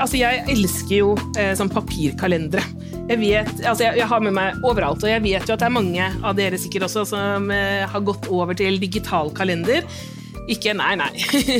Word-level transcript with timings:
altså 0.00 0.20
jeg 0.20 0.44
elsker 0.50 0.94
jo 0.96 1.10
eh, 1.38 1.52
sånn 1.58 1.70
papirkalendere. 1.72 2.64
Jeg, 3.10 3.18
vet, 3.20 3.50
altså 3.64 3.84
jeg, 3.84 3.98
jeg, 4.00 4.06
har 4.10 4.22
med 4.22 4.34
meg 4.36 4.64
overalt, 4.66 5.02
og 5.02 5.10
jeg 5.10 5.22
vet 5.24 5.48
jo 5.48 5.56
at 5.56 5.62
det 5.62 5.66
er 5.68 5.74
mange 5.74 6.08
av 6.22 6.36
dere 6.38 6.58
sikkert 6.60 6.86
også 6.88 7.06
som 7.12 7.50
eh, 7.54 7.84
har 7.90 8.06
gått 8.06 8.30
over 8.30 8.56
til 8.58 8.78
digital 8.82 9.32
kalender. 9.34 9.86
Ikke 10.50 10.74
Nei, 10.74 10.94
nei. 10.98 11.10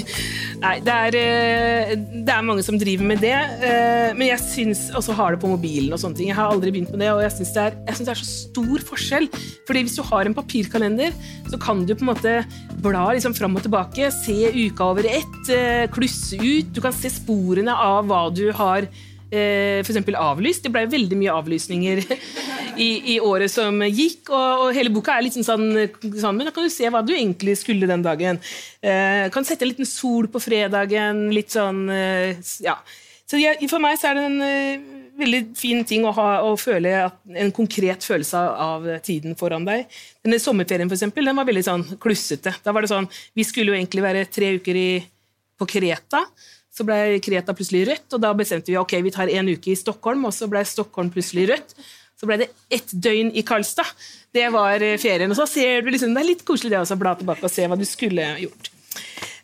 nei 0.65 0.75
det, 0.85 0.95
er, 0.95 1.17
eh, 1.19 1.93
det 2.27 2.33
er 2.35 2.47
mange 2.47 2.65
som 2.67 2.79
driver 2.81 3.07
med 3.07 3.23
det. 3.23 3.37
Eh, 3.67 4.11
men 4.17 4.27
jeg 4.29 4.43
syns 4.43 4.87
også 4.97 5.15
har 5.19 5.35
det 5.35 5.43
på 5.43 5.51
mobilen 5.51 5.95
og 5.95 6.01
sånne 6.03 6.19
ting. 6.19 6.31
Jeg 6.33 6.39
har 6.39 6.51
aldri 6.51 6.73
begynt 6.75 6.93
med 6.95 7.05
det, 7.05 7.11
og 7.15 7.23
jeg 7.25 7.35
syns 7.39 7.53
det, 7.57 7.67
det, 7.87 8.09
er 8.09 8.21
så 8.21 8.29
stor 8.31 8.87
forskjell. 8.91 9.29
Fordi 9.69 9.85
hvis 9.87 9.99
du 9.99 10.03
har 10.11 10.27
en 10.27 10.37
papirkalender, 10.37 11.15
så 11.51 11.61
kan 11.63 11.85
du 11.87 11.95
på 11.95 12.05
en 12.07 12.13
måte 12.13 12.35
bla 12.81 13.07
liksom 13.15 13.37
fram 13.37 13.59
og 13.59 13.65
tilbake, 13.67 14.11
se 14.15 14.39
uka 14.57 14.91
over 14.91 15.07
ett, 15.11 15.41
eh, 15.55 15.87
klusse 15.93 16.41
ut. 16.41 16.75
Du 16.75 16.83
kan 16.85 16.97
se 16.97 17.13
sporene 17.13 17.75
av 17.75 18.11
hva 18.11 18.27
du 18.35 18.49
har 18.57 18.89
eh, 19.31 19.81
f.eks. 19.81 20.03
avlyst. 20.19 20.65
Det 20.67 20.73
ble 20.75 20.85
veldig 20.91 21.19
mye 21.21 21.35
avlysninger 21.35 22.03
i, 22.77 22.91
i 23.15 23.19
året 23.23 23.53
som 23.53 23.83
gikk, 23.87 24.31
og, 24.31 24.67
og, 24.67 24.71
hele 24.77 24.93
boka 24.95 25.17
er 25.17 25.27
litt 25.27 25.39
sånn, 25.39 25.47
sånn, 25.47 26.37
Men 26.37 26.49
da 26.49 26.55
kan 26.55 26.67
du 26.67 26.73
se 26.73 26.91
hva 26.91 27.03
du 27.07 27.15
egentlig 27.17 27.59
skulle 27.61 27.89
den 27.91 28.05
dagen. 28.07 28.41
Eh, 28.81 29.27
kan 29.35 29.47
sette 29.47 29.67
en 29.67 29.73
liten 29.73 29.89
sol 29.89 30.31
på 30.33 30.43
fredagen, 30.43 31.29
litt 31.35 31.55
sånn 31.57 31.87
eh, 31.95 32.35
Ja. 32.65 32.79
Så 33.31 33.39
jeg, 33.39 33.63
For 33.71 33.79
meg 33.79 33.95
så 34.01 34.09
er 34.11 34.17
det 34.19 34.23
en 34.27 34.41
uh, 34.43 34.87
veldig 35.21 35.41
fin 35.55 35.85
ting 35.87 36.03
å, 36.03 36.11
ha, 36.17 36.41
å 36.43 36.57
føle 36.59 36.97
at, 37.05 37.21
en 37.31 37.53
konkret 37.55 38.03
følelse 38.03 38.41
av, 38.41 38.89
av 38.89 39.05
tiden 39.07 39.37
foran 39.39 39.67
deg. 39.69 39.85
Denne 40.25 40.41
Sommerferien 40.43 40.91
for 40.91 40.99
eksempel, 40.99 41.31
den 41.31 41.39
var 41.39 41.47
veldig 41.47 41.63
sånn 41.63 41.85
klussete. 42.03 42.57
Da 42.65 42.75
var 42.75 42.83
det 42.83 42.91
sånn, 42.91 43.07
Vi 43.39 43.47
skulle 43.47 43.71
jo 43.71 43.79
egentlig 43.79 44.03
være 44.03 44.27
tre 44.27 44.55
uker 44.59 44.81
i, 44.81 44.89
på 45.61 45.69
Kreta. 45.71 46.25
Så 46.81 46.87
ble 46.89 47.19
Kreta 47.21 47.53
plutselig 47.53 47.83
rødt, 47.91 48.07
og 48.17 48.23
da 48.25 48.31
bestemte 48.33 48.73
vi 48.73 48.79
ok, 48.81 48.95
vi 49.05 49.13
tar 49.13 49.29
en 49.29 49.51
uke 49.53 49.75
i 49.75 49.77
Stockholm, 49.77 50.25
og 50.25 50.33
så 50.33 50.49
ble 50.49 50.63
Stockholm 50.65 51.11
plutselig 51.13 51.51
rødt. 51.51 51.75
Så 52.17 52.29
ble 52.29 52.39
det 52.41 52.47
ett 52.73 52.89
døgn 53.05 53.35
i 53.37 53.45
Karlstad. 53.45 53.89
Det 54.33 54.47
var 54.55 54.81
eh, 54.85 54.97
ferien. 55.01 55.29
Og 55.29 55.37
så 55.37 55.45
ser 55.49 55.85
du 55.85 55.91
liksom, 55.93 56.15
Det 56.17 56.23
er 56.23 56.29
litt 56.31 56.45
koselig 56.49 56.73
det 56.73 56.81
å 56.81 56.99
bla 57.01 57.13
tilbake 57.21 57.45
og 57.45 57.53
se 57.53 57.69
hva 57.69 57.77
du 57.77 57.85
skulle 57.89 58.25
gjort. 58.41 58.73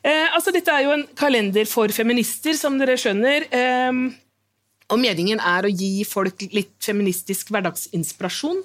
Eh, 0.00 0.32
altså, 0.32 0.52
dette 0.54 0.72
er 0.72 0.86
jo 0.86 0.94
en 0.94 1.04
kalender 1.18 1.68
for 1.68 1.92
feminister, 1.92 2.56
som 2.56 2.80
dere 2.80 2.96
skjønner. 3.00 3.48
Eh, 3.52 4.02
og 4.92 5.00
meningen 5.02 5.40
er 5.44 5.68
å 5.68 5.72
gi 5.72 6.06
folk 6.08 6.48
litt 6.56 6.76
feministisk 6.88 7.52
hverdagsinspirasjon. 7.52 8.64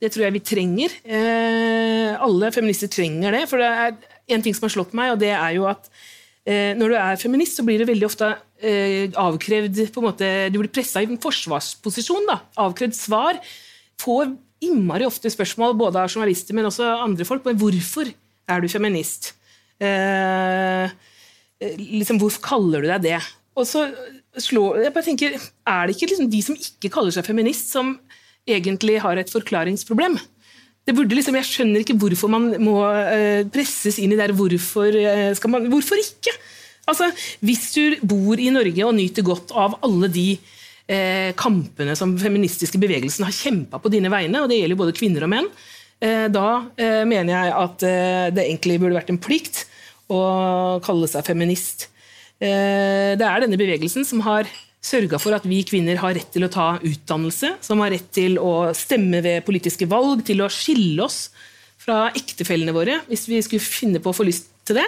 Det 0.00 0.12
tror 0.12 0.26
jeg 0.26 0.36
vi 0.36 0.44
trenger. 0.52 1.00
Eh, 1.04 2.12
alle 2.16 2.52
feminister 2.52 2.92
trenger 2.92 3.36
det. 3.36 3.46
For 3.50 3.60
det 3.60 3.72
er 3.72 3.96
en 4.36 4.44
ting 4.44 4.56
som 4.56 4.68
har 4.68 4.76
slått 4.76 4.96
meg, 4.96 5.12
og 5.14 5.20
det 5.20 5.32
er 5.36 5.56
jo 5.56 5.68
at 5.68 5.88
når 6.46 6.92
du 6.92 6.94
er 6.94 7.18
feminist, 7.18 7.58
så 7.58 7.64
blir 7.66 7.80
du 7.82 7.88
veldig 7.88 8.06
ofte 8.06 8.28
eh, 8.62 9.10
avkrevd 9.18 9.80
på 9.90 10.02
en 10.02 10.06
måte, 10.06 10.28
Du 10.52 10.60
blir 10.60 10.70
pressa 10.70 11.02
i 11.02 11.08
en 11.08 11.18
forsvarsposisjon. 11.18 12.26
da, 12.28 12.40
Avkrevd 12.62 12.94
svar. 12.94 13.40
Får 13.98 14.30
innmari 14.64 15.06
ofte 15.06 15.30
spørsmål 15.32 15.76
både 15.78 16.00
av 16.00 16.12
journalister, 16.12 16.54
men 16.54 16.68
også 16.68 16.86
andre 17.02 17.26
folk. 17.28 17.44
Men 17.44 17.58
hvorfor 17.60 18.12
er 18.48 18.62
du 18.62 18.68
feminist? 18.70 19.34
Eh, 19.80 20.86
eh, 21.60 21.74
liksom, 21.76 22.20
Hvorfor 22.22 22.44
kaller 22.44 22.84
du 22.84 22.88
deg 22.92 23.02
det? 23.10 23.18
Og 23.56 23.66
så 23.68 23.86
slår, 24.36 24.84
jeg 24.84 24.92
bare 24.94 25.04
tenker, 25.04 25.36
Er 25.66 25.86
det 25.86 25.96
ikke 25.96 26.10
liksom 26.12 26.30
de 26.30 26.42
som 26.42 26.56
ikke 26.56 26.92
kaller 26.92 27.10
seg 27.10 27.26
feminist, 27.26 27.72
som 27.72 27.98
egentlig 28.46 29.00
har 29.00 29.16
et 29.16 29.32
forklaringsproblem? 29.32 30.18
Liksom, 30.86 31.36
Jeg 31.36 31.48
skjønner 31.48 31.82
ikke 31.82 31.96
hvorfor 31.98 32.30
man 32.30 32.50
må 32.62 32.78
uh, 32.84 33.42
presses 33.52 33.98
inn 33.98 34.12
i 34.12 34.18
der 34.18 34.32
hvorfor 34.32 34.92
uh, 34.94 35.48
man, 35.50 35.68
Hvorfor 35.72 35.96
ikke? 35.96 36.34
Altså, 36.86 37.10
Hvis 37.40 37.72
du 37.74 37.96
bor 38.06 38.38
i 38.38 38.50
Norge 38.50 38.86
og 38.86 38.94
nyter 38.94 39.22
godt 39.22 39.50
av 39.52 39.78
alle 39.82 40.08
de 40.08 40.36
uh, 40.38 41.32
kampene 41.34 41.96
som 41.96 42.16
feministiske 42.18 42.78
bevegelsen 42.78 43.26
har 43.26 43.34
kjempa 43.34 43.80
på 43.82 43.90
dine 43.90 44.10
vegne, 44.12 44.42
og 44.42 44.48
det 44.48 44.60
gjelder 44.60 44.78
både 44.78 44.96
kvinner 44.96 45.26
og 45.26 45.32
menn, 45.32 45.50
da 45.96 46.68
mener 47.08 47.30
jeg 47.32 47.52
at 47.56 47.82
det 48.36 48.42
egentlig 48.42 48.74
burde 48.82 48.98
vært 48.98 49.08
en 49.08 49.16
plikt 49.16 49.62
å 50.12 50.18
kalle 50.84 51.08
seg 51.08 51.24
feminist. 51.24 51.86
det 52.36 53.24
er 53.24 53.40
denne 53.40 53.56
bevegelsen 53.56 54.04
som 54.04 54.20
har 54.26 54.44
sørga 54.86 55.18
for 55.22 55.34
at 55.36 55.46
vi 55.48 55.62
kvinner 55.66 55.98
har 56.00 56.14
rett 56.16 56.30
til 56.34 56.46
å 56.46 56.52
ta 56.52 56.76
utdannelse, 56.78 57.56
som 57.64 57.82
har 57.82 57.92
rett 57.94 58.08
til 58.14 58.38
å 58.38 58.70
stemme 58.76 59.22
ved 59.24 59.44
politiske 59.46 59.88
valg, 59.90 60.22
til 60.26 60.44
å 60.44 60.50
skille 60.52 61.02
oss 61.06 61.26
fra 61.86 62.08
ektefellene 62.18 62.74
våre 62.74 63.00
hvis 63.10 63.26
vi 63.30 63.40
skulle 63.44 63.62
finne 63.62 64.02
på 64.02 64.10
å 64.10 64.16
få 64.16 64.26
lyst 64.26 64.50
til 64.66 64.80
det. 64.80 64.86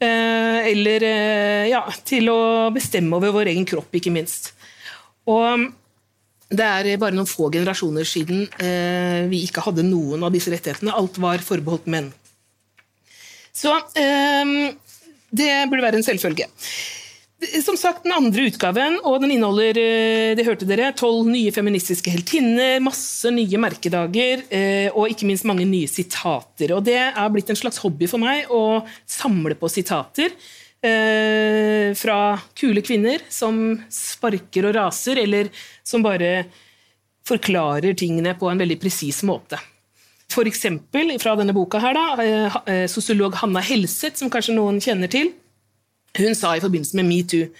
Eh, 0.00 0.70
eller 0.70 1.04
eh, 1.04 1.66
ja, 1.72 1.82
til 2.06 2.30
å 2.32 2.70
bestemme 2.74 3.18
over 3.18 3.34
vår 3.34 3.52
egen 3.52 3.66
kropp, 3.68 3.92
ikke 3.96 4.12
minst. 4.14 4.52
Og 5.28 5.66
det 6.50 6.66
er 6.66 6.96
bare 6.98 7.14
noen 7.14 7.28
få 7.30 7.50
generasjoner 7.52 8.06
siden 8.08 8.46
eh, 8.58 9.26
vi 9.30 9.44
ikke 9.46 9.62
hadde 9.66 9.84
noen 9.86 10.24
av 10.26 10.32
disse 10.34 10.50
rettighetene. 10.52 10.94
Alt 10.96 11.20
var 11.22 11.44
forbeholdt 11.44 11.90
menn. 11.92 12.10
Så 13.54 13.74
det 13.92 15.50
burde 15.68 15.82
være 15.84 15.98
en 15.98 16.06
selvfølge. 16.06 16.46
Som 17.40 17.76
sagt, 17.76 18.04
Den 18.04 18.12
andre 18.12 18.50
utgaven 18.50 18.98
og 19.00 19.22
den 19.22 19.32
inneholder 19.32 19.78
eh, 19.80 20.32
det 20.36 20.44
hørte 20.44 20.66
dere, 20.68 20.90
tolv 20.92 21.24
nye 21.24 21.52
feministiske 21.54 22.12
heltinner, 22.12 22.82
masse 22.84 23.32
nye 23.32 23.60
merkedager 23.60 24.42
eh, 24.52 24.92
og 24.92 25.08
ikke 25.08 25.28
minst 25.30 25.48
mange 25.48 25.64
nye 25.64 25.88
sitater. 25.88 26.74
Og 26.76 26.84
Det 26.84 26.98
er 27.00 27.32
blitt 27.32 27.48
en 27.48 27.56
slags 27.56 27.80
hobby 27.80 28.10
for 28.12 28.20
meg 28.20 28.52
å 28.52 28.82
samle 29.08 29.56
på 29.56 29.72
sitater 29.72 30.28
eh, 30.84 31.96
fra 31.96 32.20
kule 32.52 32.84
kvinner 32.84 33.24
som 33.32 33.72
sparker 33.88 34.68
og 34.68 34.76
raser, 34.76 35.24
eller 35.24 35.48
som 35.80 36.04
bare 36.04 36.44
forklarer 37.24 37.96
tingene 37.96 38.36
på 38.36 38.52
en 38.52 38.60
veldig 38.60 38.80
presis 38.84 39.24
måte. 39.24 39.56
Eksempel 40.30 41.16
fra 41.18 41.32
denne 41.40 41.56
boka 41.56 41.80
her, 41.82 41.96
da, 41.96 42.86
sosiolog 42.88 43.34
Hanna 43.40 43.62
Helseth, 43.64 44.20
som 44.20 44.30
kanskje 44.30 44.54
noen 44.54 44.78
kjenner 44.82 45.10
til 45.10 45.32
hun 46.18 46.34
sa 46.34 46.56
i 46.56 46.62
forbindelse 46.62 46.98
med 46.98 47.08
metoo 47.10 47.50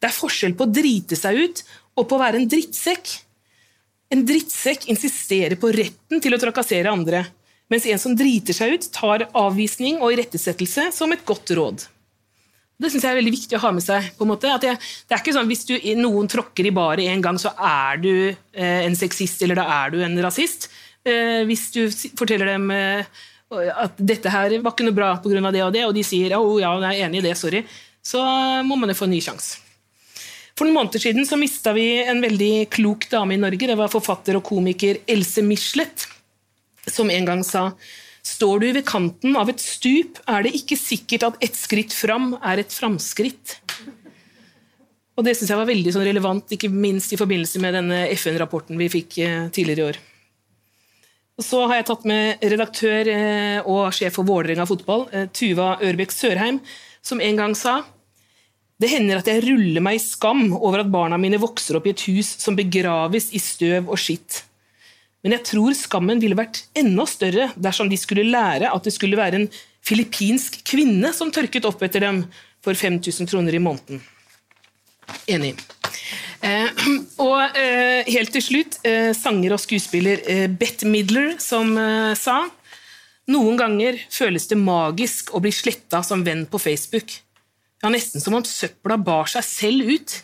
det 0.00 0.08
er 0.08 0.16
forskjell 0.16 0.56
på 0.56 0.64
å 0.64 0.72
drite 0.72 1.18
seg 1.18 1.36
ut 1.44 1.62
og 1.98 2.06
på 2.08 2.16
å 2.16 2.22
være 2.22 2.40
en 2.40 2.48
drittsekk. 2.48 3.12
En 4.14 4.24
drittsekk 4.26 4.88
insisterer 4.90 5.60
på 5.60 5.70
retten 5.74 6.22
til 6.24 6.34
å 6.34 6.40
trakassere 6.40 6.90
andre, 6.90 7.26
mens 7.70 7.86
en 7.86 8.00
som 8.02 8.16
driter 8.16 8.56
seg 8.56 8.74
ut, 8.74 8.88
tar 8.94 9.28
avvisning 9.36 10.00
og 10.00 10.14
irettesettelse 10.16 10.88
som 10.96 11.12
et 11.12 11.26
godt 11.28 11.52
råd. 11.58 11.84
Det 12.80 12.88
synes 12.88 13.04
jeg 13.04 13.12
er 13.12 13.18
veldig 13.18 13.34
viktig 13.34 13.58
å 13.58 13.62
ha 13.66 13.70
med 13.76 13.84
seg. 13.84 14.06
på 14.16 14.24
en 14.24 14.30
måte. 14.32 14.48
Jeg, 14.48 14.78
det 14.80 15.12
er 15.12 15.20
ikke 15.20 15.34
sånn 15.36 15.50
Hvis 15.50 15.66
du, 15.68 15.74
noen 16.00 16.30
tråkker 16.32 16.64
i 16.64 16.72
baret 16.72 17.10
en 17.12 17.24
gang, 17.26 17.36
så 17.38 17.52
er 17.52 18.00
du 18.00 18.14
eh, 18.32 18.86
en 18.86 18.96
sexist 18.96 19.44
eller 19.44 19.60
da 19.60 19.66
er 19.82 19.92
du 19.92 20.00
en 20.00 20.16
rasist. 20.24 20.70
Eh, 21.04 21.44
hvis 21.44 21.68
du 21.76 21.82
forteller 22.16 22.54
dem 22.54 22.72
eh, 22.72 23.20
at 23.52 24.00
dette 24.00 24.32
her 24.32 24.56
var 24.64 24.72
ikke 24.72 24.88
noe 24.88 24.96
bra 24.96 25.12
pga. 25.20 25.52
det 25.52 25.62
og 25.66 25.72
det, 25.76 25.84
og 25.84 25.94
de 25.94 26.06
sier 26.06 26.38
oh, 26.38 26.56
ja, 26.62 26.72
jeg 26.86 27.02
er 27.02 27.08
enig 27.10 27.20
i 27.20 27.28
det, 27.28 27.36
sorry, 27.36 27.60
så 28.02 28.20
må 28.66 28.78
man 28.80 28.92
jo 28.92 28.98
få 28.98 29.08
en 29.08 29.14
ny 29.14 29.20
sjanse. 29.24 29.58
For 30.58 30.68
noen 30.68 30.76
måneder 30.76 31.00
siden 31.00 31.24
så 31.24 31.38
mista 31.40 31.72
vi 31.72 32.02
en 32.02 32.20
veldig 32.20 32.68
klok 32.74 33.06
dame 33.12 33.36
i 33.36 33.40
Norge. 33.40 33.64
Det 33.70 33.78
var 33.80 33.92
forfatter 33.92 34.36
og 34.36 34.44
komiker 34.44 34.98
Else 35.08 35.40
Michelet, 35.46 36.04
som 36.84 37.08
en 37.12 37.28
gang 37.28 37.44
sa 37.46 37.70
Står 38.20 38.60
du 38.60 38.66
ved 38.76 38.84
kanten 38.84 39.32
av 39.40 39.48
et 39.48 39.62
stup, 39.64 40.18
er 40.28 40.44
det 40.44 40.52
ikke 40.58 40.76
sikkert 40.76 41.24
at 41.24 41.38
ett 41.40 41.56
skritt 41.56 41.94
fram 41.96 42.34
er 42.44 42.60
et 42.60 42.74
framskritt. 42.74 43.54
Og 45.16 45.24
Det 45.24 45.32
syns 45.36 45.50
jeg 45.52 45.60
var 45.60 45.68
veldig 45.68 45.94
sånn 45.94 46.04
relevant, 46.04 46.52
ikke 46.52 46.68
minst 46.72 47.14
i 47.16 47.18
forbindelse 47.20 47.60
med 47.64 47.74
denne 47.76 48.02
FN-rapporten 48.12 48.76
vi 48.80 48.90
fikk 48.92 49.18
eh, 49.24 49.48
tidligere 49.52 49.80
i 49.80 49.88
år. 49.88 49.98
Og 51.40 51.46
så 51.46 51.62
har 51.64 51.80
jeg 51.80 51.88
tatt 51.88 52.04
med 52.08 52.44
redaktør 52.52 53.08
eh, 53.08 53.58
og 53.64 53.96
sjef 53.96 54.18
for 54.18 54.28
Vålerenga 54.28 54.68
fotball, 54.68 55.06
eh, 55.16 55.26
Tuva 55.32 55.78
Ørbekk 55.88 56.12
Sørheim, 56.12 56.60
som 57.00 57.20
en 57.24 57.40
gang 57.40 57.56
sa 57.56 57.80
det 58.80 58.88
hender 58.88 59.20
at 59.20 59.28
jeg 59.28 59.42
ruller 59.44 59.82
meg 59.84 59.98
i 59.98 60.02
skam 60.02 60.54
over 60.56 60.80
at 60.82 60.92
barna 60.92 61.18
mine 61.20 61.40
vokser 61.40 61.76
opp 61.76 61.88
i 61.88 61.92
et 61.92 62.04
hus 62.08 62.32
som 62.40 62.56
begraves 62.56 63.28
i 63.36 63.40
støv 63.42 63.90
og 63.92 64.00
skitt. 64.00 64.44
Men 65.20 65.36
jeg 65.36 65.46
tror 65.50 65.76
skammen 65.76 66.20
ville 66.22 66.38
vært 66.38 66.62
enda 66.78 67.04
større 67.08 67.50
dersom 67.60 67.90
de 67.92 67.98
skulle 68.00 68.24
lære 68.24 68.70
at 68.72 68.86
det 68.86 68.94
skulle 68.94 69.20
være 69.20 69.42
en 69.42 69.50
filippinsk 69.84 70.62
kvinne 70.68 71.12
som 71.16 71.32
tørket 71.32 71.68
opp 71.68 71.82
etter 71.84 72.06
dem 72.06 72.24
for 72.64 72.76
5000 72.76 73.28
kroner 73.28 73.56
i 73.56 73.60
måneden. 73.62 74.00
Enig. 75.28 75.54
Eh, 76.40 76.84
og 77.26 77.58
eh, 77.58 78.08
helt 78.08 78.32
til 78.32 78.44
slutt, 78.44 78.80
eh, 78.88 79.12
sanger 79.16 79.56
og 79.56 79.60
skuespiller 79.60 80.24
eh, 80.24 80.46
Bette 80.48 80.88
Midler 80.88 81.34
som 81.42 81.74
eh, 81.76 82.14
sa 82.16 82.42
noen 83.30 83.58
ganger 83.60 83.98
føles 84.10 84.48
det 84.50 84.58
magisk 84.58 85.34
å 85.36 85.42
bli 85.44 85.52
sletta 85.54 86.00
som 86.06 86.24
venn 86.26 86.46
på 86.50 86.58
Facebook. 86.62 87.12
Ja, 87.80 87.88
Nesten 87.88 88.20
som 88.20 88.36
om 88.36 88.44
søpla 88.44 88.98
bar 89.00 89.30
seg 89.32 89.46
selv 89.46 89.88
ut. 89.88 90.18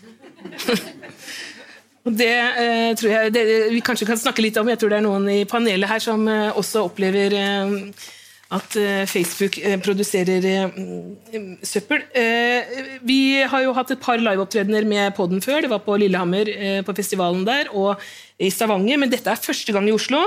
det 2.21 2.35
eh, 2.37 2.91
tror 2.99 3.15
jeg 3.15 3.33
det, 3.35 3.47
vi 3.73 3.81
kanskje 3.85 4.09
kan 4.11 4.21
snakke 4.21 4.45
litt 4.45 4.59
om. 4.61 4.69
Jeg 4.69 4.83
tror 4.83 4.93
det 4.93 5.01
er 5.01 5.07
noen 5.07 5.31
i 5.33 5.41
panelet 5.49 5.91
her 5.91 6.05
som 6.05 6.27
eh, 6.29 6.51
også 6.53 6.85
opplever 6.91 7.35
eh, 7.39 8.05
at 8.57 8.77
eh, 8.79 9.07
Facebook 9.11 9.57
eh, 9.59 9.79
produserer 9.83 10.45
eh, 10.53 10.77
søppel. 11.67 12.05
Vi 13.09 13.21
har 13.43 13.65
jo 13.65 13.75
hatt 13.75 13.91
et 13.97 14.05
par 14.05 14.21
liveopptredener 14.21 14.87
med 14.87 15.17
podden 15.17 15.43
før. 15.43 15.65
Det 15.65 15.73
var 15.73 15.83
på 15.87 15.97
Lillehammer, 15.99 16.53
eh, 16.53 16.83
på 16.87 16.95
festivalen 16.95 17.49
der, 17.49 17.73
og 17.73 17.97
i 18.39 18.53
Stavanger, 18.53 19.01
men 19.01 19.11
dette 19.11 19.33
er 19.33 19.41
første 19.41 19.73
gang 19.73 19.89
i 19.89 19.97
Oslo. 19.97 20.23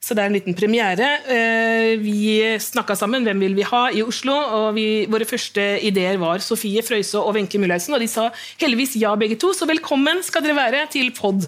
Så 0.00 0.14
det 0.14 0.22
er 0.22 0.30
en 0.30 0.36
liten 0.38 0.54
premiere. 0.56 1.08
Eh, 1.28 1.98
Vi 2.00 2.40
snakka 2.62 2.94
sammen 2.96 3.26
hvem 3.26 3.40
vil 3.42 3.56
vi 3.58 3.66
ha 3.66 3.88
i 3.90 4.02
Oslo, 4.02 4.32
og 4.32 4.68
vi, 4.78 5.06
våre 5.10 5.26
første 5.28 5.64
ideer 5.84 6.16
var 6.22 6.38
Sofie 6.44 6.82
Frøysaa 6.86 7.20
og 7.24 7.34
Wenche 7.36 7.58
Mullhausen, 7.60 7.94
og 7.96 8.00
de 8.00 8.08
sa 8.08 8.28
heldigvis 8.62 8.96
ja 9.02 9.14
begge 9.18 9.36
to, 9.40 9.52
så 9.52 9.66
velkommen 9.68 10.22
skal 10.24 10.44
dere 10.46 10.56
være 10.56 10.86
til 10.94 11.10
pod 11.16 11.44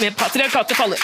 med 0.00 0.16
Patriarkatet 0.18 0.76
faller. 0.76 1.00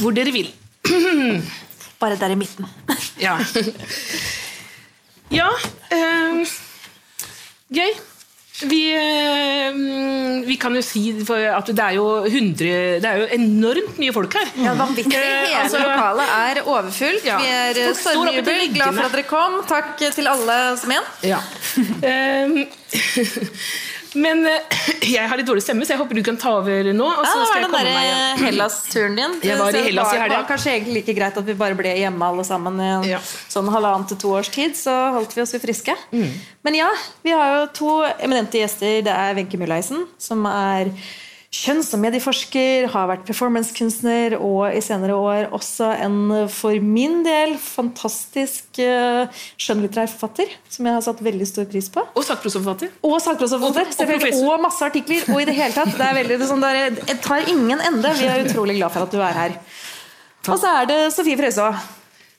Hvor 0.00 0.14
dere 0.16 0.32
vil. 0.32 0.48
Bare 2.00 2.16
der 2.16 2.32
i 2.32 2.38
midten. 2.38 2.64
Ja. 3.20 3.36
ja 5.30 5.48
eh, 5.92 6.46
Gøy. 7.74 7.92
Vi, 8.68 8.80
eh, 8.92 9.72
vi 10.44 10.56
kan 10.60 10.74
jo 10.76 10.82
si 10.84 11.06
at 11.10 11.70
det 11.70 11.84
er 11.84 11.94
jo 11.96 12.06
100 12.26 13.00
Det 13.00 13.08
er 13.08 13.22
jo 13.22 13.28
enormt 13.38 14.00
mye 14.00 14.12
folk 14.12 14.34
her. 14.36 14.50
Ja, 14.60 14.74
vanvittig. 14.76 15.14
Eh, 15.16 15.20
Hele 15.46 15.62
altså- 15.64 15.80
lokalet 15.80 16.34
er 16.36 16.62
overfullt. 16.64 17.24
Ja. 17.24 17.38
Vi 17.40 17.46
er 17.48 17.80
oppe 17.88 18.00
stormjubel. 18.00 18.74
Glad 18.74 18.94
for 18.94 19.04
at 19.08 19.12
dere 19.16 19.28
kom. 19.30 19.62
Takk 19.68 19.96
til 20.14 20.28
alle 20.28 20.58
som 20.76 20.90
igjen. 20.90 21.06
Ja. 21.22 21.40
Men 24.14 24.46
eh, 24.46 24.78
jeg 25.16 25.28
har 25.30 25.38
litt 25.38 25.46
dårlig 25.46 25.62
stemme, 25.62 25.86
så 25.86 25.94
jeg 25.94 26.00
håper 26.00 26.18
du 26.18 26.22
kan 26.26 26.36
ta 26.40 26.56
over 26.58 26.88
nå. 26.92 27.06
Og 27.06 27.20
Ja, 27.24 27.30
så 27.30 27.38
det 27.38 27.46
skal 27.50 27.60
jeg 27.60 27.66
komme 27.68 27.82
meg 27.84 28.08
derre. 28.10 28.40
Hellas-turen 28.42 29.16
din. 29.20 29.36
Jeg 29.46 29.58
var 29.60 29.76
i 29.78 29.82
Hellas 29.86 30.12
i 30.14 30.18
var- 30.18 30.28
Det 30.32 30.36
var 30.40 30.48
kanskje 30.50 30.72
egentlig 30.74 30.94
like 31.00 31.14
greit 31.20 31.36
at 31.38 31.46
vi 31.46 31.54
bare 31.54 31.78
ble 31.78 31.94
hjemme 32.00 32.26
alle 32.26 32.44
sammen 32.48 32.80
i 32.80 32.88
en 32.96 33.04
Ja. 33.12 33.18
sånn 33.22 33.68
halvannen 33.70 34.08
til 34.08 34.16
to 34.18 34.34
års 34.40 34.48
tid. 34.50 34.74
Så 34.74 34.90
holdt 35.14 35.34
vi 35.36 35.42
oss 35.42 35.52
jo 35.54 35.58
friske. 35.62 35.94
Mm. 36.12 36.30
Men 36.64 36.74
ja, 36.74 36.90
vi 37.22 37.30
har 37.30 37.60
jo 37.60 37.66
to 37.72 37.90
eminente 38.18 38.58
gjester. 38.58 39.02
Det 39.06 39.14
er 39.14 39.34
Wenche 39.38 39.58
Mulleisen, 39.60 40.06
som 40.18 40.44
er 40.46 40.90
kjønns- 41.50 41.90
og 41.96 41.98
medieforsker, 42.04 42.86
har 42.92 43.08
vært 43.10 43.24
performancekunstner 43.26 44.36
og 44.38 44.70
i 44.70 44.80
senere 44.84 45.16
år 45.18 45.48
også 45.56 45.88
en 46.04 46.46
for 46.52 46.78
min 46.78 47.24
del 47.26 47.56
fantastisk 47.58 48.78
uh, 48.78 49.26
skjønnlitterær 49.58 50.12
forfatter, 50.12 50.52
som 50.70 50.86
jeg 50.86 50.94
har 50.94 51.02
satt 51.08 51.22
veldig 51.26 51.48
stor 51.50 51.66
pris 51.72 51.90
på. 51.90 52.04
Og 52.14 52.22
sakprosaforfatter. 52.28 52.92
Og 53.02 53.18
sakprosaforfatter, 53.20 54.30
Og- 54.38 54.48
og 54.54 54.62
masse 54.62 54.82
artikler. 54.86 55.26
Og 55.34 55.42
i 55.42 55.44
det 55.50 55.54
hele 55.58 55.74
tatt. 55.74 55.90
Det 55.90 56.06
er 56.06 56.14
veldig 56.22 56.38
det 56.38 56.48
sånn 56.48 56.64
er, 56.64 56.90
Det 56.90 57.20
tar 57.20 57.42
ingen 57.50 57.80
ende. 57.80 58.14
Vi 58.14 58.26
er 58.30 58.44
utrolig 58.46 58.76
glad 58.78 58.92
for 58.92 59.02
at 59.02 59.10
du 59.10 59.18
er 59.18 59.32
her. 59.42 59.58
Og 60.48 60.56
så 60.58 60.82
er 60.82 60.86
det 60.86 61.12
Sofie 61.12 61.36
Frøysaa. 61.36 61.74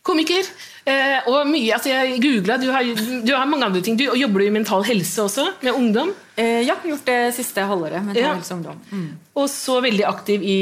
Komiker. 0.03 0.47
Eh, 0.85 1.27
og 1.29 1.45
mye, 1.45 1.75
altså 1.75 1.91
jeg 1.91 2.15
googlet, 2.23 2.61
du 2.63 2.71
har, 2.73 2.87
du 3.21 3.31
har 3.35 3.45
mange 3.45 3.67
andre 3.67 3.81
ting. 3.85 3.97
Du 3.99 4.07
jobber 4.17 4.41
du 4.41 4.45
i 4.47 4.53
mental 4.53 4.81
helse 4.87 5.21
også, 5.21 5.43
med 5.61 5.75
ungdom. 5.77 6.09
Eh, 6.41 6.63
ja, 6.65 6.73
gjort 6.81 7.05
det 7.05 7.19
siste 7.37 7.61
halvåret. 7.69 8.01
Mental 8.01 8.23
Ja. 8.23 8.31
helse 8.33 8.53
og 8.55 8.57
ungdom. 8.63 8.79
Mm. 8.89 9.09
Og 9.37 9.45
så 9.53 9.75
veldig 9.85 10.05
aktiv 10.09 10.41
i 10.41 10.57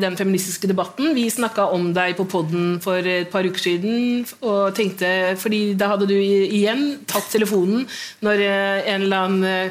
den 0.00 0.14
feministiske 0.16 0.68
debatten. 0.70 1.14
Vi 1.18 1.26
snakka 1.34 1.66
om 1.74 1.92
deg 1.96 2.14
på 2.16 2.28
podden 2.30 2.78
for 2.80 2.94
et 3.02 3.30
par 3.32 3.42
uker 3.42 3.58
siden. 3.58 4.24
og 4.42 4.74
tenkte, 4.74 5.34
fordi 5.36 5.74
Da 5.76 5.88
hadde 5.88 6.06
du 6.06 6.14
igjen 6.14 7.00
tatt 7.06 7.26
telefonen 7.32 7.86
når 8.22 8.40
eh, 8.46 8.94
en 8.94 9.02
eller 9.02 9.16
annen 9.16 9.44
eh, 9.44 9.70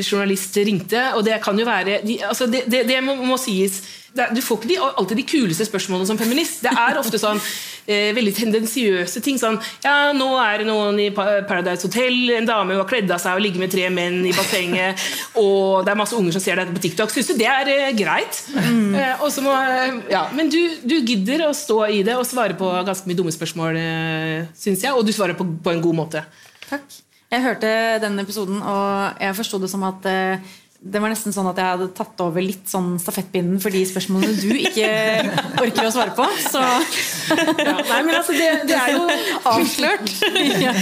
journalist 0.00 0.56
ringte. 0.56 1.02
Og 1.16 1.24
det 1.26 1.40
kan 1.44 1.58
jo 1.58 1.66
være 1.68 2.00
de, 2.06 2.20
altså 2.28 2.48
det, 2.50 2.64
det, 2.70 2.86
det 2.88 3.02
må, 3.04 3.16
må 3.26 3.40
sies. 3.40 3.82
Du 4.12 4.42
får 4.44 4.58
ikke 4.58 4.68
de, 4.68 4.76
alltid 4.80 5.16
de 5.16 5.24
kuleste 5.24 5.64
spørsmålene 5.64 6.06
som 6.10 6.18
feminist. 6.20 6.60
Det 6.64 6.72
er 6.76 6.98
ofte 7.00 7.16
sånn 7.20 7.38
eh, 7.90 8.10
veldig 8.12 8.34
tendensiøse 8.36 9.22
ting. 9.24 9.38
Sånn 9.40 9.56
Ja, 9.84 10.12
nå 10.16 10.28
er 10.42 10.60
det 10.60 10.66
noen 10.68 10.98
i 11.00 11.08
Paradise 11.14 11.86
Hotel, 11.88 12.18
en 12.36 12.48
dame 12.48 12.76
har 12.76 12.88
kledd 12.88 13.10
av 13.12 13.22
seg 13.22 13.38
og 13.38 13.44
ligger 13.44 13.64
med 13.64 13.72
tre 13.72 13.88
menn 13.94 14.20
i 14.28 14.34
bassenget, 14.36 15.00
og 15.42 15.86
det 15.86 15.94
er 15.94 16.00
masse 16.02 16.16
unger 16.18 16.36
som 16.36 16.44
ser 16.44 16.60
deg 16.60 16.74
på 16.76 16.84
TikTok. 16.84 17.14
Syns 17.14 17.32
du 17.32 17.38
det 17.40 17.48
er 17.48 17.72
eh, 17.72 17.94
greit? 17.96 18.42
Eh, 18.52 19.24
og 19.24 19.32
må, 19.46 19.54
eh, 19.56 20.02
ja, 20.12 20.26
men 20.36 20.52
du, 20.52 20.60
du 20.84 20.98
gidder 21.00 21.46
å 21.48 21.54
stå 21.56 21.80
i 21.88 22.02
det 22.06 22.18
og 22.18 22.28
svare 22.28 22.58
på 22.58 22.68
ganske 22.84 23.08
mye 23.08 23.22
dumme 23.22 23.32
spørsmål, 23.32 23.80
eh, 23.80 24.50
syns 24.58 24.84
jeg. 24.84 24.92
Og 24.92 25.08
du 25.08 25.14
svarer 25.16 25.38
på, 25.38 25.48
på 25.64 25.72
en 25.72 25.82
god 25.84 25.98
måte. 26.04 26.26
Takk. 26.68 27.00
Jeg 27.32 27.40
hørte 27.42 27.68
den 28.02 28.18
episoden, 28.20 28.58
og 28.60 29.14
jeg 29.20 29.36
forsto 29.36 29.56
det 29.60 29.70
som 29.72 29.86
at 29.88 30.04
eh, 30.04 30.50
det 30.82 30.98
var 30.98 31.12
nesten 31.12 31.30
sånn 31.30 31.46
at 31.46 31.58
jeg 31.60 31.74
hadde 31.76 31.86
tatt 31.94 32.18
over 32.24 32.42
litt 32.42 32.66
sånn 32.66 32.96
stafettpinnen 32.98 33.60
for 33.62 33.70
de 33.70 33.84
spørsmålene 33.86 34.34
du 34.40 34.50
ikke 34.58 34.88
orker 35.62 35.86
å 35.86 35.92
svare 35.94 36.14
på. 36.16 36.26
Så 36.42 36.62
Ja, 37.32 37.76
nei, 37.86 38.00
men 38.02 38.16
altså, 38.18 38.34
det, 38.34 38.48
det 38.66 38.74
er 38.74 38.96
jo 38.96 39.04
avslørt. 39.46 40.10
ja, 40.58 40.72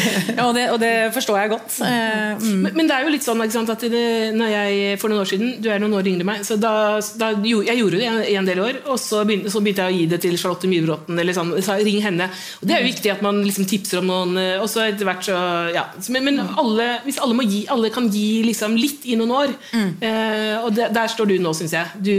og, 0.46 0.54
det, 0.56 0.64
og 0.72 0.78
det 0.80 0.92
forstår 1.12 1.36
jeg 1.42 1.52
godt. 1.52 1.76
Eh, 1.84 2.40
mm. 2.40 2.62
Men, 2.64 2.78
men 2.78 2.88
det 2.88 2.96
er 2.96 3.04
jo 3.04 3.12
litt 3.12 3.26
sånn 3.26 3.44
sant, 3.52 3.72
at 3.74 3.84
det, 3.92 4.04
når 4.36 4.54
jeg, 4.54 4.96
for 5.02 5.12
noen 5.12 5.20
år 5.22 5.28
siden 5.28 5.52
Du 5.60 5.68
er 5.68 5.82
noen 5.82 5.98
år 5.98 6.08
yngre 6.08 6.24
enn 6.24 6.30
meg. 6.30 6.46
så 6.48 6.56
da, 6.60 6.72
da, 7.20 7.30
Jeg 7.44 7.78
gjorde 7.82 8.00
det 8.00 8.06
i 8.06 8.08
en, 8.08 8.22
en 8.40 8.48
del 8.48 8.62
år, 8.64 8.80
og 8.88 8.96
så 9.02 9.20
begynte, 9.28 9.52
så 9.52 9.60
begynte 9.60 9.84
jeg 9.84 9.92
å 9.92 9.98
gi 10.00 10.08
det 10.14 10.20
til 10.24 10.40
Charlotte 10.40 10.70
Myhrbråten. 10.70 11.20
Eller 11.20 11.36
sånn, 11.36 11.52
så 11.60 11.76
ring 11.76 12.00
henne. 12.06 12.30
Og 12.62 12.64
Det 12.70 12.76
er 12.78 12.82
jo 12.84 12.90
viktig 12.90 13.12
at 13.18 13.24
man 13.26 13.42
liksom 13.44 13.68
tipser 13.68 14.00
om 14.00 14.08
noen. 14.10 14.34
eh, 14.40 14.56
Og 14.64 14.68
så 14.72 14.86
etter 14.88 15.04
hvert 15.08 15.28
så, 15.28 15.36
ja. 15.76 15.84
Men, 16.08 16.24
men 16.30 16.42
alle, 16.56 16.88
hvis 17.04 17.20
alle, 17.20 17.44
gi, 17.52 17.66
alle 17.68 17.92
kan 17.92 18.08
gi 18.08 18.40
liksom 18.48 18.80
litt 18.80 19.04
i 19.04 19.20
noen 19.20 19.36
år, 19.42 19.56
eh, 20.00 20.64
og 20.64 20.74
der, 20.76 20.92
der 20.94 21.12
står 21.12 21.30
du 21.30 21.36
nå, 21.42 21.52
syns 21.56 21.74
jeg. 21.76 21.86
Du, 22.04 22.10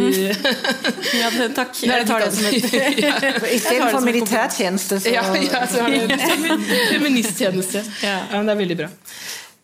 ja, 1.21 1.33
takk. 1.55 1.75
Jeg 1.83 2.07
tar 2.09 2.25
det 2.25 2.31
som 2.35 2.47
et 2.51 3.51
Istedenfor 3.57 4.05
militærtjeneste, 4.05 5.01
så 5.03 5.13
ja, 5.13 5.25
ja, 5.35 5.65
så 5.67 5.85
har 5.85 5.93
du 5.93 6.15
feministtjeneste. 6.95 7.83
Ja. 8.03 8.17
men 8.33 8.49
det 8.49 8.55
er 8.55 8.63
veldig 8.65 8.81
bra. 8.83 8.89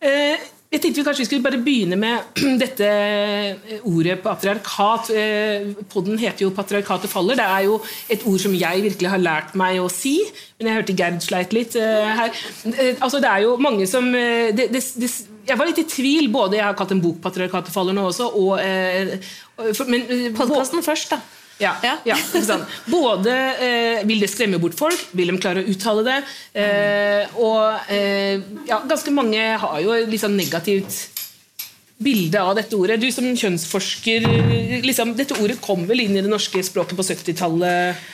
Eh, 0.01 0.45
jeg 0.67 0.81
tenkte 0.83 0.99
vi 0.99 1.03
kanskje 1.07 1.21
vi 1.21 1.25
skulle 1.29 1.43
bare 1.45 1.59
begynne 1.63 1.95
med 1.95 2.39
dette 2.63 2.87
ordet 3.87 4.17
patriarkat. 4.19 5.11
Eh, 5.15 5.69
podden 5.87 6.19
heter 6.19 6.43
jo 6.43 6.49
'Patriarkatet 6.51 7.09
faller'. 7.09 7.39
Det 7.39 7.45
er 7.45 7.61
jo 7.69 7.79
et 8.09 8.25
ord 8.25 8.39
som 8.39 8.53
jeg 8.55 8.83
virkelig 8.83 9.09
har 9.09 9.23
lært 9.23 9.55
meg 9.55 9.79
å 9.79 9.87
si. 9.87 10.19
Men 10.59 10.67
jeg 10.67 10.75
hørte 10.75 10.97
Gerd 10.99 11.21
sleit 11.23 11.55
litt 11.55 11.75
eh, 11.79 12.11
her. 12.19 12.35
Eh, 12.67 12.95
altså 12.99 13.23
det 13.23 13.31
er 13.31 13.45
jo 13.47 13.55
mange 13.55 13.87
som 13.87 14.11
eh, 14.11 14.51
det, 14.51 14.67
det, 14.73 14.83
det, 14.99 15.11
Jeg 15.47 15.57
var 15.59 15.69
litt 15.69 15.81
i 15.81 15.87
tvil. 15.87 16.29
Både 16.33 16.59
jeg 16.59 16.65
har 16.67 16.77
kalt 16.77 16.93
en 16.95 17.01
bok 17.03 17.19
'Patriarkatet 17.23 17.73
faller' 17.73 17.95
nå 17.95 18.07
også, 18.09 18.29
og 18.35 18.59
eh, 18.59 19.17
eh, 19.17 20.31
Podkasten 20.37 20.83
først, 20.85 21.15
da. 21.15 21.21
ja, 21.81 21.95
ja. 22.05 22.15
Både 22.85 23.33
eh, 23.33 24.03
vil 24.05 24.19
det 24.21 24.29
skremme 24.29 24.59
bort 24.61 24.77
folk, 24.77 25.07
vil 25.17 25.31
de 25.31 25.39
klare 25.41 25.63
å 25.63 25.69
uttale 25.71 26.03
det, 26.05 26.17
eh, 26.53 27.37
og 27.41 27.89
eh, 27.89 28.43
ja, 28.69 28.77
ganske 28.85 29.09
mange 29.09 29.41
har 29.57 29.79
jo 29.81 29.95
litt 30.05 30.21
sånn 30.21 30.37
negativt 30.37 30.99
bilde 31.97 32.37
av 32.37 32.53
dette 32.59 32.77
ordet. 32.77 32.99
Du 33.01 33.09
som 33.09 33.25
kjønnsforsker, 33.25 34.27
eh, 34.29 34.85
liksom, 34.85 35.15
dette 35.17 35.37
ordet 35.41 35.57
kom 35.63 35.87
vel 35.89 36.05
inn 36.05 36.17
i 36.17 36.21
det 36.21 36.29
norske 36.29 36.61
språket 36.61 36.97
på 36.99 37.07
70-tallet? 37.09 38.05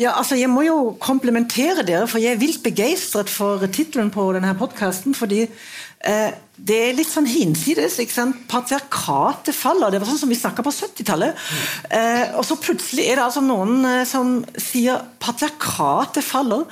Ja, 0.00 0.14
altså 0.16 0.38
Jeg 0.38 0.48
må 0.48 0.62
jo 0.64 0.94
komplementere 1.02 1.84
dere, 1.84 2.06
for 2.08 2.22
jeg 2.22 2.32
er 2.34 2.40
vilt 2.40 2.62
begeistret 2.64 3.30
for 3.32 3.60
tittelen 3.68 4.08
på 4.12 4.30
denne 4.36 4.54
podkasten. 4.56 5.16
Fordi 5.16 5.42
eh, 5.44 6.30
det 6.56 6.78
er 6.86 6.96
litt 6.96 7.10
sånn 7.10 7.28
hinsides. 7.28 7.98
ikke 8.00 8.16
sant? 8.16 8.38
Patriarkatet 8.48 9.56
faller. 9.56 9.92
Det 9.92 10.00
var 10.00 10.08
sånn 10.08 10.22
som 10.22 10.32
vi 10.32 10.40
snakka 10.40 10.64
på 10.64 10.72
70-tallet. 10.72 11.44
Eh, 11.92 12.32
og 12.32 12.46
så 12.48 12.56
plutselig 12.60 13.10
er 13.10 13.20
det 13.20 13.26
altså 13.26 13.44
noen 13.44 13.84
eh, 13.84 14.06
som 14.08 14.38
sier 14.56 15.04
patriarkatet 15.20 16.24
faller. 16.24 16.64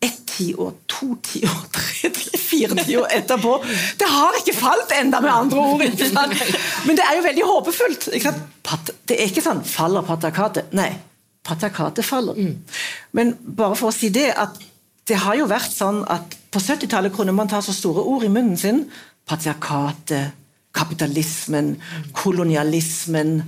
Ett 0.00 0.20
tiår, 0.28 0.76
to 0.88 1.14
tiår, 1.24 1.64
tre 1.76 2.08
tiår, 2.12 2.40
fire 2.40 2.76
tiår 2.84 3.12
etterpå. 3.22 3.58
Det 4.00 4.08
har 4.08 4.36
ikke 4.40 4.56
falt 4.56 4.92
enda 4.96 5.20
med 5.24 5.32
andre 5.32 5.64
ord. 5.64 5.84
ikke 5.88 6.12
sant? 6.12 6.36
Men 6.84 6.96
det 6.96 7.08
er 7.08 7.16
jo 7.16 7.28
veldig 7.28 7.52
håpefullt. 7.54 8.10
ikke 8.12 8.32
sant? 8.32 8.48
Pat 8.68 8.92
det 9.08 9.16
er 9.16 9.30
ikke 9.32 9.42
sånn 9.44 9.64
'faller 9.64 10.04
patriarkatet'. 10.04 10.74
Nei, 10.76 10.92
patriarkatet 11.46 12.04
faller. 12.04 12.38
Men 13.12 13.34
bare 13.40 13.78
for 13.78 13.90
å 13.90 13.94
si 13.94 14.10
det 14.12 14.30
at 14.36 14.58
det 15.08 15.18
har 15.18 15.38
jo 15.38 15.48
vært 15.50 15.72
sånn 15.74 16.04
at 16.10 16.36
på 16.50 16.60
70-tallet 16.62 17.14
kunne 17.14 17.34
man 17.34 17.48
ta 17.50 17.62
så 17.62 17.74
store 17.74 18.04
ord 18.06 18.26
i 18.26 18.30
munnen 18.32 18.58
sin. 18.58 18.84
Patriarkatet, 19.26 20.36
kapitalismen, 20.74 21.72
kolonialismen, 22.14 23.42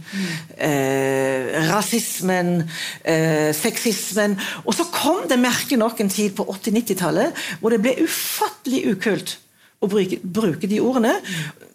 eh, 0.58 1.68
rasismen, 1.70 2.68
eh, 3.04 3.54
sexismen. 3.54 4.36
Og 4.64 4.74
så 4.74 4.84
kom 4.90 5.28
det 5.28 5.38
merkelig 5.38 5.78
nok 5.78 6.00
en 6.00 6.08
tid 6.08 6.34
på 6.34 6.44
80-90-tallet 6.44 7.32
hvor 7.60 7.70
det 7.70 7.82
ble 7.82 7.94
ufattelig 8.02 8.96
ukult 8.96 9.36
å 9.82 9.88
bruke, 9.90 10.18
bruke 10.22 10.66
de 10.66 10.80
ordene. 10.80 11.14
Til 11.22 11.71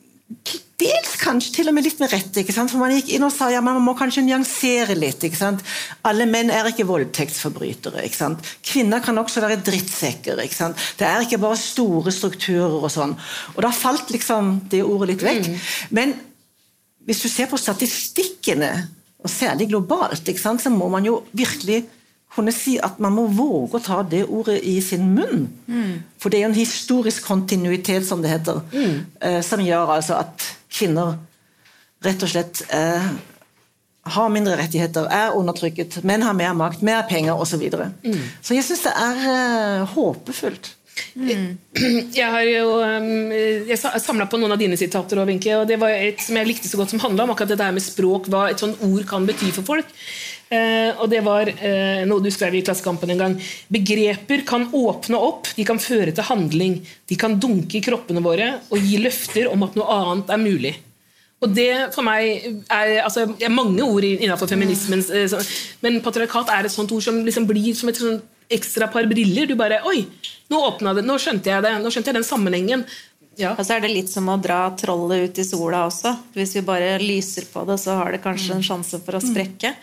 dels 0.77 1.15
kanskje 1.22 1.53
til 1.55 1.69
og 1.72 1.75
med 1.77 1.86
litt 1.88 2.01
med 2.01 2.12
rette, 2.12 2.43
for 2.53 2.81
man 2.81 2.93
gikk 2.93 3.10
inn 3.15 3.25
og 3.25 3.31
sa 3.34 3.48
ja, 3.50 3.62
man 3.65 3.79
må 3.81 3.96
kanskje 3.98 4.25
nyansere 4.25 4.98
litt. 4.98 5.24
ikke 5.24 5.39
sant? 5.39 5.63
Alle 6.05 6.27
menn 6.29 6.51
er 6.53 6.67
ikke 6.69 6.86
voldtektsforbrytere. 6.89 8.03
ikke 8.05 8.19
sant? 8.19 8.51
Kvinner 8.65 9.01
kan 9.03 9.17
også 9.17 9.41
være 9.43 9.62
drittsekker. 9.65 10.38
Det 10.38 11.07
er 11.07 11.25
ikke 11.25 11.41
bare 11.41 11.57
store 11.60 12.13
strukturer 12.13 12.77
og 12.77 12.91
sånn. 12.93 13.15
Og 13.55 13.63
da 13.65 13.74
falt 13.74 14.13
liksom 14.13 14.67
det 14.69 14.84
ordet 14.86 15.15
litt 15.15 15.25
vekk. 15.25 15.50
Men 15.98 16.13
hvis 17.07 17.24
du 17.24 17.29
ser 17.31 17.50
på 17.50 17.60
statistikkene, 17.60 18.72
og 19.17 19.31
særlig 19.34 19.72
globalt, 19.72 20.27
ikke 20.29 20.43
sant, 20.43 20.62
så 20.62 20.69
må 20.69 20.91
man 20.93 21.07
jo 21.07 21.24
virkelig 21.36 21.88
kunne 22.38 22.53
si 22.56 22.77
at 22.84 23.00
man 23.03 23.15
må 23.17 23.25
våge 23.34 23.79
å 23.79 23.84
ta 23.84 24.01
det 24.06 24.24
ordet 24.25 24.60
i 24.63 24.77
sin 24.86 25.10
munn. 25.15 25.48
For 26.22 26.34
det 26.34 26.41
er 26.41 26.51
en 26.51 26.58
historisk 26.58 27.25
kontinuitet, 27.27 28.06
som 28.08 28.22
det 28.24 28.32
heter, 28.36 28.62
eh, 29.22 29.41
som 29.46 29.63
gjør 29.63 29.98
altså 29.98 30.22
at 30.22 30.46
kvinner 30.70 31.17
rett 32.06 32.24
og 32.24 32.29
slett 32.29 32.62
eh, 32.74 33.10
har 34.08 34.32
mindre 34.32 34.56
rettigheter, 34.60 35.10
er 35.12 35.36
undertrykket, 35.36 36.01
menn 36.08 36.24
har 36.24 36.36
mer 36.38 36.56
makt, 36.58 36.84
mer 36.86 37.03
penger 37.10 37.36
osv. 37.36 37.58
Så, 37.58 37.62
videre. 37.62 37.91
mm. 38.03 38.25
så 38.46 38.53
jeg 38.53 38.65
syns 38.67 38.84
det 38.86 38.94
er 38.94 39.24
eh, 39.34 39.96
håpefullt. 39.96 40.74
Mm. 41.13 41.58
Jeg 42.17 42.25
har 42.34 42.41
jo 42.41 42.79
um, 42.82 43.29
Jeg 43.29 43.77
samla 43.77 44.25
på 44.29 44.39
noen 44.41 44.56
av 44.56 44.62
dine 44.62 44.77
sitater, 44.79 45.20
og 45.22 45.67
det 45.70 45.77
var 45.77 45.94
et 45.94 46.22
som 46.24 46.38
jeg 46.39 46.50
likte 46.50 46.70
så 46.70 46.79
godt, 46.79 46.94
som 46.94 47.01
handla 47.03 47.27
om 47.27 47.34
akkurat 47.34 47.53
det 47.53 47.60
der 47.62 47.75
med 47.75 47.86
språk, 47.86 48.29
hva 48.34 48.48
et 48.50 48.62
sånt 48.62 48.82
ord 48.86 49.06
kan 49.10 49.27
bety 49.27 49.51
for 49.53 49.67
folk. 49.67 49.91
Uh, 50.48 50.96
og 51.04 51.10
det 51.12 51.20
var 51.25 51.50
uh, 51.50 52.04
noe 52.08 52.24
du 52.24 52.30
skrev 52.32 52.56
i 52.56 52.63
Klassekampen 52.63 53.12
en 53.12 53.24
gang. 53.24 53.34
Begreper 53.74 54.46
kan 54.48 54.70
åpne 54.72 55.20
opp, 55.20 55.50
de 55.58 55.66
kan 55.68 55.82
føre 55.82 56.13
til 56.16 56.27
handling. 56.30 56.77
De 57.10 57.18
kan 57.20 57.36
dunke 57.36 57.80
i 57.80 57.84
kroppene 57.84 58.24
våre 58.24 58.54
og 58.72 58.80
gi 58.80 59.01
løfter 59.04 59.50
om 59.51 59.66
at 59.68 59.75
noe 59.75 59.98
annet 59.98 60.32
er 60.32 60.39
mulig. 60.42 60.74
Og 61.44 61.51
det 61.54 61.70
for 61.94 62.08
meg 62.08 62.63
er, 62.74 62.94
altså, 63.04 63.27
er 63.44 63.54
mange 63.54 63.84
ord 63.86 64.08
innenfor 64.08 64.50
feminismen, 64.50 65.04
uh, 65.04 65.54
men 65.84 66.00
patriarkat 66.06 66.56
er 66.56 66.66
et 66.70 66.74
sånt 66.74 66.96
ord 66.96 67.04
som 67.04 67.20
liksom 67.27 67.50
blir 67.50 67.75
som 67.75 67.92
et 67.92 68.00
sånt 68.00 68.34
ekstra 68.48 68.88
par 68.88 69.04
briller. 69.12 69.50
Du 69.50 69.58
bare 69.60 69.82
Oi, 69.89 70.06
nå 70.48 70.63
åpna 70.70 70.96
det, 70.96 71.04
nå 71.04 71.20
skjønte 71.20 71.51
jeg 71.51 71.66
det. 71.66 71.75
Nå 71.84 71.92
skjønte 71.92 72.13
jeg 72.13 72.22
den 72.22 72.27
sammenhengen. 72.27 72.88
Ja. 73.38 73.53
Og 73.53 73.63
så 73.65 73.75
er 73.75 73.84
det 73.84 73.94
litt 73.94 74.10
som 74.12 74.27
å 74.34 74.38
dra 74.41 74.63
trollet 74.77 75.29
ut 75.29 75.41
i 75.41 75.46
sola 75.46 75.86
også. 75.88 76.13
Hvis 76.34 76.56
vi 76.58 76.65
bare 76.65 76.96
lyser 77.01 77.46
på 77.51 77.63
det, 77.70 77.77
så 77.82 78.00
har 78.00 78.13
det 78.13 78.24
kanskje 78.24 78.58
en 78.58 78.65
sjanse 78.65 79.00
for 79.06 79.17
å 79.17 79.24
sprekke. 79.24 79.75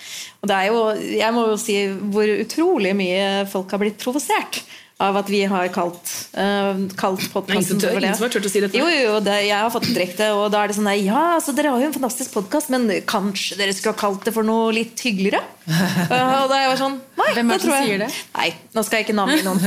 Og 0.43 0.51
det 0.51 0.57
er 0.61 0.73
jo, 0.73 0.81
jeg 1.15 1.37
må 1.37 1.47
jo 1.53 1.61
si 1.61 1.79
hvor 2.15 2.35
utrolig 2.35 2.95
mye 2.99 3.45
folk 3.51 3.71
har 3.75 3.85
blitt 3.85 4.01
provosert 4.03 4.65
av 5.03 5.17
at 5.19 5.31
vi 5.31 5.41
har 5.51 5.67
kalt, 5.75 6.11
uh, 6.39 6.79
kalt 6.99 7.25
podkasten 7.33 7.81
for 7.83 7.99
det. 7.99 8.07
Ingen 8.07 8.19
som 8.19 8.27
har 8.29 8.35
turt 8.35 8.47
å 8.47 8.53
si 8.53 8.63
dette? 8.63 8.79
Jo, 8.79 8.87
jo, 8.87 9.17
det, 9.27 9.41
jeg 9.49 9.59
har 9.59 9.73
fått 9.75 9.89
direkte, 9.91 10.29
og 10.39 10.47
da 10.55 10.63
er 10.63 10.71
det 10.71 10.77
sånn 10.79 10.91
Ja, 11.03 11.23
altså, 11.35 11.55
dere 11.57 11.73
har 11.75 11.83
jo 11.83 11.89
en 11.91 11.97
fantastisk 11.97 12.37
podkast, 12.37 12.71
men 12.75 12.87
kanskje 13.11 13.59
dere 13.59 13.75
skulle 13.75 13.97
ha 13.97 14.03
kalt 14.05 14.23
det 14.29 14.35
for 14.37 14.47
noe 14.47 14.71
litt 14.77 15.03
hyggeligere? 15.03 15.43
og 16.45 16.51
da 16.51 16.57
jeg 16.61 16.69
var 16.69 16.77
sånn 16.77 16.97
Nei, 17.17 17.29
Hvem 17.39 17.51
er 17.55 17.61
det 17.61 17.65
som 17.65 17.73
sier 17.73 18.01
det? 18.03 18.09
Nei, 18.35 18.49
nå 18.75 18.83
skal 18.85 18.99
jeg 18.99 19.07
ikke 19.07 19.15
navngi 19.17 19.45
noen. 19.47 19.63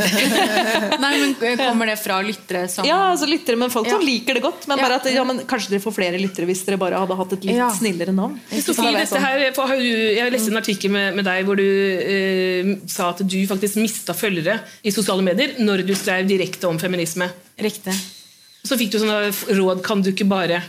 Nei, 1.04 1.12
men 1.24 1.32
Kommer 1.58 1.90
det 1.90 1.96
fra 1.98 2.20
lyttere 2.22 2.68
som 2.70 2.86
Ja, 2.86 3.00
altså 3.16 3.26
lyttere, 3.30 3.58
men 3.58 3.74
folk 3.74 3.90
som 3.90 4.04
liker 4.06 4.38
det 4.38 4.44
godt. 4.44 4.68
Men, 4.70 4.78
bare 4.84 5.00
at, 5.00 5.08
ja, 5.10 5.24
men 5.26 5.42
kanskje 5.50 5.74
dere 5.74 5.82
får 5.82 5.96
flere 5.96 6.20
lyttere 6.22 6.46
hvis 6.50 6.62
dere 6.68 6.78
bare 6.82 7.02
hadde 7.02 7.18
hatt 7.18 7.34
et 7.40 7.48
litt 7.50 7.58
ja. 7.58 7.72
snillere 7.74 8.14
navn. 8.14 8.38
Sofie, 8.52 8.94
dette 8.94 9.10
sånn. 9.10 9.26
her, 9.26 9.48
jeg 9.48 10.36
leste 10.36 10.54
en 10.54 10.62
artikkel 10.62 10.94
med, 10.94 11.18
med 11.18 11.26
deg 11.26 11.48
hvor 11.48 11.58
du 11.58 11.66
eh, 11.66 12.76
sa 12.92 13.10
at 13.16 13.26
du 13.26 13.40
faktisk 13.50 13.82
mista 13.82 14.14
følgere 14.18 14.60
i 14.86 14.94
sosiale 14.94 15.26
medier 15.26 15.58
når 15.64 15.88
du 15.88 15.96
skrev 15.98 16.30
direkte 16.30 16.70
om 16.70 16.78
feminisme. 16.82 17.32
Riktig. 17.58 17.96
Så 18.68 18.78
fikk 18.78 18.94
du 18.94 19.00
sånne 19.02 19.32
råd 19.58 19.82
Kan 19.86 20.02
du 20.04 20.12
ikke 20.12 20.28
bare 20.30 20.62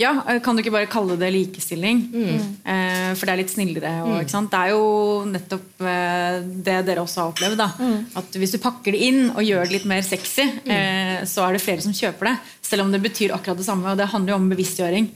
ja, 0.00 0.12
eh, 0.28 0.40
kan 0.42 0.56
du 0.56 0.62
ikke 0.62 0.74
bare 0.74 0.90
kalle 0.90 1.16
det 1.20 1.30
likestilling? 1.34 2.00
Mm. 2.12 2.44
Eh, 2.64 3.10
for 3.18 3.28
det 3.28 3.34
er 3.34 3.40
litt 3.42 3.52
snillere. 3.52 3.92
Og, 4.06 4.30
sant? 4.30 4.50
Det 4.52 4.60
er 4.60 4.72
jo 4.72 4.86
nettopp 5.28 5.84
eh, 5.84 6.38
det 6.68 6.78
dere 6.88 7.04
også 7.04 7.20
har 7.20 7.34
opplevd. 7.34 7.64
Mm. 7.82 7.98
At 8.22 8.38
hvis 8.40 8.54
du 8.54 8.60
pakker 8.62 8.96
det 8.96 9.02
inn 9.10 9.20
og 9.34 9.44
gjør 9.44 9.66
det 9.66 9.76
litt 9.76 9.90
mer 9.90 10.06
sexy, 10.06 10.48
mm. 10.62 10.72
eh, 10.76 11.18
så 11.28 11.44
er 11.46 11.56
det 11.56 11.64
flere 11.64 11.84
som 11.84 11.96
kjøper 11.96 12.30
det. 12.30 12.38
Selv 12.64 12.86
om 12.86 12.94
det 12.94 13.02
betyr 13.04 13.36
akkurat 13.36 13.60
det 13.60 13.68
samme. 13.68 13.92
Og 13.92 14.00
det 14.00 14.08
handler 14.14 14.34
jo 14.34 14.40
om 14.40 14.48
bevisstgjøring. 14.54 15.12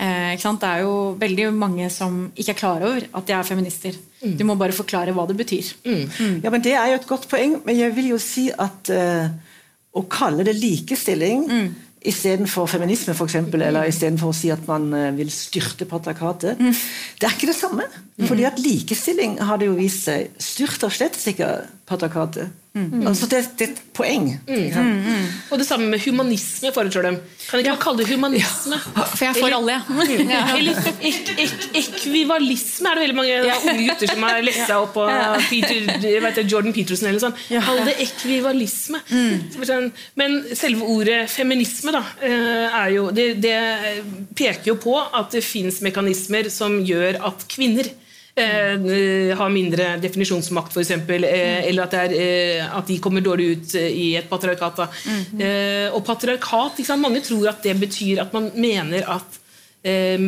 Eh, 0.00 0.32
det 0.38 0.70
er 0.70 0.86
jo 0.86 0.94
veldig 1.20 1.50
mange 1.58 1.90
som 1.92 2.22
ikke 2.30 2.54
er 2.54 2.62
klar 2.62 2.86
over 2.86 3.10
at 3.10 3.28
de 3.28 3.36
er 3.36 3.50
feminister. 3.50 3.98
Mm. 4.22 4.38
Du 4.38 4.46
må 4.46 4.56
bare 4.60 4.76
forklare 4.76 5.14
hva 5.16 5.26
det 5.28 5.38
betyr. 5.42 5.74
Ja, 6.44 6.50
men 6.52 6.62
Det 6.62 6.76
er 6.76 6.94
jo 6.94 7.02
et 7.02 7.08
godt 7.08 7.28
poeng, 7.28 7.60
men 7.66 7.76
jeg 7.76 7.96
vil 7.96 8.12
jo 8.12 8.18
si 8.20 8.50
at 8.52 8.90
uh, 8.92 9.32
å 9.96 10.04
kalle 10.12 10.44
det 10.46 10.58
likestilling 10.60 11.46
mm 11.48 11.70
istedenfor 12.00 12.68
feminisme, 12.70 13.14
eksempel, 13.28 13.62
eller 13.66 13.88
istedenfor 13.90 14.32
å 14.32 14.36
si 14.36 14.48
at 14.52 14.62
man 14.68 14.88
eh, 14.96 15.10
vil 15.18 15.30
styrte 15.32 15.88
patriarkatet. 15.88 16.60
Mm. 16.60 16.72
Det 17.20 17.28
er 17.28 17.36
ikke 17.36 17.50
det 17.50 17.58
samme. 17.58 17.88
Fordi 18.20 18.46
at 18.48 18.60
likestilling 18.60 19.38
har 19.44 19.60
det 19.60 19.68
jo 19.68 19.76
vist 19.78 20.06
seg 20.08 20.32
styrter 20.40 20.92
slett 20.92 21.18
ikke 21.32 21.52
patriarkatet. 21.88 22.59
Mm. 22.70 23.06
Altså 23.06 23.26
det, 23.26 23.38
det, 23.58 23.66
er 23.66 23.72
et 23.72 23.78
poeng. 23.94 24.26
Mm. 24.46 24.90
Mm. 25.02 25.24
Og 25.50 25.58
det 25.58 25.66
samme 25.66 25.88
med 25.90 25.98
humanisme. 26.04 26.70
foreslår 26.74 27.02
dem. 27.02 27.16
Kan 27.48 27.58
ikke 27.58 27.72
ja. 27.72 27.78
kalle 27.82 27.98
det 27.98 28.06
humanisme? 28.12 28.76
Ja. 28.78 29.06
For 29.10 29.24
jeg 29.24 29.34
får 29.40 29.56
alle, 29.56 29.72
ja. 29.74 30.42
Eller 30.54 30.78
ek, 31.02 31.32
ek, 31.34 31.64
ekvivalisme 31.80 32.92
er 32.92 33.00
det 33.00 33.02
veldig 33.08 33.16
mange 33.18 33.40
unge 33.42 33.86
gutter 33.88 34.12
som 34.12 34.26
har 34.28 34.38
lest 34.46 34.62
seg 34.68 34.84
opp 34.84 34.94
på 34.94 35.06
Peter, 35.50 36.42
Jordan 36.44 36.76
Peterson 36.76 37.10
eller 37.10 37.24
sånn. 37.24 37.34
Kall 37.50 37.82
det 37.88 37.96
ekvivalisme. 38.06 39.02
Mm. 39.10 39.64
Sånn, 39.66 39.88
men 40.20 40.38
selve 40.54 40.86
ordet 40.94 41.24
feminisme 41.32 41.94
da, 41.96 42.04
eh, 42.22 42.78
er 42.84 42.94
jo, 42.94 43.08
det, 43.14 43.32
det 43.42 43.56
peker 44.38 44.70
jo 44.72 44.78
på 44.78 44.94
at 45.00 45.34
det 45.34 45.42
fins 45.42 45.82
mekanismer 45.82 46.52
som 46.54 46.78
gjør 46.86 47.18
at 47.32 47.44
kvinner 47.50 47.90
eh, 48.34 49.36
har 49.36 49.52
mindre 49.52 49.96
definisjonsmakt, 50.02 50.76
f.eks., 50.76 50.90
eh, 50.90 51.02
mm. 51.02 51.68
eller 51.68 51.86
at, 51.86 51.98
er, 52.04 52.16
eh, 52.16 52.64
at, 52.78 52.86
de 52.86 52.98
kommer 53.02 53.24
dårlig 53.24 53.50
ut 53.56 53.76
eh, 53.80 53.90
i 53.90 54.08
et 54.20 54.30
patriarkat. 54.30 54.82
Mm. 55.06 55.44
Eh, 55.44 55.86
og 55.94 56.04
patriarkat, 56.06 56.82
Mange 57.00 57.20
tror 57.24 57.48
at 57.48 57.62
det 57.62 57.76
betyr 57.80 58.20
at 58.22 58.32
man 58.32 58.50
mener 58.54 59.06
at 59.08 59.38
eh, 59.82 60.20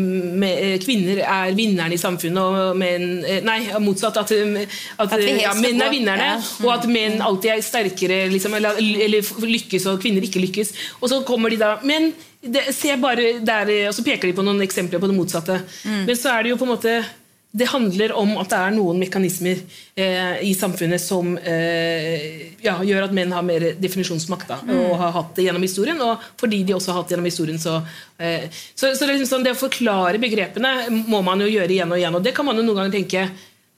kvinner 0.82 1.22
er 1.22 1.54
vinnerne 1.56 1.94
i 1.94 2.00
samfunnet, 2.00 2.42
og 2.42 2.76
menn 2.80 3.22
Nei, 3.44 3.60
motsatt. 3.82 4.16
At, 4.22 4.32
at, 4.32 5.06
at 5.12 5.24
ja, 5.28 5.54
menn 5.58 5.80
er 5.80 5.92
vinnerne, 5.92 6.28
ja. 6.34 6.40
mm. 6.40 6.66
og 6.66 6.74
at 6.74 6.90
menn 6.90 7.22
alltid 7.22 7.54
er 7.54 7.64
sterkere, 7.64 8.26
liksom, 8.32 8.58
eller, 8.58 8.80
eller, 8.80 9.32
lykkes, 9.46 9.88
og 9.90 10.02
kvinner 10.02 10.24
ikke 10.24 10.42
lykkes. 10.42 10.74
Og 11.00 11.10
så 11.12 11.22
kommer 11.28 11.52
de 11.52 11.60
da 11.60 11.76
Men 11.84 12.12
det, 12.42 12.72
se 12.74 12.96
bare 12.98 13.36
der, 13.38 13.68
og 13.86 13.94
så 13.94 14.02
peker 14.02 14.26
de 14.28 14.34
på 14.34 14.42
noen 14.42 14.62
eksempler 14.64 14.98
på 14.98 15.10
det 15.10 15.14
motsatte. 15.14 15.60
Mm. 15.86 16.06
Men 16.08 16.16
så 16.18 16.32
er 16.34 16.42
det 16.42 16.56
jo 16.56 16.58
på 16.58 16.66
en 16.66 16.74
måte 16.74 17.02
det 17.52 17.68
handler 17.68 18.14
om 18.16 18.30
at 18.40 18.48
det 18.48 18.58
er 18.58 18.72
noen 18.72 18.96
mekanismer 19.02 19.58
eh, 19.94 20.38
i 20.48 20.54
samfunnet 20.56 21.02
som 21.02 21.34
eh, 21.36 22.54
ja, 22.64 22.78
gjør 22.80 23.04
at 23.04 23.12
menn 23.12 23.34
har 23.36 23.44
mer 23.44 23.66
definisjonsmakt 23.76 24.48
da, 24.48 24.56
mm. 24.64 24.72
og 24.78 24.94
har 25.02 25.12
hatt 25.18 25.34
det 25.36 25.44
gjennom 25.44 25.66
historien. 25.66 26.00
Og 26.00 26.24
fordi 26.40 26.62
de 26.64 26.76
også 26.78 26.94
har 26.94 27.02
hatt 27.02 27.10
det 27.10 27.16
gjennom 27.18 27.28
historien, 27.28 27.60
så, 27.60 27.76
eh, 28.16 28.48
så, 28.72 28.94
så 28.96 29.04
det, 29.04 29.18
liksom 29.18 29.28
sånn, 29.34 29.44
det, 29.44 29.52
å 29.52 29.60
forklare 29.60 30.22
begrepene 30.22 30.72
må 31.12 31.20
man 31.26 31.44
jo 31.44 31.50
gjøre 31.52 31.76
igjen 31.76 31.92
og 31.92 32.00
igjen. 32.00 32.16
Og 32.16 32.24
det 32.24 32.32
kan 32.38 32.48
man 32.48 32.56
jo 32.56 32.64
noen 32.64 32.80
ganger 32.80 32.96
tenke 32.96 33.26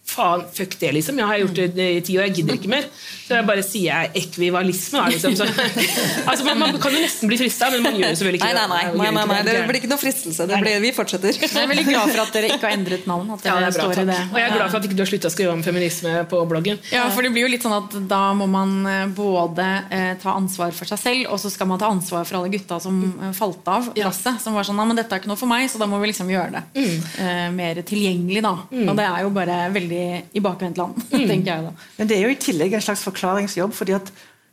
faen, 0.05 0.45
fuck 0.53 0.77
det, 0.79 0.93
liksom. 0.99 1.19
Jeg 1.19 1.27
har 1.27 1.41
gjort 1.41 1.61
det 1.77 1.87
i 1.97 2.01
ti 2.05 2.17
år, 2.19 2.29
jeg 2.29 2.41
gidder 2.41 2.59
ikke 2.59 2.71
mer. 2.71 2.89
Så 3.25 3.39
jeg 3.39 3.47
bare 3.49 3.63
sier 3.65 3.87
jeg 3.89 4.25
ekvivalisme, 4.25 5.01
da, 5.01 5.05
liksom. 5.15 5.37
Så, 5.39 5.47
altså, 6.31 6.45
man, 6.45 6.61
man, 6.61 6.79
kan 6.83 6.93
jo 6.93 7.01
nesten 7.01 7.31
bli 7.31 7.39
frista, 7.41 7.71
men 7.73 7.87
man 7.87 7.97
gjør 7.97 8.13
det 8.13 8.19
selvfølgelig 8.21 8.41
ikke. 8.43 8.51
Nei, 8.53 8.67
nei, 8.69 8.83
nei, 9.01 9.13
nei, 9.17 9.25
nei, 9.31 9.39
det 9.49 9.55
blir 9.71 9.81
ikke 9.81 9.91
noe 9.91 10.03
fristelse. 10.03 10.47
Det 10.51 10.61
blir, 10.61 10.77
vi 10.85 10.93
fortsetter. 10.97 11.41
Jeg 11.41 11.51
er 11.63 11.71
veldig 11.71 11.87
glad 11.89 12.13
for 12.13 12.25
at 12.27 12.37
dere 12.37 12.51
ikke 12.53 12.69
har 12.69 12.77
endret 12.77 13.09
navn. 13.09 13.33
At 13.35 13.47
dere 13.47 13.65
ja, 13.65 13.71
bra, 13.71 13.89
står 13.89 14.03
i 14.03 14.07
det. 14.11 14.19
Og 14.29 14.39
jeg 14.41 14.49
er 14.51 14.57
glad 14.59 14.75
for 14.75 14.81
at 14.81 14.89
ikke 14.91 14.99
du 14.99 15.03
har 15.05 15.11
slutta 15.11 15.33
å 15.33 15.35
skrive 15.35 15.57
om 15.57 15.65
feminisme 15.65 16.15
på 16.31 16.43
bloggen. 16.53 16.81
Ja, 16.93 17.07
for 17.15 17.25
det 17.25 17.33
blir 17.35 17.47
jo 17.47 17.53
litt 17.55 17.65
sånn 17.65 17.77
at 17.79 17.97
da 18.11 18.23
må 18.37 18.49
man 18.51 18.77
eh, 18.91 19.07
både 19.17 19.71
eh, 19.89 20.11
ta 20.21 20.37
ansvar 20.37 20.77
for 20.77 20.93
seg 20.93 21.01
selv, 21.01 21.33
og 21.33 21.41
så 21.41 21.53
skal 21.53 21.71
man 21.73 21.81
ta 21.81 21.89
ansvar 21.89 22.29
for 22.29 22.43
alle 22.43 22.53
gutta 22.53 22.79
som 22.83 23.01
eh, 23.09 23.33
falt 23.37 23.73
av 23.73 23.89
lasset. 23.97 24.37
Som 24.45 24.59
var 24.59 24.69
sånn 24.69 24.75
Nei, 24.75 24.89
men 24.91 24.99
dette 24.99 25.15
er 25.15 25.23
ikke 25.23 25.31
noe 25.31 25.39
for 25.39 25.49
meg, 25.49 25.69
så 25.71 25.79
da 25.81 25.87
må 25.89 26.01
vi 26.03 26.11
liksom 26.11 26.29
gjøre 26.29 26.59
det 26.59 26.63
mm. 26.75 26.97
eh, 27.23 27.45
mer 27.55 27.79
tilgjengelig, 27.87 28.43
da. 28.45 28.55
Mm. 28.75 28.89
Og 28.91 28.99
det 28.99 29.05
er 29.07 29.25
jo 29.25 29.31
bare 29.33 29.59
veldig 29.73 29.94
veldig 29.95 30.31
i 30.33 30.41
bakvendtland. 30.41 31.03
Mm. 31.15 31.29
tenker 31.29 31.51
jeg 31.53 31.63
da. 31.63 31.71
Men 31.99 32.09
det 32.09 32.17
er 32.17 32.25
jo 32.25 32.33
i 32.33 32.41
tillegg 32.41 32.75
en 32.75 32.83
slags 32.83 33.05
forklaringsjobb, 33.07 33.73
fordi 33.73 33.95
at 33.95 34.11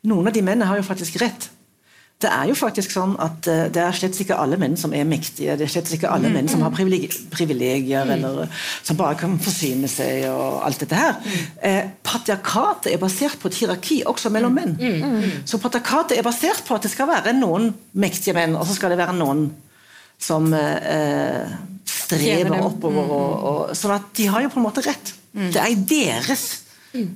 noen 0.07 0.29
av 0.29 0.33
de 0.35 0.43
mennene 0.45 0.67
har 0.69 0.77
jo 0.77 0.85
faktisk 0.85 1.17
rett. 1.21 1.49
Det 2.21 2.29
er 2.29 2.51
jo 2.51 2.55
faktisk 2.55 2.93
sånn 2.93 3.15
at 3.17 3.47
uh, 3.49 3.63
det 3.73 3.81
er 3.81 3.95
slett 3.97 4.19
ikke 4.21 4.37
alle 4.37 4.59
menn 4.61 4.75
som 4.77 4.93
er 4.93 5.07
mektige. 5.09 5.55
Det 5.57 5.65
er 5.65 5.71
slett 5.73 5.89
ikke 5.95 6.11
alle 6.11 6.29
mm. 6.29 6.35
menn 6.37 6.51
som 6.51 6.61
har 6.61 6.73
privilegier, 6.75 8.05
mm. 8.05 8.11
eller 8.13 8.43
uh, 8.45 8.59
som 8.85 8.99
bare 8.99 9.17
kan 9.17 9.33
forsyne 9.41 9.89
seg 9.89 10.27
og 10.29 10.61
alt 10.67 10.83
dette 10.83 10.99
her. 10.99 11.17
Mm. 11.17 11.49
Uh, 11.65 11.89
patriarkatet 12.05 12.91
er 12.93 13.01
basert 13.01 13.41
på 13.41 13.49
et 13.49 13.57
hierarki 13.63 14.03
også 14.05 14.29
mellom 14.33 14.53
menn. 14.53 14.77
Mm. 14.77 15.01
Mm. 15.01 15.33
Så 15.49 15.57
patriarkatet 15.63 16.19
er 16.19 16.27
basert 16.27 16.61
på 16.67 16.77
at 16.77 16.85
det 16.85 16.93
skal 16.93 17.09
være 17.09 17.33
noen 17.39 17.71
mektige 17.97 18.37
menn, 18.37 18.53
og 18.59 18.69
så 18.69 18.77
skal 18.77 18.93
det 18.93 19.01
være 19.01 19.17
noen 19.17 19.47
som 20.21 20.45
streber 22.11 22.61
oppover. 22.61 23.09
Og, 23.09 23.31
og, 23.41 23.73
sånn 23.77 23.95
at 23.97 24.13
de 24.17 24.29
har 24.29 24.45
jo 24.45 24.53
på 24.53 24.61
en 24.61 24.67
måte 24.67 24.85
rett. 24.85 25.15
Mm. 25.33 25.51
Det 25.51 25.61
er 25.61 25.71
i 25.71 25.81
deres 25.87 26.45
mm. 26.93 27.09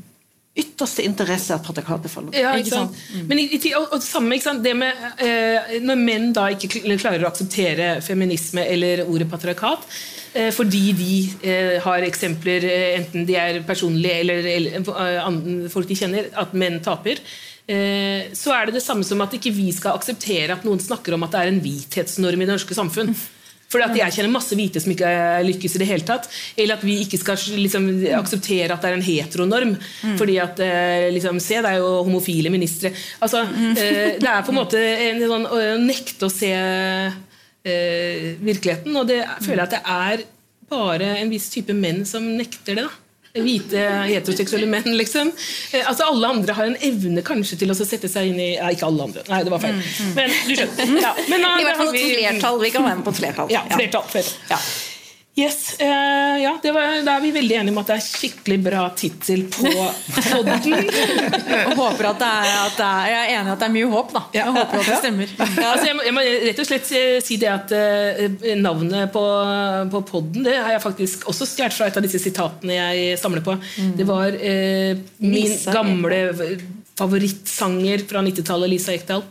ytterste 0.64 1.04
interesse 1.04 1.56
at 1.56 1.64
patriarkatet 1.66 2.12
faller. 2.12 2.36
Ja, 2.38 2.54
ikke 2.60 2.74
sant? 2.74 3.00
Mm. 3.14 3.26
Men 3.30 3.42
i, 3.44 3.48
i, 3.58 3.74
og, 3.76 3.90
og, 3.92 4.04
samme, 4.04 4.38
ikke 4.38 4.48
sant? 4.50 4.64
Det 4.64 4.76
med, 4.78 5.08
eh, 5.24 5.80
Når 5.84 6.00
menn 6.00 6.30
da 6.36 6.48
ikke 6.54 6.84
klarer 6.96 7.26
å 7.26 7.32
akseptere 7.32 7.96
feminisme 8.06 8.64
eller 8.76 9.04
ordet 9.06 9.28
patriarkat 9.32 9.88
eh, 10.36 10.52
fordi 10.56 10.86
de 10.96 11.18
eh, 11.44 11.76
har 11.84 12.08
eksempler, 12.08 12.70
eh, 12.70 12.88
enten 13.02 13.28
de 13.28 13.36
er 13.40 13.62
personlige 13.68 14.22
eller, 14.24 14.50
eller 14.56 14.80
eh, 14.80 15.70
folk 15.74 15.92
de 15.92 16.00
kjenner, 16.00 16.32
at 16.40 16.56
menn 16.56 16.80
taper, 16.86 17.20
eh, 17.68 18.32
så 18.36 18.56
er 18.56 18.68
det 18.68 18.80
det 18.80 18.86
samme 18.86 19.08
som 19.08 19.24
at 19.26 19.36
ikke 19.36 19.54
vi 19.56 19.72
skal 19.76 20.00
akseptere 20.00 20.56
at 20.56 20.68
noen 20.68 20.82
snakker 20.84 21.16
om 21.16 21.28
at 21.28 21.36
det 21.36 21.44
er 21.44 21.54
en 21.54 21.64
hvithetsnorm 21.64 22.42
i 22.42 22.48
det 22.48 22.56
norske 22.56 22.78
samfunn. 22.78 23.16
Fordi 23.72 23.86
at 23.88 23.98
jeg 24.00 24.16
kjenner 24.18 24.34
masse 24.34 24.56
hvite 24.58 24.82
som 24.82 24.94
ikke 24.94 25.12
lykkes 25.48 25.76
i 25.76 25.82
det 25.82 25.90
hele 25.90 26.08
tatt. 26.08 26.28
Eller 26.56 26.78
at 26.78 26.86
vi 26.86 27.00
ikke 27.04 27.20
skal 27.22 27.40
liksom, 27.58 27.88
akseptere 28.18 28.74
at 28.76 28.84
det 28.84 28.92
er 28.92 28.98
en 29.00 29.06
heteronorm. 29.06 29.74
Fordi 30.20 30.38
at 30.44 30.62
eh, 30.64 31.08
liksom, 31.16 31.42
Se, 31.46 31.60
det 31.62 31.72
er 31.74 31.82
jo 31.82 32.04
homofile 32.08 32.52
ministre. 32.54 32.92
Altså, 33.26 33.44
mm. 33.46 33.74
det 34.22 34.30
er 34.32 34.46
på 34.46 34.54
en 34.54 34.60
måte 34.60 34.82
en 34.82 35.24
sånn 35.30 35.50
å 35.50 35.64
nekte 35.82 36.30
å 36.30 36.34
se 36.34 36.52
eh, 36.56 38.30
virkeligheten. 38.42 38.96
Og 38.96 39.10
det 39.10 39.24
føler 39.42 39.64
jeg 39.64 39.68
at 39.68 39.76
det 39.76 39.84
er 39.98 40.28
bare 40.72 41.16
en 41.20 41.34
viss 41.34 41.52
type 41.54 41.74
menn 41.78 42.06
som 42.10 42.26
nekter 42.38 42.80
det. 42.80 42.86
da 42.88 43.05
hvite 43.36 43.82
heteroseksuelle 44.08 44.68
menn, 44.72 44.96
liksom. 44.98 45.32
Eh, 45.74 45.84
altså 45.90 46.08
Alle 46.12 46.28
andre 46.38 46.54
har 46.56 46.70
en 46.72 46.78
evne 46.88 47.22
kanskje 47.26 47.58
til 47.60 47.74
å 47.74 47.76
sette 47.78 48.08
seg 48.12 48.32
inn 48.32 48.40
i 48.40 48.50
ja, 48.56 48.70
Ikke 48.72 48.88
alle 48.88 49.04
andre, 49.10 49.24
nei, 49.28 49.44
det 49.44 49.52
var 49.52 49.60
feil. 49.64 49.80
Men 50.16 50.30
du 50.48 50.54
skjønner. 50.56 51.02
Ja, 51.02 51.14
men, 51.30 51.42
I 51.46 51.68
hvert 51.68 51.78
fall 51.82 51.92
et 51.94 52.00
vi- 52.00 52.10
flertall. 52.16 52.60
Vi 52.64 52.72
kan 52.72 52.84
være 52.88 52.96
med 53.02 53.06
på 53.06 53.16
et 53.16 53.22
flertall. 53.24 53.52
Ja, 53.52 53.64
flertall. 53.76 54.08
flertall. 54.12 54.38
Ja. 54.56 54.60
Yes, 55.38 55.76
uh, 55.82 55.88
ja, 56.42 56.60
det 56.64 56.72
var, 56.72 57.02
Da 57.04 57.18
er 57.18 57.24
vi 57.26 57.30
veldig 57.36 57.56
enige 57.60 57.74
om 57.74 57.80
at 57.82 57.90
det 57.90 57.96
er 57.98 58.04
skikkelig 58.06 58.56
bra 58.64 58.84
tittel 58.96 59.42
på 59.52 59.68
podden. 59.68 60.76
Og 61.68 61.74
håper 61.76 62.08
at 62.14 62.22
det 62.22 62.30
er, 62.30 62.52
at 62.62 62.78
det 62.78 62.86
er, 62.88 63.10
jeg 63.12 63.18
er 63.20 63.32
enig 63.34 63.52
i 63.52 63.54
at 63.56 63.60
det 63.60 63.68
er 63.68 63.74
mye 63.74 63.90
håp, 63.92 64.14
da. 64.16 64.22
Jeg 64.38 64.54
håper 64.56 64.80
at 64.80 64.88
det 64.88 65.00
stemmer. 65.02 65.34
Ja, 65.42 65.66
altså 65.74 65.90
jeg, 65.90 65.98
må, 65.98 66.06
jeg 66.08 66.16
må 66.16 66.24
rett 66.46 66.62
og 66.64 66.70
slett 66.70 66.92
eh, 67.02 67.18
si 67.26 67.40
det 67.42 67.50
at 67.52 67.74
uh, 67.76 68.46
navnet 68.64 69.12
på, 69.12 69.26
på 69.92 70.02
podden 70.14 70.48
det 70.48 70.56
har 70.56 70.72
jeg 70.78 70.84
faktisk 70.86 71.28
også 71.34 71.50
stjålet 71.52 71.76
fra 71.76 71.90
et 71.92 72.00
av 72.00 72.08
disse 72.08 72.22
sitatene 72.24 72.80
jeg 72.80 73.20
samler 73.20 73.44
på. 73.44 73.58
Det 74.00 74.08
var 74.08 74.40
uh, 74.40 75.04
min 75.20 75.36
Lisa 75.36 75.76
gamle 75.76 76.22
favorittsanger 76.96 78.08
fra 78.08 78.24
90-tallet, 78.24 78.72
Lisa 78.72 78.96
Ekdahl. 78.96 79.28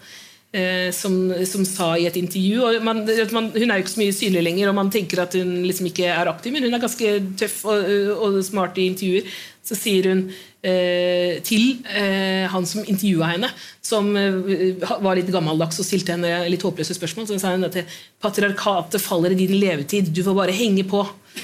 Eh, 0.54 0.88
Som, 0.94 1.18
som 1.50 1.66
sa 1.68 1.94
i 1.98 2.06
et 2.08 2.18
intervju 2.20 2.62
og 2.64 2.86
man, 2.86 3.02
man, 3.34 3.50
Hun 3.54 3.70
er 3.70 3.80
jo 3.80 3.84
ikke 3.84 3.96
så 3.96 4.02
mye 4.02 4.16
synlig 4.16 4.44
lenger, 4.46 4.70
og 4.70 4.78
man 4.78 4.92
tenker 4.94 5.24
at 5.24 5.34
hun 5.38 5.56
liksom 5.66 5.90
ikke 5.90 6.08
er 6.12 6.30
aktiv, 6.30 6.54
men 6.54 6.66
hun 6.66 6.74
er 6.74 6.82
ganske 6.82 7.16
tøff 7.40 7.64
og, 7.66 7.90
og 8.14 8.38
smart 8.46 8.78
i 8.78 8.88
intervjuer. 8.92 9.34
Så 9.64 9.74
sier 9.78 10.10
hun 10.10 10.26
eh, 10.60 11.40
til 11.46 11.78
eh, 11.88 12.44
han 12.52 12.66
som 12.68 12.84
intervjua 12.84 13.30
henne, 13.32 13.48
som 13.84 14.10
eh, 14.20 14.76
var 14.76 15.16
litt 15.16 15.32
gammeldags 15.32 15.80
og 15.80 15.88
stilte 15.88 16.12
henne 16.12 16.50
litt 16.52 16.64
håpløse 16.66 16.96
spørsmål, 16.98 17.26
så 17.30 17.38
sa 17.40 17.54
hun 17.54 17.64
at 17.70 17.78
patriarkatet 18.20 19.00
faller 19.00 19.32
i 19.32 19.40
din 19.40 19.56
levetid, 19.56 20.12
du 20.12 20.20
får 20.26 20.36
bare 20.36 20.56
henge 20.56 20.84
på. 20.88 21.00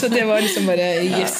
så 0.00 0.08
det 0.10 0.24
var 0.26 0.42
liksom 0.42 0.66
bare 0.72 0.88
yes. 1.04 1.36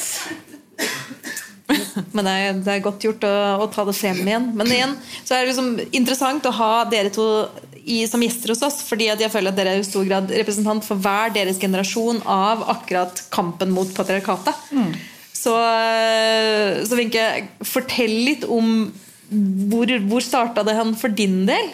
Men 2.11 2.27
det 2.27 2.33
er, 2.33 2.57
det 2.65 2.73
er 2.73 2.83
godt 2.83 3.05
gjort 3.05 3.23
å, 3.27 3.35
å 3.63 3.69
ta 3.71 3.85
det 3.87 3.95
frem 3.97 4.19
igjen. 4.23 4.49
Men 4.57 4.71
igjen 4.71 4.97
så 5.21 5.35
er 5.35 5.43
det 5.43 5.53
liksom 5.53 5.71
interessant 5.95 6.47
å 6.49 6.53
ha 6.57 6.71
dere 6.91 7.13
to 7.13 7.25
i, 7.85 8.01
som 8.09 8.23
gjester 8.23 8.51
hos 8.51 8.63
oss, 8.65 8.79
fordi 8.87 9.11
at 9.13 9.21
jeg 9.21 9.31
føler 9.33 9.53
at 9.53 9.59
dere 9.59 9.75
er 9.75 9.83
i 9.83 9.87
stor 9.87 10.05
grad 10.07 10.31
representant 10.33 10.85
for 10.85 10.99
hver 11.01 11.33
deres 11.35 11.59
generasjon 11.61 12.23
av 12.25 12.65
akkurat 12.73 13.21
kampen 13.33 13.73
mot 13.75 13.91
patriarkatet. 13.95 14.63
Så, 15.35 15.53
eh, 15.53 16.81
så 16.87 16.97
Wenche, 16.97 17.25
fortell 17.67 18.15
litt 18.25 18.47
om 18.49 18.87
hvor, 19.69 19.89
hvor 20.09 20.23
starta 20.23 20.63
det 20.65 20.77
hen 20.77 20.95
for 20.97 21.13
din 21.13 21.43
del? 21.49 21.69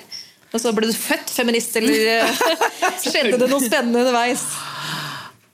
Og 0.52 0.60
så 0.60 0.74
Ble 0.76 0.90
du 0.90 0.96
født 0.96 1.32
feminist, 1.32 1.76
eller 1.80 2.28
skjedde 3.04 3.40
det 3.40 3.48
noe 3.48 3.64
spennende 3.64 4.04
underveis? 4.04 4.44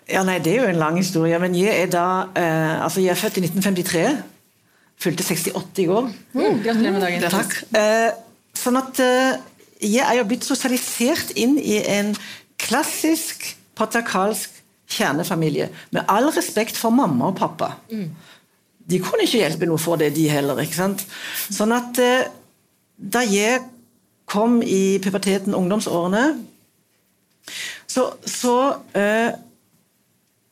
Ja, 0.07 0.23
nei, 0.23 0.39
Det 0.39 0.53
er 0.53 0.63
jo 0.63 0.71
en 0.71 0.81
lang 0.81 0.97
historie. 0.97 1.37
Men 1.39 1.55
jeg 1.57 1.73
er 1.83 1.91
da 1.91 2.07
eh, 2.33 2.83
altså 2.83 3.03
jeg 3.03 3.13
er 3.13 3.21
født 3.21 3.37
i 3.41 3.45
1953. 3.45 4.07
Fylte 4.97 5.23
68 5.23 5.83
i 5.83 5.85
går. 5.85 6.09
Gratulerer 6.33 6.95
med 6.95 7.03
dagen. 7.05 7.25
Takk. 7.29 7.53
Eh, 7.77 8.09
sånn 8.57 8.79
at 8.79 9.01
eh, 9.03 9.37
jeg 9.85 10.01
er 10.01 10.17
jo 10.17 10.25
blitt 10.29 10.47
sosialisert 10.47 11.35
inn 11.37 11.57
i 11.61 11.77
en 11.93 12.15
klassisk 12.57 13.45
patriarkalsk 13.77 14.55
kjernefamilie. 14.89 15.69
Med 15.93 16.09
all 16.09 16.31
respekt 16.33 16.79
for 16.79 16.95
mamma 16.95 17.29
og 17.29 17.37
pappa. 17.37 17.75
De 18.87 19.01
kunne 19.03 19.27
ikke 19.27 19.43
hjelpe 19.43 19.69
noe 19.69 19.77
for 19.81 20.01
det, 20.01 20.15
de 20.15 20.25
heller. 20.31 20.63
ikke 20.63 20.79
sant? 20.79 21.05
Sånn 21.45 21.75
at 21.77 22.01
eh, 22.01 22.29
da 22.97 23.21
jeg 23.27 23.61
kom 24.27 24.63
i 24.65 24.97
puberteten, 25.03 25.53
ungdomsårene, 25.55 26.23
så, 27.87 28.09
så 28.27 28.55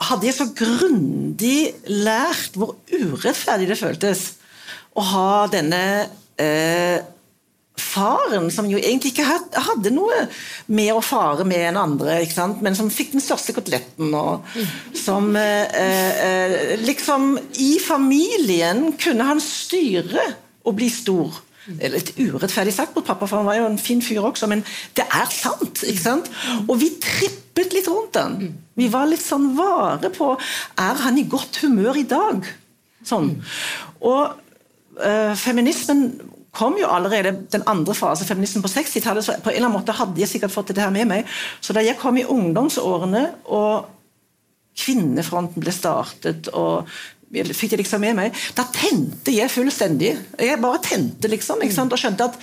hadde 0.06 0.28
jeg 0.28 0.36
så 0.38 0.48
grundig 0.56 1.74
lært 1.89 2.56
hvor 2.56 2.78
urettferdig 2.93 3.67
det 3.72 3.80
føltes 3.80 4.24
å 4.96 5.04
ha 5.04 5.32
denne 5.52 5.84
eh, 6.40 7.04
faren 7.76 8.48
som 8.52 8.68
jo 8.70 8.80
egentlig 8.80 9.12
ikke 9.14 9.28
hadde 9.68 9.92
noe 9.94 10.26
med 10.72 10.94
å 10.96 11.04
fare 11.04 11.46
med 11.48 11.68
enn 11.70 11.80
andre, 11.80 12.22
men 12.64 12.78
som 12.78 12.92
fikk 12.92 13.16
den 13.16 13.24
største 13.24 13.56
koteletten. 13.56 14.14
Og 14.16 14.46
som 14.96 15.34
eh, 15.40 15.82
eh, 15.84 16.76
liksom 16.84 17.36
I 17.62 17.76
familien 17.84 18.94
kunne 19.02 19.28
han 19.28 19.44
styre 19.44 20.32
og 20.66 20.80
bli 20.80 20.90
stor. 20.92 21.42
Litt 21.66 22.14
urettferdig 22.20 22.76
sagt 22.76 22.94
mot 22.94 23.06
pappa, 23.06 23.26
for 23.26 23.42
han 23.42 23.48
var 23.48 23.58
jo 23.58 23.70
en 23.72 23.80
fin 23.82 24.02
fyr 24.04 24.28
også, 24.28 24.48
men 24.52 24.62
det 24.98 25.06
er 25.06 25.32
sant. 25.34 25.82
ikke 25.82 26.04
sant? 26.04 26.30
Og 26.68 26.78
vi 26.82 26.92
trippet 27.02 27.74
litt 27.74 27.90
rundt 27.90 28.14
den. 28.16 28.54
Vi 28.78 28.90
var 28.94 29.10
litt 29.10 29.24
sånn 29.24 29.54
vare 29.58 30.12
på 30.14 30.36
Er 30.36 31.02
han 31.02 31.18
i 31.18 31.26
godt 31.30 31.64
humør 31.64 31.98
i 31.98 32.06
dag? 32.08 32.46
Sånn. 33.06 33.32
Og 34.06 34.45
feminismen 35.36 36.06
kom 36.56 36.78
jo 36.80 36.88
allerede 36.88 37.34
den 37.52 37.66
andre 37.68 37.96
fase, 37.98 38.26
feminismen 38.28 38.64
på 38.64 38.72
60-tallet, 38.72 39.26
så 39.26 39.36
på 39.44 39.52
en 39.52 39.58
eller 39.58 39.68
annen 39.68 39.80
måte 39.80 39.96
hadde 39.98 40.22
jeg 40.22 40.32
sikkert 40.32 40.54
fått 40.54 40.72
det 40.76 40.84
her 40.84 40.94
med 40.94 41.10
meg. 41.10 41.34
Så 41.60 41.76
da 41.76 41.84
jeg 41.84 42.00
kom 42.00 42.18
i 42.18 42.24
ungdomsårene, 42.24 43.26
og 43.52 43.90
kvinnefronten 44.80 45.64
ble 45.64 45.74
startet, 45.76 46.48
og 46.56 46.88
fikk 47.32 47.74
det 47.74 47.82
liksom 47.84 48.04
med 48.06 48.16
meg, 48.20 48.44
da 48.56 48.68
tente 48.72 49.34
jeg 49.36 49.52
fullstendig. 49.52 50.14
Jeg 50.40 50.62
bare 50.64 50.84
tente, 50.84 51.32
liksom, 51.32 51.64
og 51.64 52.00
skjønte 52.00 52.30
at 52.30 52.40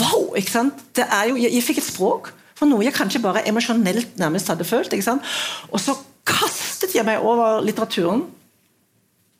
wow! 0.00 0.32
ikke 0.38 0.50
sant? 0.50 0.86
Det 0.96 1.06
er 1.06 1.30
jo, 1.30 1.38
jeg, 1.38 1.54
jeg 1.54 1.66
fikk 1.66 1.82
et 1.82 1.92
språk 1.92 2.32
for 2.54 2.70
noe 2.70 2.84
jeg 2.86 2.94
kanskje 2.94 3.22
bare 3.22 3.42
emosjonelt 3.50 4.18
nærmest 4.18 4.50
hadde 4.50 4.66
følt. 4.66 4.92
ikke 4.94 5.06
sant? 5.06 5.34
Og 5.70 5.82
så 5.82 5.96
kastet 6.26 6.94
jeg 6.94 7.06
meg 7.06 7.22
over 7.22 7.60
litteraturen 7.66 8.24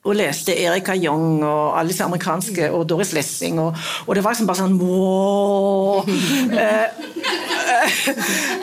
og 0.05 0.17
leste 0.19 0.53
Erika 0.53 0.93
Young 0.93 1.41
og 1.43 1.79
alle 1.79 1.89
disse 1.89 2.05
amerikanske, 2.05 2.67
og 2.77 2.85
Doris 2.91 3.15
Lessing. 3.17 3.57
Og, 3.63 3.77
og 4.07 4.15
det 4.17 4.25
var 4.25 4.35
liksom 4.35 4.49
bare 4.51 4.61
sånn 4.61 4.79
wow. 4.81 6.05
Eh, 7.65 7.89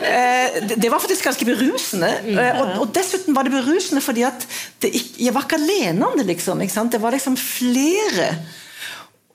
eh, 0.06 0.60
det- 0.78 0.90
var 0.90 1.00
faktisk 1.02 1.24
ganske 1.26 1.44
berusende. 1.44 2.08
Eh, 2.30 2.60
og, 2.60 2.68
og 2.84 2.92
dessuten 2.94 3.34
var 3.34 3.42
det 3.44 3.52
berusende 3.52 4.00
fordi 4.04 4.22
at 4.26 4.46
det, 4.82 4.92
jeg 5.18 5.34
var 5.34 5.42
ikke 5.46 5.58
alene 5.58 6.06
om 6.06 6.16
det. 6.18 6.26
liksom, 6.26 6.60
ikke? 6.62 6.84
Det 6.92 7.00
var 7.02 7.10
liksom 7.16 7.36
flere. 7.36 8.28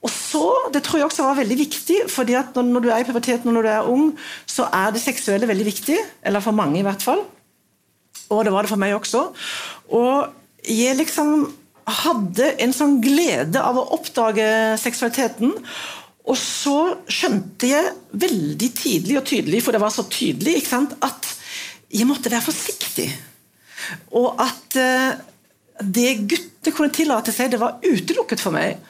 Og 0.02 0.10
så, 0.14 0.46
Det 0.74 0.84
tror 0.84 1.00
jeg 1.00 1.06
også 1.10 1.24
var 1.28 1.36
veldig 1.42 1.58
viktig, 1.60 2.00
fordi 2.08 2.34
at 2.40 2.56
når, 2.56 2.64
når 2.64 2.80
du 2.80 2.90
er 2.90 3.04
i 3.04 3.08
puberteten 3.08 3.48
og 3.50 3.54
når 3.58 3.62
du 3.68 3.70
er 3.70 3.90
ung, 3.92 4.18
så 4.46 4.70
er 4.74 4.92
det 4.92 5.02
seksuelle 5.02 5.48
veldig 5.48 5.66
viktig. 5.66 5.98
Eller 6.24 6.40
for 6.40 6.52
mange, 6.56 6.80
i 6.80 6.86
hvert 6.88 7.04
fall. 7.04 7.22
Og 8.30 8.46
det 8.46 8.54
var 8.54 8.62
det 8.64 8.70
for 8.72 8.80
meg 8.80 8.96
også. 8.96 9.28
Og 9.90 10.28
jeg 10.68 10.96
liksom 10.98 11.52
hadde 11.88 12.50
en 12.64 12.74
sånn 12.76 12.98
glede 13.04 13.62
av 13.64 13.78
å 13.80 13.86
oppdage 13.96 14.48
seksualiteten. 14.82 15.54
Og 16.28 16.36
så 16.36 16.76
skjønte 17.08 17.70
jeg 17.70 17.94
veldig 18.20 18.70
tidlig 18.76 19.16
og 19.22 19.26
tydelig, 19.30 19.62
for 19.64 19.76
det 19.76 19.82
var 19.84 19.94
så 19.96 20.04
tydelig, 20.12 20.60
sant, 20.68 20.98
at 21.00 21.32
jeg 21.94 22.08
måtte 22.10 22.32
være 22.34 22.44
forsiktig. 22.44 23.08
Og 24.20 24.36
at 24.44 24.76
eh, 24.82 25.16
det 25.80 26.12
gutter 26.28 26.76
kunne 26.76 26.92
tillate 26.92 27.32
seg, 27.32 27.54
det 27.54 27.62
var 27.62 27.80
utelukket 27.86 28.44
for 28.44 28.56
meg. 28.56 28.82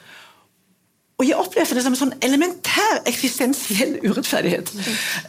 Og 1.18 1.26
jeg 1.26 1.38
opplevde 1.38 1.74
det 1.74 1.82
som 1.82 1.94
en 1.94 1.98
sånn 1.98 2.18
elementær 2.22 3.00
eksistensiell 3.10 3.96
urettferdighet. 4.04 4.70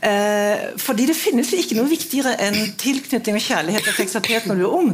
Eh, 0.05 0.65
fordi 0.82 1.08
det 1.10 1.17
finnes 1.17 1.49
jo 1.49 1.62
ikke 1.62 1.77
noe 1.79 1.89
viktigere 1.89 2.36
enn 2.45 2.58
tilknytning 2.77 3.39
og 3.39 3.45
kjærlighet 3.45 3.89
og 3.89 3.97
seksualitet 3.97 4.49
når 4.49 4.60
du 4.60 4.67
er 4.67 4.75
ung. 4.82 4.91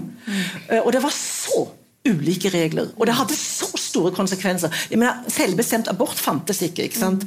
Eh, 0.70 0.80
og 0.80 0.94
det 0.96 1.04
var 1.04 1.16
så 1.16 1.66
ulike 2.06 2.52
regler, 2.54 2.92
og 2.98 3.08
det 3.10 3.16
hadde 3.18 3.38
så 3.38 3.70
store 3.80 4.12
konsekvenser. 4.16 4.74
Jeg 4.92 5.00
mener, 5.02 5.24
Selvbestemt 5.32 5.90
abort 5.92 6.20
fantes 6.22 6.62
ikke. 6.66 6.86
ikke 6.90 7.00
sant? 7.00 7.26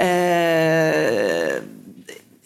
Eh, 0.00 1.56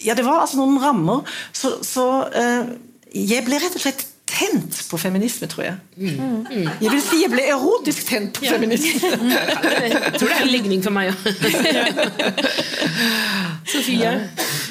ja, 0.04 0.14
det 0.16 0.24
var 0.24 0.42
altså 0.44 0.60
noen 0.60 0.78
rammer. 0.82 1.26
Så, 1.52 1.78
så 1.84 2.06
eh, 2.32 2.72
jeg 3.16 3.44
ble 3.48 3.60
rett 3.60 3.76
og 3.76 3.82
slett 3.84 4.06
tent 4.30 4.76
på 4.86 4.98
feminisme, 5.00 5.48
tror 5.50 5.64
jeg. 5.66 5.74
Jeg 5.98 6.92
vil 6.92 7.00
si 7.02 7.18
jeg 7.24 7.32
ble 7.32 7.42
erotisk 7.50 8.06
tent 8.08 8.38
på 8.38 8.46
feminisme. 8.46 9.10
Jeg 9.90 10.14
tror 10.20 10.28
det 10.28 10.36
er 10.36 10.44
en 10.44 10.52
ligning 10.52 10.84
for 10.84 10.94
meg 10.94 11.10
òg. 11.10 11.18
Sofie? 13.70 14.12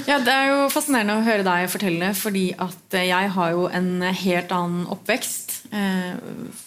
Ja, 0.08 0.18
Det 0.24 0.34
er 0.34 0.48
jo 0.54 0.70
fascinerende 0.72 1.20
å 1.20 1.26
høre 1.28 1.44
deg 1.46 1.68
fortelle, 1.72 2.14
fordi 2.18 2.46
at 2.56 2.96
jeg 2.96 3.32
har 3.36 3.52
jo 3.56 3.68
en 3.68 4.02
helt 4.24 4.52
annen 4.56 4.88
oppvekst. 4.92 5.59
Eh, 5.72 6.14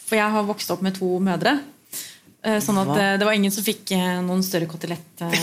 For 0.06 0.18
jeg 0.18 0.30
har 0.36 0.48
vokst 0.48 0.70
opp 0.74 0.82
med 0.84 0.94
to 0.98 1.16
mødre. 1.22 1.58
Eh, 2.42 2.58
Sånn 2.62 2.78
at 2.82 2.90
eh, 2.98 3.12
det 3.20 3.26
var 3.26 3.36
ingen 3.38 3.52
som 3.54 3.62
fikk 3.62 3.92
noen 4.26 4.40
større 4.42 4.66
kotelett 4.70 5.02
der. 5.20 5.34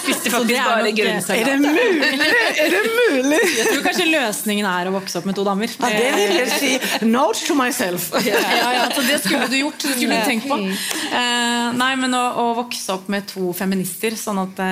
Spiste 0.00 0.30
Så 0.30 0.42
det 0.46 0.56
faktisk 0.56 0.60
er 0.60 0.68
bare 0.70 0.92
grønnsaker. 0.94 1.40
Er 1.40 1.48
det 1.50 1.56
mulig?! 1.64 2.20
Er 2.64 2.70
det 2.74 2.82
mulig?! 2.86 3.40
Jeg 3.58 3.66
tror 3.68 3.82
kanskje 3.88 4.06
løsningen 4.10 4.68
er 4.70 4.90
å 4.90 4.94
vokse 4.94 5.18
opp 5.20 5.26
med 5.30 5.38
to 5.38 5.44
damer. 5.46 5.74
Ja, 5.80 5.90
det 5.90 6.12
vil 6.14 6.36
jeg 6.38 6.52
si. 6.54 6.70
Note 7.10 7.42
to 7.46 7.56
myself. 7.58 8.08
ja, 8.26 8.42
ja, 8.78 8.84
så 8.94 9.04
Det 9.06 9.18
skulle 9.24 9.50
du 9.50 9.58
gjort. 9.60 9.82
Det 9.82 9.96
skulle 9.96 10.20
du 10.22 10.30
tenkt 10.30 10.46
på. 10.50 10.58
Eh, 10.60 11.66
nei, 11.78 11.92
men 12.00 12.14
å, 12.18 12.24
å 12.42 12.46
vokse 12.62 12.94
opp 12.94 13.10
med 13.12 13.26
to 13.30 13.50
feminister, 13.58 14.14
sånn 14.18 14.42
at 14.46 14.62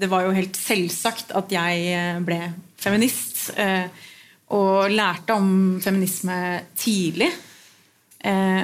det 0.00 0.08
var 0.12 0.24
jo 0.26 0.32
helt 0.36 0.56
selvsagt 0.60 1.32
at 1.36 1.52
jeg 1.52 2.20
ble 2.24 2.40
feminist. 2.80 3.50
Eh, 3.56 3.86
og 4.54 4.92
lærte 4.92 5.34
om 5.34 5.48
feminisme 5.82 6.36
tidlig. 6.78 7.32
Eh, 8.26 8.62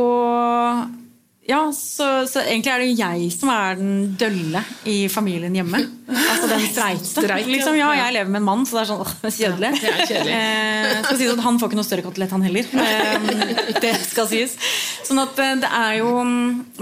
og 0.00 0.88
ja, 1.50 1.72
så, 1.74 2.06
så 2.30 2.42
egentlig 2.44 2.70
er 2.70 2.82
det 2.82 2.90
jeg 2.98 3.30
som 3.34 3.50
er 3.50 3.78
den 3.78 4.12
dølle 4.18 4.60
i 4.86 5.08
familien 5.10 5.54
hjemme. 5.56 5.80
Altså 6.10 6.50
den 6.50 6.66
streite. 6.68 7.24
Liksom, 7.54 7.78
ja, 7.78 7.88
jeg 7.96 8.14
lever 8.14 8.30
med 8.30 8.42
en 8.42 8.46
mann, 8.46 8.62
så 8.68 8.76
det 8.76 8.82
er 8.82 8.90
sånn 8.90 9.02
åh, 9.06 9.14
kjedelig. 9.24 9.70
det 9.80 9.90
er 9.90 10.04
kjedelig. 10.04 10.36
Eh, 10.36 11.00
skal 11.06 11.18
sies 11.18 11.32
at 11.32 11.42
Han 11.46 11.58
får 11.58 11.70
ikke 11.70 11.80
noe 11.80 11.88
større 11.88 12.04
kotelett, 12.06 12.34
han 12.36 12.46
heller. 12.46 12.70
Eh, 12.84 13.74
det 13.82 13.94
skal 14.04 14.28
sies. 14.30 14.54
Sånn 15.08 15.22
at 15.24 15.42
eh, 15.42 15.56
det 15.64 15.72
er 15.80 15.96
jo 16.02 16.12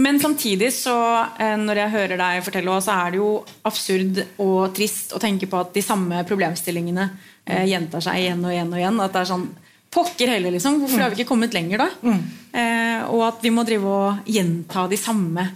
Men 0.04 0.20
samtidig, 0.20 0.72
så 0.76 0.98
eh, 1.38 1.56
når 1.62 1.84
jeg 1.84 1.94
hører 1.96 2.20
deg 2.20 2.44
fortelle, 2.50 2.76
så 2.84 2.98
er 3.06 3.14
det 3.14 3.22
jo 3.22 3.32
absurd 3.68 4.22
og 4.44 4.60
trist 4.76 5.16
å 5.16 5.22
tenke 5.22 5.48
på 5.48 5.62
at 5.62 5.72
de 5.76 5.86
samme 5.86 6.20
problemstillingene 6.28 7.08
eh, 7.48 7.64
gjentar 7.72 8.04
seg 8.04 8.20
igjen 8.22 8.44
og 8.44 8.52
igjen 8.54 8.70
og 8.72 8.78
igjen. 8.82 9.00
At 9.04 9.16
det 9.16 9.24
er 9.24 9.32
sånn 9.32 9.48
Pokker 9.88 10.28
heller, 10.28 10.52
liksom. 10.52 10.82
Hvorfor 10.82 11.00
har 11.00 11.08
vi 11.14 11.22
ikke 11.22 11.30
kommet 11.30 11.54
lenger 11.56 11.80
da? 11.80 11.86
Eh, 12.04 13.06
og 13.08 13.22
at 13.24 13.38
vi 13.40 13.48
må 13.56 13.62
drive 13.64 13.88
og 13.88 14.26
gjenta 14.28 14.82
de 14.92 14.98
samme 15.00 15.46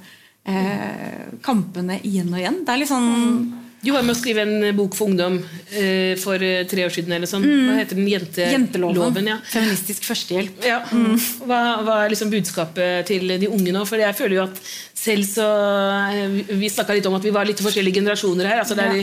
eh, 0.48 1.26
kampene 1.44 1.98
igjen 2.00 2.30
og 2.32 2.40
igjen. 2.40 2.62
Det 2.64 2.72
er 2.72 2.80
litt 2.80 2.90
sånn 2.90 3.10
Du 3.82 3.90
var 3.90 4.04
med 4.06 4.14
å 4.14 4.18
skrive 4.18 4.44
en 4.46 4.76
bok 4.78 4.94
for 4.94 5.10
ungdom 5.10 5.36
eh, 5.74 6.14
for 6.22 6.38
eh, 6.40 6.62
tre 6.70 6.84
år 6.86 6.92
siden. 6.94 7.12
eller 7.16 7.26
sånn. 7.28 7.42
Hva 7.44 7.76
heter 7.80 7.98
den? 7.98 8.08
Jente 8.08 8.46
Jenteloven. 8.52 9.26
ja. 9.26 9.36
Feministisk 9.52 10.06
førstehjelp. 10.06 10.64
Ja. 10.64 10.80
Hva, 11.44 11.60
hva 11.82 11.96
er 12.04 12.14
liksom 12.14 12.30
budskapet 12.32 13.10
til 13.10 13.26
de 13.42 13.50
unge 13.50 13.74
nå? 13.74 13.82
For 13.90 13.98
jeg 14.00 14.14
føler 14.16 14.38
jo 14.38 14.44
at 14.46 14.60
selv 15.02 15.26
så 15.26 15.44
eh, 16.14 16.40
Vi 16.56 16.70
snakka 16.70 16.94
litt 16.94 17.08
om 17.10 17.18
at 17.18 17.26
vi 17.26 17.34
var 17.34 17.44
litt 17.48 17.58
forskjellige 17.60 17.98
generasjoner 18.00 18.48
her. 18.52 18.62
altså 18.62 18.78
Det 18.78 18.86
er 18.86 19.02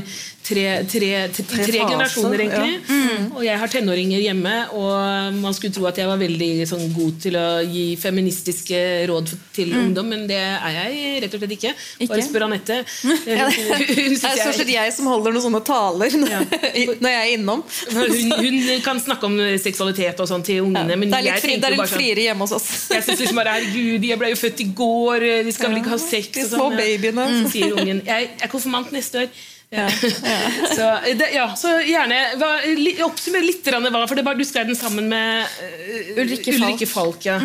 tre, 0.49 0.65
tre, 0.89 1.12
tre, 1.35 1.47
tre, 1.53 1.79
generasjoner, 1.79 2.45
egentlig. 2.47 2.99
Og 3.35 3.43
jeg 3.45 3.62
har 3.62 3.71
tenåringer 3.71 4.23
hjemme, 4.25 4.55
og 4.75 5.39
man 5.39 5.55
skulle 5.57 5.75
tro 5.75 5.88
at 5.89 6.01
jeg 6.01 6.09
var 6.09 6.19
veldig 6.21 6.51
sånn, 6.69 6.88
god 6.95 7.21
til 7.23 7.38
å 7.39 7.47
gi 7.63 7.85
feministiske 8.01 8.83
råd 9.09 9.33
til 9.55 9.69
til 9.69 9.77
ungdom, 9.79 10.09
men 10.13 10.25
det 10.29 10.39
er 10.39 10.75
jeg 10.75 11.21
rett 11.23 11.35
og 11.35 11.41
slett 11.41 11.55
ikke. 11.55 11.73
Bare 11.73 12.05
Ikke? 12.07 12.27
spør 12.29 12.45
Anette. 12.47 12.79
Ja, 13.29 13.47
det 13.49 14.05
er 14.15 14.15
stort 14.17 14.57
sett 14.57 14.71
jeg 14.71 14.93
som 14.95 15.07
holder 15.09 15.33
noen 15.35 15.43
sånne 15.43 15.62
taler 15.65 16.15
når, 16.19 16.45
når 17.03 17.13
jeg 17.13 17.19
er 17.19 17.33
innom. 17.35 17.63
hun, 17.93 18.33
hun 18.39 18.57
kan 18.85 19.01
snakke 19.01 19.29
om 19.29 19.38
seksualitet 19.62 20.19
og 20.23 20.29
sånn 20.29 20.45
til 20.45 20.63
ungene, 20.65 20.97
men 20.99 21.12
det 21.12 21.19
er 21.19 21.27
litt, 21.27 21.43
fri, 21.43 21.57
det 21.59 21.69
er 21.69 21.75
litt 21.75 21.83
sånn 21.83 21.93
friere 21.93 22.25
hjemme 22.29 22.47
hos 22.47 22.55
oss. 22.57 22.69
jeg 22.95 23.05
synes 23.05 23.23
liksom 23.25 23.41
bare, 23.41 23.59
herregud, 23.59 24.09
jeg 24.09 24.21
ble 24.21 24.33
jo 24.33 24.39
født 24.39 24.65
i 24.65 24.67
går, 24.81 25.27
de 25.47 25.55
skal 25.55 25.73
vel 25.73 25.81
ikke 25.83 25.95
ha 25.95 26.01
sex 26.01 26.33
De 26.35 26.45
og 26.47 26.51
små 26.53 26.65
sånn, 26.65 26.75
ja. 26.75 26.83
babyene. 26.83 27.29
Mm, 27.29 27.47
sier 27.53 27.79
ungen. 27.79 28.03
Jeg 28.09 28.33
er 28.39 28.51
konfirmant 28.51 28.93
neste 28.95 29.25
år. 29.25 29.47
Ja. 29.69 29.86
så, 30.75 30.86
det, 31.13 31.27
ja, 31.36 31.45
så 31.53 31.75
gjerne 31.86 32.17
hva, 32.41 32.47
li, 32.65 32.95
Oppsummer 33.05 33.43
litt, 33.45 33.67
hva, 33.69 34.01
for 34.10 34.17
det 34.17 34.25
var, 34.25 34.39
du 34.39 34.41
skrev 34.47 34.65
den 34.71 34.77
sammen 34.77 35.12
med 35.12 35.45
uh, 35.45 36.15
Ulrikke 36.15 36.55
Falk. 36.55 36.63
Ulrikke 36.63 36.89
Falk 36.89 37.27
ja. 37.27 37.38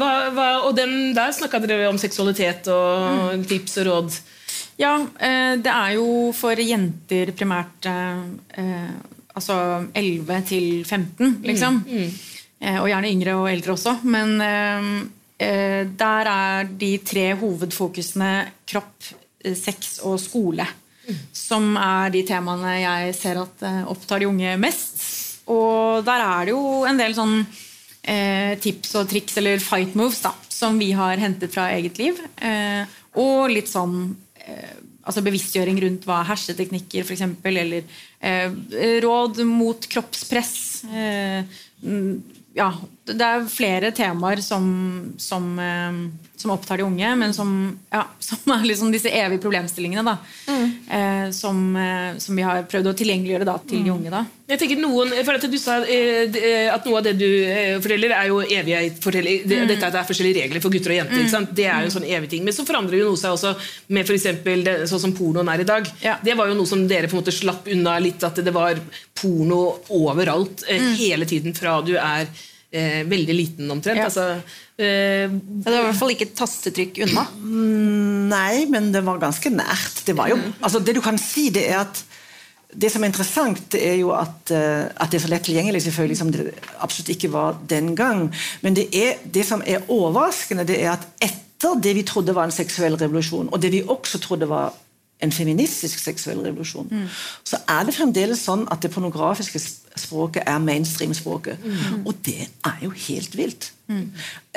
hva, 0.00 0.12
hva, 0.32 0.48
og 0.64 0.72
den, 0.78 1.12
der 1.16 1.34
snakka 1.36 1.60
dere 1.66 1.90
om 1.90 2.00
seksualitet 2.00 2.70
og 2.72 3.44
tips 3.50 3.80
og 3.82 3.88
råd. 3.90 4.18
Ja, 4.78 4.94
eh, 5.18 5.58
det 5.58 5.70
er 5.74 5.94
jo 5.98 6.30
for 6.38 6.58
jenter 6.62 7.32
primært 7.36 7.86
eh, 7.90 8.20
eh, 8.62 8.90
altså 9.34 9.56
11 9.90 10.42
til 10.46 10.66
15, 10.84 11.40
liksom. 11.46 11.80
Eh, 11.88 12.78
og 12.78 12.86
gjerne 12.90 13.10
yngre 13.10 13.34
og 13.40 13.48
eldre 13.50 13.74
også. 13.74 13.96
Men 14.06 14.36
eh, 14.44 15.82
der 15.98 16.30
er 16.30 16.70
de 16.70 16.92
tre 17.02 17.32
hovedfokusene 17.40 18.30
kropp, 18.70 19.10
sex 19.58 19.98
og 20.06 20.18
skole. 20.22 20.66
Som 21.32 21.72
er 21.80 22.12
de 22.14 22.24
temaene 22.28 22.74
jeg 22.80 23.14
ser 23.16 23.40
at 23.40 23.64
eh, 23.64 23.80
opptar 23.88 24.22
de 24.22 24.28
unge 24.28 24.56
mest. 24.60 24.98
Og 25.48 26.04
der 26.06 26.24
er 26.24 26.48
det 26.48 26.54
jo 26.54 26.84
en 26.88 27.00
del 27.00 27.16
sånn 27.16 27.38
eh, 28.02 28.54
tips 28.60 28.96
og 29.00 29.08
triks, 29.10 29.38
eller 29.40 29.62
fight 29.62 29.96
moves, 29.98 30.20
da, 30.24 30.34
som 30.52 30.76
vi 30.80 30.90
har 30.96 31.20
hentet 31.22 31.54
fra 31.54 31.70
eget 31.76 32.00
liv. 32.00 32.20
Eh, 32.44 32.84
og 33.18 33.48
litt 33.52 33.70
sånn 33.70 34.02
eh, 34.44 34.76
altså 35.08 35.24
bevisstgjøring 35.24 35.80
rundt 35.84 36.04
hva 36.08 36.20
er 36.22 36.30
herseteknikker, 36.34 37.06
f.eks., 37.06 37.24
eller 37.48 37.80
eh, 38.20 39.00
råd 39.04 39.40
mot 39.48 39.88
kroppspress. 39.88 40.54
Eh, 40.92 41.60
mm, 41.84 42.12
ja, 42.58 42.68
det 43.16 43.26
er 43.26 43.46
flere 43.50 43.90
temaer 43.96 44.42
som, 44.44 44.64
som, 45.20 45.50
eh, 45.58 46.00
som 46.36 46.52
opptar 46.54 46.80
de 46.80 46.86
unge, 46.86 47.12
men 47.16 47.34
som, 47.34 47.52
ja, 47.92 48.04
som 48.28 48.54
er 48.54 48.66
liksom 48.68 48.92
disse 48.94 49.12
evige 49.12 49.42
problemstillingene. 49.44 50.04
Da, 50.04 50.16
mm. 50.48 51.32
som, 51.32 51.76
eh, 51.76 52.18
som 52.22 52.36
vi 52.36 52.46
har 52.46 52.66
prøvd 52.70 52.92
å 52.92 52.96
tilgjengeliggjøre 52.98 53.48
da, 53.48 53.58
til 53.68 53.84
de 53.86 53.94
unge. 53.94 54.12
Da. 54.12 54.24
Jeg 54.48 54.62
tenker 54.62 54.78
noen, 54.80 55.10
for 55.26 55.36
at 55.36 55.44
Du 55.52 55.56
sa 55.60 55.74
eh, 55.84 56.68
at 56.72 56.86
noe 56.88 57.00
av 57.00 57.04
det 57.04 57.12
du 57.20 57.26
eh, 57.26 57.76
forteller, 57.84 58.14
er 58.16 58.30
jo 58.30 58.38
evige 58.40 58.80
forteller, 59.02 59.42
det, 59.44 59.58
Dette 59.68 59.90
at 59.90 59.92
det 59.92 60.00
er 60.00 60.08
forskjellige 60.08 60.44
regler 60.46 60.64
for 60.64 60.72
gutter 60.72 60.94
og 60.94 61.00
jenter. 61.02 61.26
sant? 61.28 61.52
Det 61.56 61.66
er 61.68 61.84
jo 61.84 61.90
en 61.90 61.96
sånn 61.98 62.08
evig 62.08 62.30
ting. 62.32 62.46
Men 62.46 62.56
så 62.56 62.64
forandrer 62.68 63.02
jo 63.02 63.10
noe 63.10 63.20
seg 63.20 63.36
også 63.36 63.52
med 63.92 64.08
for 64.08 64.16
det, 64.64 64.76
sånn 64.88 65.02
som 65.04 65.12
pornoen 65.16 65.52
er 65.52 65.64
i 65.64 65.68
dag. 65.68 65.90
Ja. 66.00 66.16
Det 66.24 66.36
var 66.38 66.48
jo 66.48 66.56
noe 66.56 66.70
som 66.70 66.86
dere 66.88 67.10
på 67.10 67.18
en 67.18 67.22
måte 67.22 67.34
slapp 67.34 67.68
unna 67.68 67.98
litt, 68.00 68.24
at 68.24 68.40
det 68.40 68.54
var 68.56 68.80
porno 69.20 69.62
overalt 69.98 70.64
eh, 70.68 70.94
hele 70.96 71.28
tiden 71.28 71.56
fra 71.56 71.82
du 71.84 71.98
er 72.00 72.32
eh, 72.70 73.02
veldig 73.08 73.36
liten 73.36 73.70
omtrent. 73.70 74.00
Ja. 74.00 74.08
Altså, 74.08 74.40
eh, 74.76 75.28
Det 75.30 75.70
var 75.70 75.80
i 75.80 75.86
hvert 75.88 76.00
fall 76.00 76.14
ikke 76.14 76.28
et 76.28 76.36
tastetrykk 76.38 77.02
unna. 77.06 77.26
Nei, 78.28 78.66
men 78.70 78.92
det 78.92 79.04
var 79.06 79.20
ganske 79.22 79.52
nært. 79.52 80.04
Det, 80.04 80.16
var 80.16 80.32
jo, 80.32 80.38
altså 80.60 80.80
det 80.80 80.96
du 80.98 81.02
kan 81.04 81.18
si, 81.20 81.48
det 81.54 81.68
er 81.70 81.82
at 81.86 82.04
det 82.68 82.90
som 82.92 83.02
er 83.02 83.08
interessant, 83.08 83.74
er 83.74 83.96
jo 83.96 84.10
at, 84.12 84.50
eh, 84.52 84.88
at 84.92 85.10
det 85.10 85.18
er 85.18 85.24
så 85.24 85.30
lett 85.32 85.46
tilgjengelig, 85.48 85.82
selvfølgelig, 85.86 86.18
som 86.20 86.32
det 86.32 86.50
absolutt 86.84 87.14
ikke 87.14 87.32
var 87.32 87.56
den 87.68 87.94
gang. 87.96 88.28
Men 88.60 88.76
det, 88.76 88.90
er, 88.92 89.22
det 89.24 89.46
som 89.48 89.62
er 89.64 89.86
overraskende, 89.88 90.66
det 90.68 90.82
er 90.82 90.92
at 90.98 91.06
etter 91.24 91.80
det 91.82 91.94
vi 91.96 92.04
trodde 92.06 92.34
var 92.36 92.46
en 92.46 92.54
seksuell 92.54 92.98
revolusjon, 93.00 93.48
og 93.50 93.62
det 93.62 93.72
vi 93.72 93.82
også 93.82 94.20
trodde 94.22 94.46
var 94.50 94.76
en 95.24 95.32
feministisk 95.34 95.98
seksuell 95.98 96.40
revolusjon, 96.44 96.90
så 97.44 97.58
er 97.68 97.86
det 97.88 97.94
fremdeles 97.96 98.44
sånn 98.46 98.66
at 98.70 98.82
det 98.84 98.92
pornografiske 98.94 99.60
språket 99.98 100.46
er 100.46 100.60
mainstream-språket. 100.62 101.64
Og 102.04 102.14
det 102.26 102.46
er 102.46 102.84
jo 102.84 102.92
helt 103.08 103.34
vilt. 103.36 103.72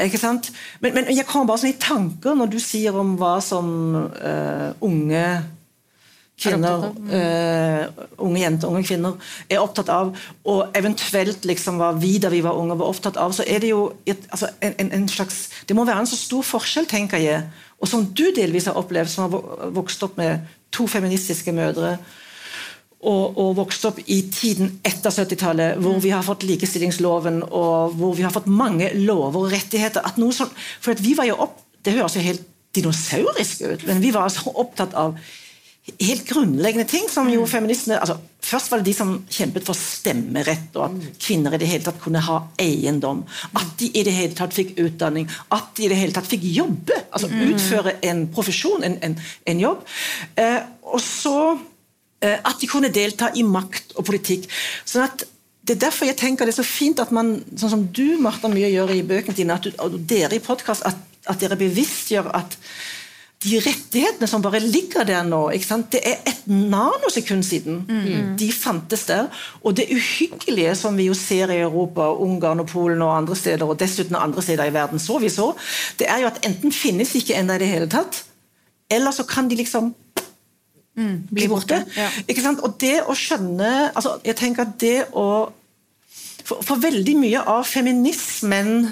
Ikke 0.02 0.19
sant? 0.21 0.52
Men, 0.80 0.93
men 0.93 1.10
jeg 1.15 1.26
kommer 1.30 1.50
bare 1.50 1.63
sånn 1.63 1.74
i 1.74 1.80
tanker 1.82 2.38
når 2.38 2.52
du 2.52 2.60
sier 2.62 2.95
om 3.00 3.15
hva 3.19 3.38
som 3.43 3.71
uh, 3.95 4.69
unge 4.84 5.26
kvinner, 6.41 6.88
uh, 6.91 8.06
unge 8.25 8.41
jenter, 8.41 8.69
unge 8.71 8.84
kvinner 8.88 9.34
er 9.49 9.62
opptatt 9.62 9.91
av, 9.93 10.13
og 10.49 10.77
eventuelt 10.77 11.45
liksom 11.47 11.80
var 11.82 11.99
vi 12.01 12.15
da 12.21 12.32
vi 12.34 12.41
var 12.45 12.58
unge 12.60 12.77
var 12.80 12.91
opptatt 12.91 13.19
av, 13.21 13.36
så 13.36 13.45
er 13.47 13.62
det 13.63 13.71
jo 13.73 13.86
et, 14.10 14.25
altså 14.32 14.49
en, 14.60 14.77
en, 14.82 14.91
en 14.99 15.10
slags 15.12 15.43
Det 15.67 15.75
må 15.77 15.86
være 15.88 16.04
en 16.04 16.10
så 16.10 16.19
stor 16.19 16.45
forskjell, 16.45 16.89
tenker 16.89 17.21
jeg, 17.21 17.45
og 17.82 17.89
som 17.89 18.06
du 18.06 18.27
delvis 18.36 18.69
har 18.69 18.77
opplevd, 18.80 19.10
som 19.10 19.27
har 19.27 19.71
vokst 19.75 20.04
opp 20.06 20.17
med 20.21 20.49
to 20.73 20.88
feministiske 20.89 21.54
mødre. 21.56 21.95
Og, 23.01 23.38
og 23.41 23.56
vokst 23.58 23.86
opp 23.89 23.97
i 24.06 24.19
tiden 24.30 24.75
etter 24.86 25.10
70-tallet, 25.10 25.80
hvor 25.82 25.97
vi 26.04 26.12
har 26.13 26.21
fått 26.21 26.45
likestillingsloven, 26.45 27.39
og 27.49 27.95
hvor 27.97 28.13
vi 28.13 28.21
har 28.21 28.34
fått 28.34 28.45
mange 28.45 28.91
lover 28.93 29.47
og 29.47 29.56
rettigheter. 29.56 30.06
At 30.06 30.19
noe 30.21 30.36
sånn, 30.38 30.51
for 30.54 30.93
at 30.93 31.01
vi 31.01 31.15
var 31.17 31.30
jo 31.30 31.41
opp, 31.47 31.58
Det 31.82 31.95
høres 31.95 32.13
jo 32.13 32.21
helt 32.21 32.43
dinosaurisk 32.77 33.63
ut, 33.65 33.86
men 33.88 34.04
vi 34.04 34.12
var 34.13 34.27
altså 34.27 34.51
opptatt 34.54 34.93
av 34.93 35.15
helt 35.99 36.27
grunnleggende 36.30 36.88
ting 36.89 37.08
som 37.12 37.30
jo 37.32 37.47
feministene 37.49 37.99
altså 38.01 38.19
Først 38.41 38.71
var 38.71 38.82
det 38.82 38.89
de 38.89 38.93
som 38.97 39.12
kjempet 39.30 39.63
for 39.63 39.77
stemmerett, 39.77 40.73
og 40.73 40.88
at 40.88 41.19
kvinner 41.21 41.54
i 41.54 41.60
det 41.62 41.67
hele 41.69 41.86
tatt 41.86 41.99
kunne 42.01 42.23
ha 42.25 42.39
eiendom. 42.60 43.19
At 43.54 43.75
de 43.77 43.91
i 43.93 44.01
det 44.04 44.15
hele 44.15 44.34
tatt 44.36 44.56
fikk 44.58 44.71
utdanning, 44.82 45.27
at 45.54 45.69
de 45.77 45.86
i 45.86 45.89
det 45.91 45.99
hele 45.99 46.15
tatt 46.15 46.27
fikk 46.27 46.47
jobbe. 46.49 46.97
altså 47.13 47.30
Utføre 47.30 47.93
en 48.10 48.23
profesjon, 48.34 48.82
en, 48.84 48.97
en, 49.06 49.13
en 49.54 49.62
jobb. 49.62 49.86
Eh, 50.41 50.58
og 50.89 51.04
så 51.06 51.36
eh, 51.54 52.39
at 52.41 52.58
de 52.58 52.71
kunne 52.71 52.89
delta 52.91 53.30
i 53.38 53.45
makt 53.45 53.93
og 54.01 54.10
politikk. 54.10 54.49
sånn 54.89 55.06
at 55.06 55.27
det 55.62 55.75
er 55.75 55.84
derfor 55.86 56.10
jeg 56.10 56.17
tenker 56.17 56.49
det 56.49 56.56
er 56.56 56.63
så 56.63 56.65
fint 56.65 56.99
at 56.99 57.13
man, 57.13 57.36
sånn 57.54 57.75
som 57.75 57.84
du 57.93 58.17
Martha, 58.19 58.49
mye 58.49 58.71
gjør 58.73 58.95
i 58.95 59.04
bøkene 59.06 59.38
dine, 59.38 59.54
at 59.54 59.69
du, 59.69 59.71
og 59.86 59.99
dere 60.10 60.39
i 60.39 60.41
podkast, 60.43 60.88
at, 60.89 60.97
at 61.30 61.45
dere 61.45 61.60
bevisstgjør 61.62 62.32
at 62.41 62.58
de 63.41 63.58
rettighetene 63.58 64.27
som 64.30 64.43
bare 64.43 64.60
ligger 64.62 65.06
der 65.08 65.23
nå 65.25 65.47
Det 65.91 66.01
er 66.06 66.19
et 66.30 66.43
nanosekund 66.45 67.43
siden 67.43 67.86
mm. 67.88 68.36
de 68.38 68.51
fantes 68.51 69.06
der. 69.06 69.27
Og 69.63 69.75
det 69.75 69.89
uhyggelige 69.89 70.75
som 70.75 70.97
vi 70.97 71.08
jo 71.08 71.13
ser 71.13 71.49
i 71.49 71.62
Europa, 71.62 72.12
Ungarn 72.13 72.60
og 72.60 72.67
Polen 72.67 73.01
og 73.01 73.17
andre 73.17 73.36
steder, 73.36 73.65
og 73.65 73.80
dessuten 73.80 74.15
andre 74.15 74.41
steder 74.41 74.65
i 74.65 74.73
verden, 74.73 74.99
så 74.99 75.17
vi 75.17 75.30
så, 75.30 75.54
det 75.99 76.10
er 76.10 76.21
jo 76.21 76.27
at 76.27 76.45
enten 76.45 76.71
finnes 76.71 77.15
ikke 77.15 77.36
ennå 77.36 77.58
i 77.58 77.63
det 77.63 77.67
hele 77.67 77.89
tatt, 77.89 78.23
eller 78.91 79.12
så 79.12 79.23
kan 79.23 79.49
de 79.49 79.56
liksom 79.56 79.95
mm, 80.97 81.17
bli 81.32 81.47
borte. 81.47 81.86
Ja. 81.97 82.10
Ikke 82.27 82.41
sant? 82.41 82.62
Og 82.62 82.77
det 82.82 83.01
å 83.08 83.15
skjønne 83.17 83.91
altså 83.95 84.19
jeg 84.25 84.38
tenker 84.38 84.67
at 84.67 84.77
det 84.82 85.08
å 85.13 85.49
for, 86.45 86.62
for 86.65 86.82
veldig 86.82 87.15
mye 87.17 87.41
av 87.47 87.65
feminismen 87.69 88.91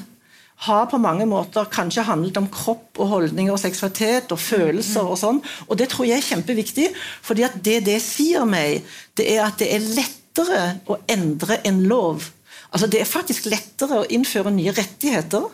har 0.65 0.87
på 0.91 0.99
mange 0.99 1.23
måter 1.29 1.69
kanskje 1.71 2.03
handlet 2.03 2.37
om 2.41 2.49
kropp 2.51 2.99
og 2.99 3.11
holdninger 3.13 3.53
og 3.53 3.61
seksualitet 3.61 4.33
og 4.35 4.41
følelser 4.43 5.07
og 5.07 5.19
sånn. 5.21 5.39
Og 5.69 5.79
det 5.79 5.87
tror 5.93 6.09
jeg 6.09 6.19
er 6.19 6.27
kjempeviktig, 6.27 6.89
fordi 7.23 7.45
at 7.47 7.55
det 7.63 7.77
det 7.87 7.99
sier 8.03 8.43
meg, 8.49 8.83
det 9.15 9.29
er 9.37 9.45
at 9.45 9.61
det 9.61 9.69
er 9.75 9.87
lettere 9.87 10.65
å 10.91 10.99
endre 11.07 11.61
en 11.67 11.79
lov. 11.87 12.27
Altså 12.69 12.91
Det 12.91 12.99
er 13.01 13.09
faktisk 13.09 13.47
lettere 13.49 14.01
å 14.01 14.09
innføre 14.11 14.51
nye 14.53 14.75
rettigheter 14.75 15.47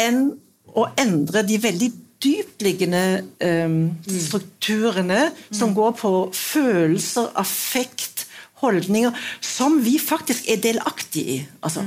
enn 0.00 0.28
å 0.70 0.86
endre 1.00 1.42
de 1.48 1.56
veldig 1.60 1.90
dyptliggende 2.20 3.04
um, 3.40 3.78
strukturene 4.04 5.30
som 5.48 5.72
går 5.74 5.94
på 5.98 6.12
følelser, 6.36 7.30
affekt, 7.40 8.26
holdninger, 8.60 9.16
som 9.40 9.78
vi 9.80 9.96
faktisk 9.96 10.44
er 10.52 10.60
delaktige 10.60 11.38
i. 11.38 11.38
altså. 11.64 11.86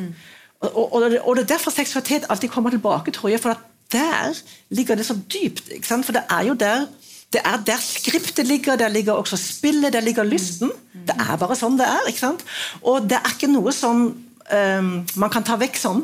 Og, 0.64 0.94
og, 0.94 1.04
og, 1.04 1.36
det 1.36 1.44
er 1.44 1.54
derfor 1.56 1.72
seksualitet 1.76 2.28
alltid 2.30 2.50
kommer 2.50 2.74
tilbake, 2.74 3.12
tror 3.12 3.32
jeg. 3.34 3.42
For 3.44 3.58
der 3.92 4.36
ligger 4.70 4.96
det 4.96 5.06
så 5.06 5.18
dypt. 5.18 5.72
For 5.88 6.16
det 6.16 6.24
er 6.30 6.50
jo 6.50 6.54
der 6.54 6.86
det 7.34 7.42
er 7.42 7.62
der 7.66 7.80
skriptet 7.82 8.48
ligger, 8.48 8.76
der 8.78 8.88
ligger 8.94 9.14
også 9.14 9.38
spillet, 9.38 9.94
der 9.94 10.02
ligger 10.06 10.24
lysten. 10.24 10.70
Det 10.94 11.16
er 11.18 11.38
bare 11.42 11.56
sånn 11.58 11.80
det 11.80 11.88
er. 11.90 12.08
ikke 12.08 12.22
sant? 12.22 12.44
Og 12.86 13.08
det 13.10 13.18
er 13.18 13.32
ikke 13.34 13.50
noe 13.50 13.74
som 13.74 14.04
um, 14.14 14.92
man 15.18 15.34
kan 15.34 15.46
ta 15.46 15.58
vekk 15.58 15.80
sånn. 15.82 16.04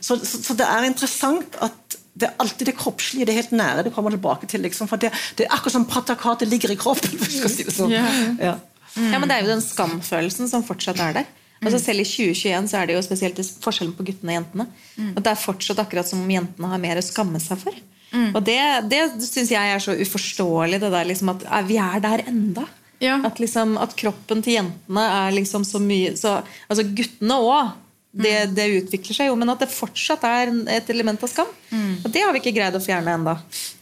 Så, 0.00 0.18
så, 0.24 0.40
så, 0.40 0.56
det 0.56 0.66
er 0.68 0.84
interessant 0.88 1.56
at 1.64 1.96
det 2.16 2.28
er 2.30 2.36
alltid 2.40 2.70
det 2.70 2.76
kroppslige, 2.78 3.26
det 3.28 3.34
helt 3.36 3.56
nære, 3.56 3.86
det 3.86 3.92
kommer 3.92 4.12
tilbake 4.12 4.48
til. 4.48 4.62
Liksom, 4.64 4.88
for 4.88 5.00
det, 5.00 5.10
det 5.36 5.46
er 5.46 5.56
akkurat 5.56 5.78
som 5.78 5.88
patriarkatet 5.88 6.48
ligger 6.48 6.72
i 6.72 6.78
kroppen. 6.80 7.16
si 7.52 7.64
det 7.64 7.74
sånn. 7.76 7.92
Ja. 7.92 8.54
ja, 8.96 9.18
men 9.18 9.28
det 9.28 9.36
er 9.36 9.44
jo 9.44 9.52
den 9.54 9.64
skamfølelsen 9.64 10.52
som 10.52 10.64
fortsatt 10.64 11.00
er 11.00 11.20
der. 11.22 11.34
Altså 11.62 11.80
Selv 11.80 12.02
i 12.02 12.06
2021 12.08 12.70
så 12.70 12.78
er 12.78 12.88
det 12.88 12.96
jo 12.96 13.04
spesielt 13.04 13.38
forskjellen 13.64 13.94
på 13.96 14.06
guttene 14.06 14.32
og 14.32 14.38
jentene. 14.40 14.66
Mm. 14.96 15.12
At 15.16 15.22
Det 15.24 15.32
er 15.32 15.44
fortsatt 15.44 15.82
akkurat 15.82 16.08
som 16.08 16.24
om 16.24 16.32
jentene 16.32 16.72
har 16.72 16.82
mer 16.82 17.00
å 17.00 17.04
skamme 17.04 17.40
seg 17.42 17.60
for. 17.62 17.78
Mm. 18.12 18.30
Og 18.34 18.42
Det, 18.44 18.58
det 18.90 19.02
syns 19.24 19.52
jeg 19.54 19.72
er 19.72 19.82
så 19.82 19.96
uforståelig, 19.96 20.80
det 20.82 20.92
der 20.92 21.08
liksom 21.08 21.32
at 21.32 21.46
vi 21.68 21.80
er 21.82 22.02
der 22.04 22.26
enda. 22.28 22.66
Ja. 23.02 23.18
At, 23.28 23.40
liksom, 23.42 23.74
at 23.80 23.92
kroppen 23.98 24.40
til 24.44 24.56
jentene 24.56 25.02
er 25.18 25.34
liksom 25.36 25.66
så 25.68 25.76
mye 25.82 26.14
så, 26.16 26.38
Altså 26.64 26.86
guttene 26.96 27.36
òg 27.44 27.74
det, 28.16 28.54
det, 28.56 28.66
utvikler 28.80 29.16
seg 29.16 29.28
jo, 29.28 29.34
men 29.36 29.50
at 29.52 29.60
det 29.60 29.68
fortsatt 29.68 30.22
er 30.24 30.52
et 30.72 30.88
element 30.92 31.20
av 31.20 31.28
skam. 31.28 31.48
Mm. 31.68 31.98
Og 32.00 32.08
Det 32.12 32.22
har 32.24 32.32
vi 32.32 32.40
ikke 32.40 32.54
greid 32.56 32.78
å 32.78 32.80
fjerne 32.80 33.12
enda. 33.18 33.34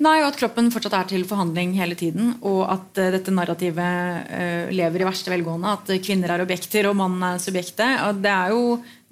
Nei, 0.02 0.16
og 0.22 0.32
at 0.32 0.38
kroppen 0.40 0.72
fortsatt 0.74 0.96
er 0.98 1.10
til 1.12 1.26
forhandling 1.28 1.76
hele 1.78 1.94
tiden. 1.98 2.32
Og 2.42 2.64
at 2.66 2.98
uh, 2.98 3.12
dette 3.14 3.34
narrativet 3.34 4.32
uh, 4.32 4.72
lever 4.74 5.04
i 5.04 5.06
verste 5.06 5.30
velgående. 5.30 5.76
At 5.78 5.94
uh, 5.94 6.00
kvinner 6.02 6.34
er 6.34 6.42
objekter 6.42 6.90
og 6.90 6.98
mannen 6.98 7.22
er 7.28 7.44
subjektet. 7.44 8.02
Og 8.08 8.24
det 8.24 8.34
er 8.34 8.56
jo, 8.56 8.64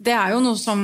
det 0.03 0.17
er 0.17 0.35
jo 0.35 0.43
noe 0.43 0.59
som, 0.59 0.83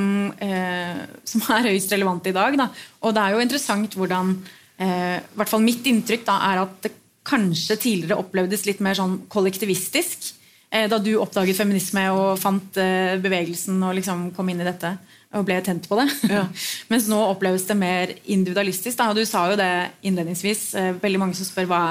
som, 1.27 1.45
er 1.57 1.69
høyst 1.73 1.91
relevant 1.97 2.31
i 2.31 2.35
dag. 2.39 2.55
Da. 2.63 2.71
Og 3.03 3.15
det 3.17 3.25
er 3.25 3.35
jo 3.35 3.43
interessant 3.43 3.99
hvordan 3.99 4.37
i 4.79 5.35
hvert 5.35 5.49
fall 5.51 5.59
Mitt 5.59 5.83
inntrykk 5.91 6.21
da, 6.23 6.37
er 6.53 6.61
at 6.61 6.75
det 6.85 6.93
kanskje 7.27 7.75
tidligere 7.75 8.21
opplevdes 8.21 8.63
litt 8.63 8.79
mer 8.79 8.95
sånn 8.95 9.17
kollektivistisk. 9.27 10.29
Eh, 10.69 10.85
da 10.89 10.99
du 11.01 11.15
oppdaget 11.17 11.57
feminisme 11.57 12.03
og 12.13 12.35
fant 12.37 12.77
eh, 12.77 13.15
bevegelsen 13.21 13.79
og 13.81 13.95
liksom 13.97 14.27
kom 14.35 14.51
inn 14.51 14.61
i 14.61 14.67
dette 14.67 14.97
og 15.29 15.45
ble 15.45 15.59
tent 15.61 15.85
på 15.85 15.97
det. 15.99 16.07
Ja. 16.29 16.47
Mens 16.91 17.05
nå 17.09 17.17
oppleves 17.21 17.67
det 17.69 17.75
mer 17.77 18.13
individualistisk. 18.25 18.97
Da. 18.97 19.11
Du 19.13 19.21
sa 19.29 19.43
jo 19.51 19.57
det 19.59 19.69
innledningsvis. 20.05 20.63
Eh, 20.77 20.95
veldig 21.01 21.19
mange 21.21 21.37
som 21.37 21.45
spør 21.45 21.67
hva, 21.69 21.81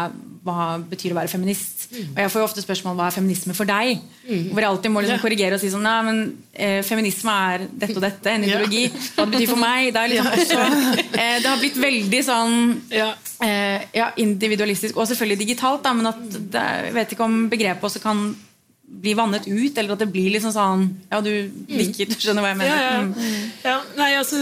hva 0.47 0.73
betyr 0.91 1.15
å 1.15 1.19
være 1.21 1.31
feminist. 1.31 1.87
Mm. 1.93 2.17
Og 2.17 2.19
jeg 2.25 2.33
får 2.35 2.43
jo 2.43 2.49
ofte 2.49 2.65
spørsmål 2.65 2.99
hva 2.99 3.07
er 3.07 3.15
feminisme 3.15 3.55
for 3.55 3.71
deg? 3.71 4.03
Mm. 4.27 4.49
Hvor 4.51 4.65
jeg 4.65 4.71
alltid 4.73 4.95
må 4.95 5.05
liksom 5.05 5.23
korrigere 5.23 5.59
og 5.59 5.63
si 5.63 5.71
sånn 5.71 5.87
Nei, 5.87 5.99
men 6.09 6.19
eh, 6.51 6.81
feminisme 6.87 7.37
er 7.53 7.69
dette 7.71 7.95
og 7.95 8.03
dette. 8.09 8.35
En 8.35 8.49
ideologi. 8.49 8.89
Hva 8.91 9.29
det 9.29 9.37
betyr 9.37 9.53
for 9.55 9.63
meg. 9.63 9.93
Det, 9.95 10.05
liksom 10.15 10.33
også, 10.35 10.59
eh, 11.23 11.39
det 11.39 11.47
har 11.47 11.63
blitt 11.63 11.79
veldig 11.87 12.25
sånn 12.27 12.59
eh, 12.91 13.87
ja, 13.95 14.11
individualistisk, 14.19 14.99
og 14.99 15.07
selvfølgelig 15.13 15.45
digitalt, 15.47 15.87
da, 15.87 15.95
men 15.95 16.11
at 16.11 16.27
det, 16.27 16.67
jeg 16.89 16.99
vet 16.99 17.15
ikke 17.15 17.31
om 17.31 17.41
begrepet 17.55 17.87
også 17.87 18.03
kan 18.03 18.27
blir 18.89 19.15
vannet 19.19 19.47
ut, 19.47 19.79
eller 19.79 19.95
at 19.95 20.03
det 20.03 20.09
blir 20.11 20.31
liksom 20.35 20.53
sånn 20.55 20.87
Ja, 21.11 21.21
du 21.23 21.31
nikker, 21.69 22.09
du 22.09 22.17
skjønner 22.17 22.45
hva 22.45 22.53
jeg 22.53 22.59
mener. 22.61 22.73
Ja, 22.73 22.89
ja. 22.89 23.03
Mm. 23.05 23.51
ja 23.63 23.77
nei, 23.99 24.09
altså 24.19 24.41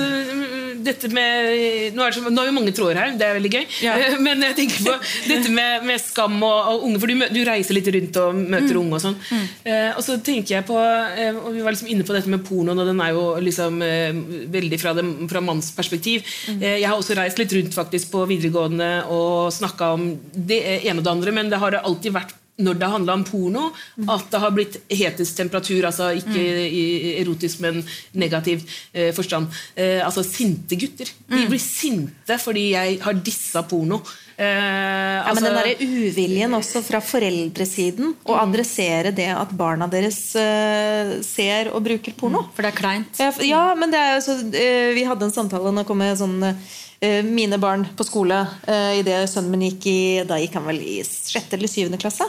dette 0.87 1.11
med 1.11 1.96
nå 1.96 2.04
er, 2.04 2.12
det 2.12 2.20
så, 2.20 2.30
nå 2.30 2.42
er 2.42 2.48
jo 2.48 2.54
mange 2.54 2.74
tråder 2.76 3.00
her, 3.00 3.14
det 3.18 3.26
er 3.26 3.37
veldig 3.37 3.50
gøy. 3.52 3.64
Ja. 3.85 3.96
Men 4.26 4.44
jeg 4.46 4.56
tenker 4.61 4.87
på 4.87 4.94
dette 5.26 5.52
med, 5.52 5.87
med 5.88 6.02
skam 6.02 6.38
og, 6.38 6.70
og, 6.72 6.87
unge, 6.88 7.02
for 7.02 7.12
du, 7.12 7.26
du, 7.35 7.40
reiser 7.48 7.76
litt 7.76 7.90
rundt 7.96 8.20
og 8.22 8.38
møter 8.38 8.72
mm. 8.72 8.80
unge 8.82 8.98
og 8.98 9.04
sånn. 9.04 9.18
Mm. 9.26 9.44
Eh, 9.72 9.90
og 9.90 10.06
så 10.06 10.18
tenker 10.30 10.56
jeg 10.56 10.66
på 10.68 10.78
eh, 10.78 11.37
Og 11.37 11.50
vi 11.56 11.64
var 11.64 11.74
liksom 11.74 11.90
inne 11.92 12.06
på 12.06 12.16
dette 12.16 12.32
med 12.32 12.44
pornoen, 12.46 12.80
og 12.80 12.90
den 12.90 13.02
er 13.02 13.12
jo 13.16 13.26
liksom 13.42 13.82
eh, 13.85 14.22
veldig 14.56 14.80
fra, 14.82 14.94
det, 14.96 15.06
fra 15.32 15.44
manns 15.44 15.72
perspektiv. 15.76 16.24
Mm. 16.52 16.62
Eh, 16.62 16.78
jeg 16.80 16.88
har 16.88 16.96
også 16.96 17.18
reist 17.18 17.42
litt 17.42 17.54
rundt 17.59 17.76
faktisk 17.76 18.14
på 18.14 18.24
videregående 18.30 18.90
og 19.12 19.52
snakka 19.54 19.92
om 19.98 20.11
det 20.32 20.62
ene 20.78 21.00
og 21.00 21.06
det 21.06 21.14
andre, 21.16 21.38
men 21.40 21.52
det 21.52 21.62
har 21.62 21.80
alltid 21.82 22.14
vært 22.16 22.37
når 22.57 22.79
det 22.81 22.88
handla 22.88 23.16
om 23.19 23.25
porno, 23.27 23.64
at 24.09 24.31
det 24.33 24.40
har 24.40 24.53
blitt 24.57 24.79
hetest 24.88 25.37
temperatur. 25.37 25.85
altså 25.88 26.11
Ikke 26.16 26.45
i 26.66 27.16
erotisk, 27.21 27.61
men 27.64 27.83
negativ 28.16 28.64
eh, 28.92 29.12
forstand. 29.16 29.53
Eh, 29.75 30.01
altså 30.05 30.25
sinte 30.25 30.79
gutter. 30.81 31.11
De 31.29 31.42
mm. 31.42 31.51
blir 31.51 31.61
sinte 31.62 32.38
fordi 32.40 32.71
jeg 32.73 33.01
har 33.05 33.21
dissa 33.27 33.64
porno. 33.69 34.01
Eh, 34.37 34.47
ja, 34.47 35.23
altså, 35.25 35.45
men 35.45 35.47
den 35.47 35.55
derre 35.57 35.87
uviljen 35.88 36.57
også 36.59 36.83
fra 36.85 37.01
foreldresiden 37.01 38.11
å 38.12 38.35
mm. 38.35 38.40
adressere 38.42 39.12
det 39.16 39.31
at 39.33 39.53
barna 39.57 39.88
deres 39.88 40.19
uh, 40.37 41.16
ser 41.25 41.71
og 41.73 41.81
bruker 41.87 42.12
porno. 42.16 42.45
For 42.57 42.64
det 42.64 42.75
er 42.75 42.77
kleint. 42.77 43.21
Ja, 43.21 43.31
ja 43.45 43.62
men 43.79 43.92
det 43.95 44.03
er 44.03 44.19
jo 44.19 44.27
så 44.27 44.37
uh, 44.45 44.90
Vi 44.97 45.07
hadde 45.09 45.29
en 45.29 45.33
samtale 45.33 45.73
nå 45.73 45.87
kom 45.88 46.05
jeg 46.05 46.21
sånn 46.21 46.37
uh, 46.45 46.77
mine 47.26 47.59
barn 47.61 47.85
på 47.96 48.06
skole 48.09 48.38
uh, 48.46 48.92
idet 48.96 49.26
sønnen 49.28 49.52
min 49.52 49.66
gikk 49.66 49.88
i 49.90 49.98
Da 50.28 50.38
gikk 50.40 50.54
han 50.56 50.68
vel 50.68 50.80
i 50.80 50.98
sjette 51.04 51.59
eller 51.59 51.70
syvende 51.70 52.00
klasse. 52.00 52.24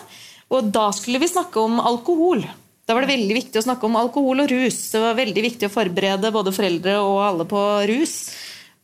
Og 0.54 0.72
da 0.72 0.90
skulle 0.96 1.22
vi 1.24 1.30
snakke 1.32 1.60
om 1.60 1.80
alkohol. 1.80 2.44
Da 2.88 2.96
var 2.96 3.04
det 3.04 3.18
veldig 3.18 3.36
viktig 3.36 3.60
å 3.60 3.66
snakke 3.66 3.84
om 3.88 3.98
alkohol 4.00 4.46
og 4.46 4.52
rus. 4.52 4.78
Det 4.94 5.02
var 5.04 5.18
veldig 5.18 5.44
viktig 5.44 5.68
å 5.68 5.74
forberede 5.74 6.32
både 6.32 6.54
foreldre 6.56 6.96
og 7.04 7.18
alle 7.26 7.48
på 7.50 7.64
rus. 7.90 8.16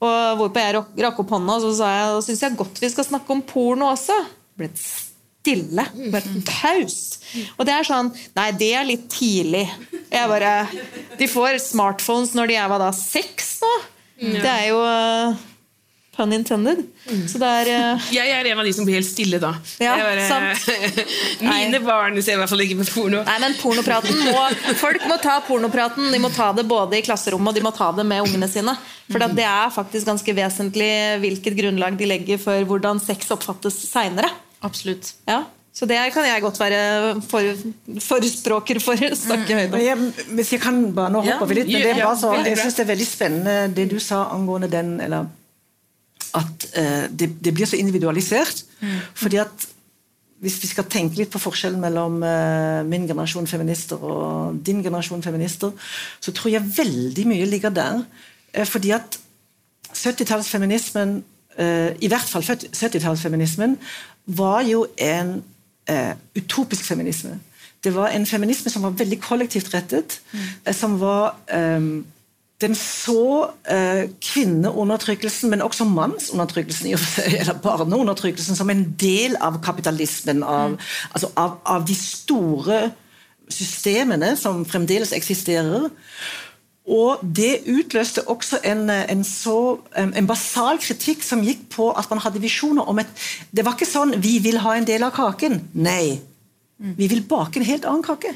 Og 0.03 0.41
Hvorpå 0.41 0.59
jeg 0.59 0.75
rakk 1.05 1.21
opp 1.23 1.31
hånda 1.31 1.55
og 1.55 1.63
så 1.63 1.71
sa 1.77 1.91
jeg, 1.93 2.11
og 2.17 2.25
syns 2.25 2.43
jeg 2.43 2.57
godt 2.59 2.81
vi 2.83 2.91
skal 2.91 3.07
snakke 3.07 3.31
om 3.31 3.43
porno 3.47 3.87
også. 3.93 4.17
Det 4.27 4.59
ble 4.59 4.69
stille. 4.75 5.87
Bare 6.11 6.43
taus. 6.49 6.97
Og 7.55 7.63
det 7.67 7.77
er 7.77 7.87
sånn 7.87 8.11
Nei, 8.35 8.49
det 8.59 8.71
er 8.75 8.89
litt 8.89 9.07
tidlig. 9.11 9.63
Jeg 10.11 10.29
bare 10.29 10.51
De 11.19 11.29
får 11.31 11.61
smartphones 11.63 12.35
når 12.35 12.51
de 12.51 12.59
er 12.59 12.69
hva 12.71 12.83
da, 12.83 12.91
seks 12.95 13.55
nå? 13.63 13.73
Det 14.19 14.51
er 14.51 14.67
jo 14.69 14.83
Pun 16.13 16.33
intended. 16.33 16.83
Mm. 17.09 17.21
Så 17.27 17.39
det 17.41 17.47
er 17.49 17.69
uh... 17.73 18.09
Jeg 18.13 18.29
er 18.29 18.45
en 18.51 18.59
av 18.61 18.67
de 18.67 18.73
som 18.77 18.85
blir 18.85 18.99
helt 18.99 19.09
stille 19.09 19.39
da. 19.41 19.55
Ja, 19.81 19.95
bare, 19.97 20.51
Mine 21.47 21.79
barn 21.81 22.19
ser 22.21 22.37
i 22.37 22.41
hvert 22.41 22.51
fall 22.51 22.61
ikke 22.67 22.77
på 22.83 22.85
porno. 22.93 23.23
Nei, 23.25 23.37
men 23.41 23.57
pornopraten 23.57 24.19
må, 24.27 24.43
Folk 24.77 25.07
må 25.09 25.17
ta 25.23 25.39
pornopraten. 25.47 26.11
De 26.13 26.21
må 26.21 26.29
ta 26.33 26.51
det 26.53 26.67
både 26.69 26.99
i 26.99 27.05
klasserommet 27.05 27.49
og 27.49 27.57
de 27.57 27.65
må 27.65 27.73
ta 27.73 27.89
det 27.97 28.05
med 28.05 28.27
ungene 28.27 28.49
sine. 28.51 28.77
For 29.09 29.25
det 29.33 29.47
er 29.47 29.73
faktisk 29.73 30.11
ganske 30.11 30.37
vesentlig 30.37 30.93
hvilket 31.23 31.57
grunnlag 31.57 31.97
de 31.97 32.13
legger 32.13 32.39
for 32.41 32.69
hvordan 32.69 33.01
sex 33.01 33.33
oppfattes 33.33 33.81
seinere. 33.89 34.29
Absolutt. 34.63 35.15
Ja. 35.25 35.41
Så 35.73 35.87
det 35.89 35.97
kan 36.13 36.25
jeg 36.27 36.41
godt 36.43 36.59
være 36.61 36.81
forspråker 37.25 38.77
for. 38.77 38.93
for 39.01 39.15
snakke 39.17 39.55
høyt 39.57 39.73
om. 39.73 40.09
Hvis 40.37 40.53
jeg 40.53 40.61
kan 40.61 40.83
bare 40.93 41.09
nå 41.15 41.23
hoppe 41.25 41.49
vi 41.49 41.63
litt, 41.63 41.71
men 41.73 41.81
det 41.81 41.95
er 41.95 42.03
bare 42.03 42.19
så, 42.21 42.35
jeg 42.45 42.59
syns 42.61 42.77
det 42.77 42.83
er 42.85 42.91
veldig 42.93 43.07
spennende 43.09 43.55
det 43.73 43.87
du 43.89 43.97
sa 43.97 44.27
angående 44.35 44.69
den 44.69 44.99
eller 45.01 45.31
at 46.33 46.65
uh, 46.77 47.05
det, 47.09 47.29
det, 47.45 47.53
blir 47.53 47.69
så 47.69 47.77
individualisert. 47.77 48.65
Mm. 48.81 48.99
fordi 49.13 49.37
at 49.37 49.67
hvis 50.43 50.57
vi 50.59 50.67
skal 50.67 50.87
tenke 50.91 51.15
litt 51.15 51.31
på 51.31 51.39
forskjellen 51.39 51.79
mellom 51.79 52.17
uh, 52.19 52.81
min 52.83 53.07
generasjon 53.07 53.47
feminister 53.47 54.01
og 54.03 54.57
din 54.65 54.81
generasjon 54.83 55.23
feminister, 55.23 55.71
så 56.19 56.33
tror 56.35 56.51
jeg 56.51 56.71
veldig 56.77 57.27
mye 57.29 57.45
ligger 57.47 57.71
der. 57.71 58.01
Uh, 58.57 58.65
fordi 58.65 58.91
at 58.91 59.19
70-tallsfeminismen, 59.93 61.21
i 62.01 62.07
hvert 62.09 62.25
fall 62.25 62.41
70-tallsfeminismen, 62.41 63.75
var 64.25 64.63
jo 64.65 64.87
en 64.97 65.35
utopisk 66.33 66.87
feminisme. 66.87 67.35
Det 67.83 67.91
var 67.93 68.07
en 68.07 68.25
feminisme 68.25 68.71
som 68.73 68.87
var 68.87 68.95
veldig 68.97 69.19
kollektivt 69.21 69.69
rettet. 69.73 70.21
Mm. 70.31 70.73
som 70.73 70.99
var 70.99 71.37
um, 71.77 72.05
den 72.63 72.75
så 72.79 73.49
eh, 73.69 74.09
kvinneundertrykkelsen, 74.23 75.51
men 75.51 75.63
også 75.65 75.85
mannsundertrykkelsen, 75.89 76.93
eller 77.41 77.59
barneundertrykkelsen, 77.63 78.57
som 78.57 78.71
en 78.71 78.85
del 78.99 79.37
av 79.43 79.59
kapitalismen. 79.63 80.43
Av, 80.43 80.77
altså 81.11 81.31
av, 81.39 81.59
av 81.67 81.85
de 81.87 81.97
store 81.97 82.85
systemene 83.51 84.33
som 84.39 84.63
fremdeles 84.65 85.13
eksisterer. 85.15 85.89
Og 86.83 87.21
det 87.23 87.61
utløste 87.71 88.25
også 88.27 88.59
en, 88.67 88.89
en, 88.89 89.23
så, 89.23 89.77
en, 89.95 90.27
basal 90.27 90.81
kritikk 90.83 91.23
som 91.23 91.43
gikk 91.45 91.69
på 91.71 91.87
at 91.95 92.09
man 92.11 92.19
hadde 92.25 92.41
visjoner 92.43 92.89
om 92.91 92.99
et 92.99 93.23
Det 93.55 93.63
var 93.63 93.77
ikke 93.77 93.87
sånn 93.87 94.17
'vi 94.19 94.39
vil 94.43 94.59
ha 94.59 94.75
en 94.75 94.87
del 94.87 95.03
av 95.03 95.13
kaken'. 95.15 95.61
Nei. 95.73 96.19
Vi 96.77 97.07
vil 97.07 97.23
bake 97.23 97.59
en 97.59 97.65
helt 97.65 97.85
annen 97.85 98.03
kake. 98.03 98.35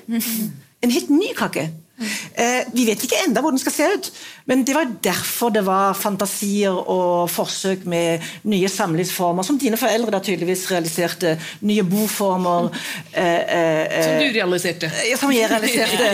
En 0.81 0.93
helt 0.93 1.09
ny 1.09 1.33
kake. 1.35 1.71
Eh, 1.97 2.67
vi 2.73 2.83
vet 2.85 3.01
ikke 3.01 3.17
enda 3.25 3.41
hvordan 3.41 3.57
den 3.57 3.63
skal 3.63 3.73
se 3.73 3.85
ut, 3.95 4.09
men 4.45 4.61
det 4.67 4.75
var 4.75 4.89
derfor 5.03 5.49
det 5.53 5.63
var 5.65 5.95
fantasier 5.97 6.75
og 6.77 7.29
forsøk 7.33 7.87
med 7.89 8.25
nye 8.45 8.69
samlivsformer, 8.69 9.45
som 9.45 9.57
dine 9.57 9.79
foreldre 9.81 10.13
da 10.13 10.21
tydeligvis 10.21 10.67
realiserte. 10.69 11.33
Nye 11.65 11.85
boformer. 11.87 12.69
Eh, 13.13 13.41
eh, 13.57 14.03
som 14.05 14.21
du 14.21 14.29
realiserte. 14.37 14.91
som 15.17 15.33
jeg 15.33 15.49
realiserte. 15.49 16.13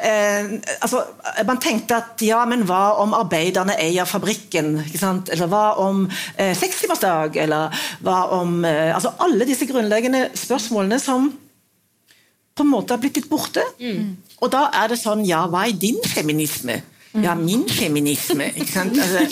altså, 0.84 1.02
man 1.46 1.60
tenkte 1.60 1.98
at 1.98 2.22
ja, 2.22 2.44
men 2.46 2.62
hva 2.68 3.00
om 3.02 3.14
arbeiderne 3.18 3.74
eier 3.82 4.06
fabrikken? 4.06 4.76
Eller 4.94 5.46
hva 5.50 5.66
om 5.82 6.06
sekstimersdag? 6.38 7.36
Eller 7.42 7.84
hva 8.04 8.22
om 8.38 8.62
altså 8.64 9.12
Alle 9.20 9.46
disse 9.48 9.66
grunnleggende 9.66 10.28
spørsmålene 10.38 10.98
som 11.02 11.32
på 12.54 12.66
en 12.66 12.72
måte 12.74 12.94
har 12.94 13.00
blitt 13.00 13.16
litt 13.16 13.30
borte. 13.30 13.62
Mm. 13.80 14.16
Og 14.40 14.48
da 14.52 14.68
er 14.82 14.92
det 14.92 15.00
sånn 15.00 15.26
Ja, 15.28 15.44
hva 15.50 15.66
er 15.68 15.76
din 15.76 16.00
feminisme? 16.14 16.80
Ja, 17.10 17.32
min 17.34 17.64
feminisme. 17.66 18.52
ikke 18.54 18.70
sant? 18.70 18.94
Altså, 18.94 19.24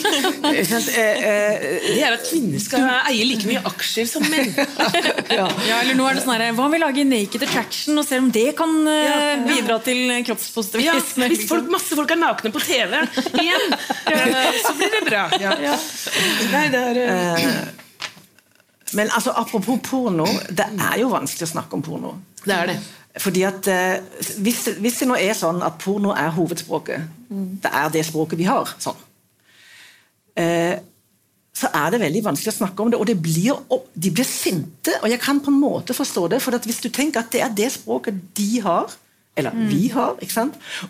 ikke 0.50 0.64
sant? 0.66 0.88
Eh, 0.98 1.20
eh, 1.22 1.84
det 1.94 2.00
er 2.02 2.16
at 2.16 2.24
kvinner 2.26 2.58
skal 2.58 2.86
eie 3.06 3.22
like 3.28 3.46
mye 3.46 3.62
aksjer 3.70 4.08
som 4.10 4.24
menn. 4.26 4.50
ja. 5.38 5.44
ja. 5.62 5.76
eller 5.84 5.94
nå 5.94 6.08
er 6.08 6.18
det 6.18 6.24
sånn 6.24 6.34
her, 6.34 6.48
Hva 6.58 6.66
om 6.66 6.74
vi 6.74 6.80
lager 6.82 7.06
Naked 7.06 7.46
Attraction 7.46 8.02
og 8.02 8.06
ser 8.08 8.24
om 8.24 8.32
det 8.34 8.48
kan 8.58 8.74
eh, 8.82 9.04
ja, 9.06 9.14
ja. 9.30 9.38
bidra 9.46 9.78
til 9.86 10.02
kroppspositivisme? 10.26 11.28
Ja, 11.28 11.30
hvis 11.30 11.46
folk, 11.46 11.70
masse 11.70 11.94
folk 11.94 12.10
er 12.16 12.18
nakne 12.18 12.50
på 12.54 12.64
TV 12.66 12.98
igjen, 13.44 13.68
så 14.66 14.74
blir 14.74 14.96
det 14.98 15.04
bra. 15.06 15.28
Nei, 15.38 16.66
det 16.74 16.86
er... 16.90 17.04
Uh... 17.06 17.86
Men 18.98 19.10
altså, 19.12 19.30
apropos 19.36 19.78
porno, 19.84 20.26
det 20.50 20.66
er 20.66 20.98
jo 21.04 21.12
vanskelig 21.12 21.46
å 21.46 21.54
snakke 21.54 21.78
om 21.78 21.84
porno. 21.84 22.16
Det 22.42 22.54
er 22.56 22.72
det. 22.72 22.78
Fordi 23.18 23.42
at 23.48 23.66
eh, 23.72 23.98
hvis, 24.38 24.64
hvis, 24.78 25.00
det 25.00 25.08
nå 25.10 25.16
er 25.18 25.34
sånn 25.36 25.62
at 25.66 25.78
porno 25.82 26.12
er 26.14 26.30
hovedspråket, 26.36 27.08
mm. 27.30 27.48
det 27.64 27.72
er 27.80 27.90
det 27.94 28.04
språket 28.06 28.38
vi 28.38 28.46
har, 28.46 28.70
sånn, 28.82 29.00
eh, 30.38 30.78
så 31.58 31.70
er 31.74 31.90
det 31.90 32.02
veldig 32.04 32.22
vanskelig 32.28 32.52
å 32.52 32.58
snakke 32.60 32.84
om 32.84 32.92
det. 32.92 33.00
Og 33.00 33.08
det 33.08 33.16
blir, 33.18 33.56
de 33.98 34.12
blir 34.14 34.26
sinte, 34.26 34.94
og 35.02 35.10
jeg 35.10 35.18
kan 35.22 35.40
på 35.42 35.50
en 35.50 35.58
måte 35.58 35.96
forstå 35.96 36.28
det. 36.30 36.38
For 36.44 36.54
hvis 36.62 36.82
du 36.84 36.86
tenker 36.94 37.24
at 37.24 37.32
det 37.34 37.42
er 37.42 37.56
det 37.56 37.72
språket 37.74 38.20
de 38.38 38.60
har, 38.62 38.94
eller 39.38 39.54
mm. 39.54 39.64
vi 39.70 39.88
har, 39.90 40.14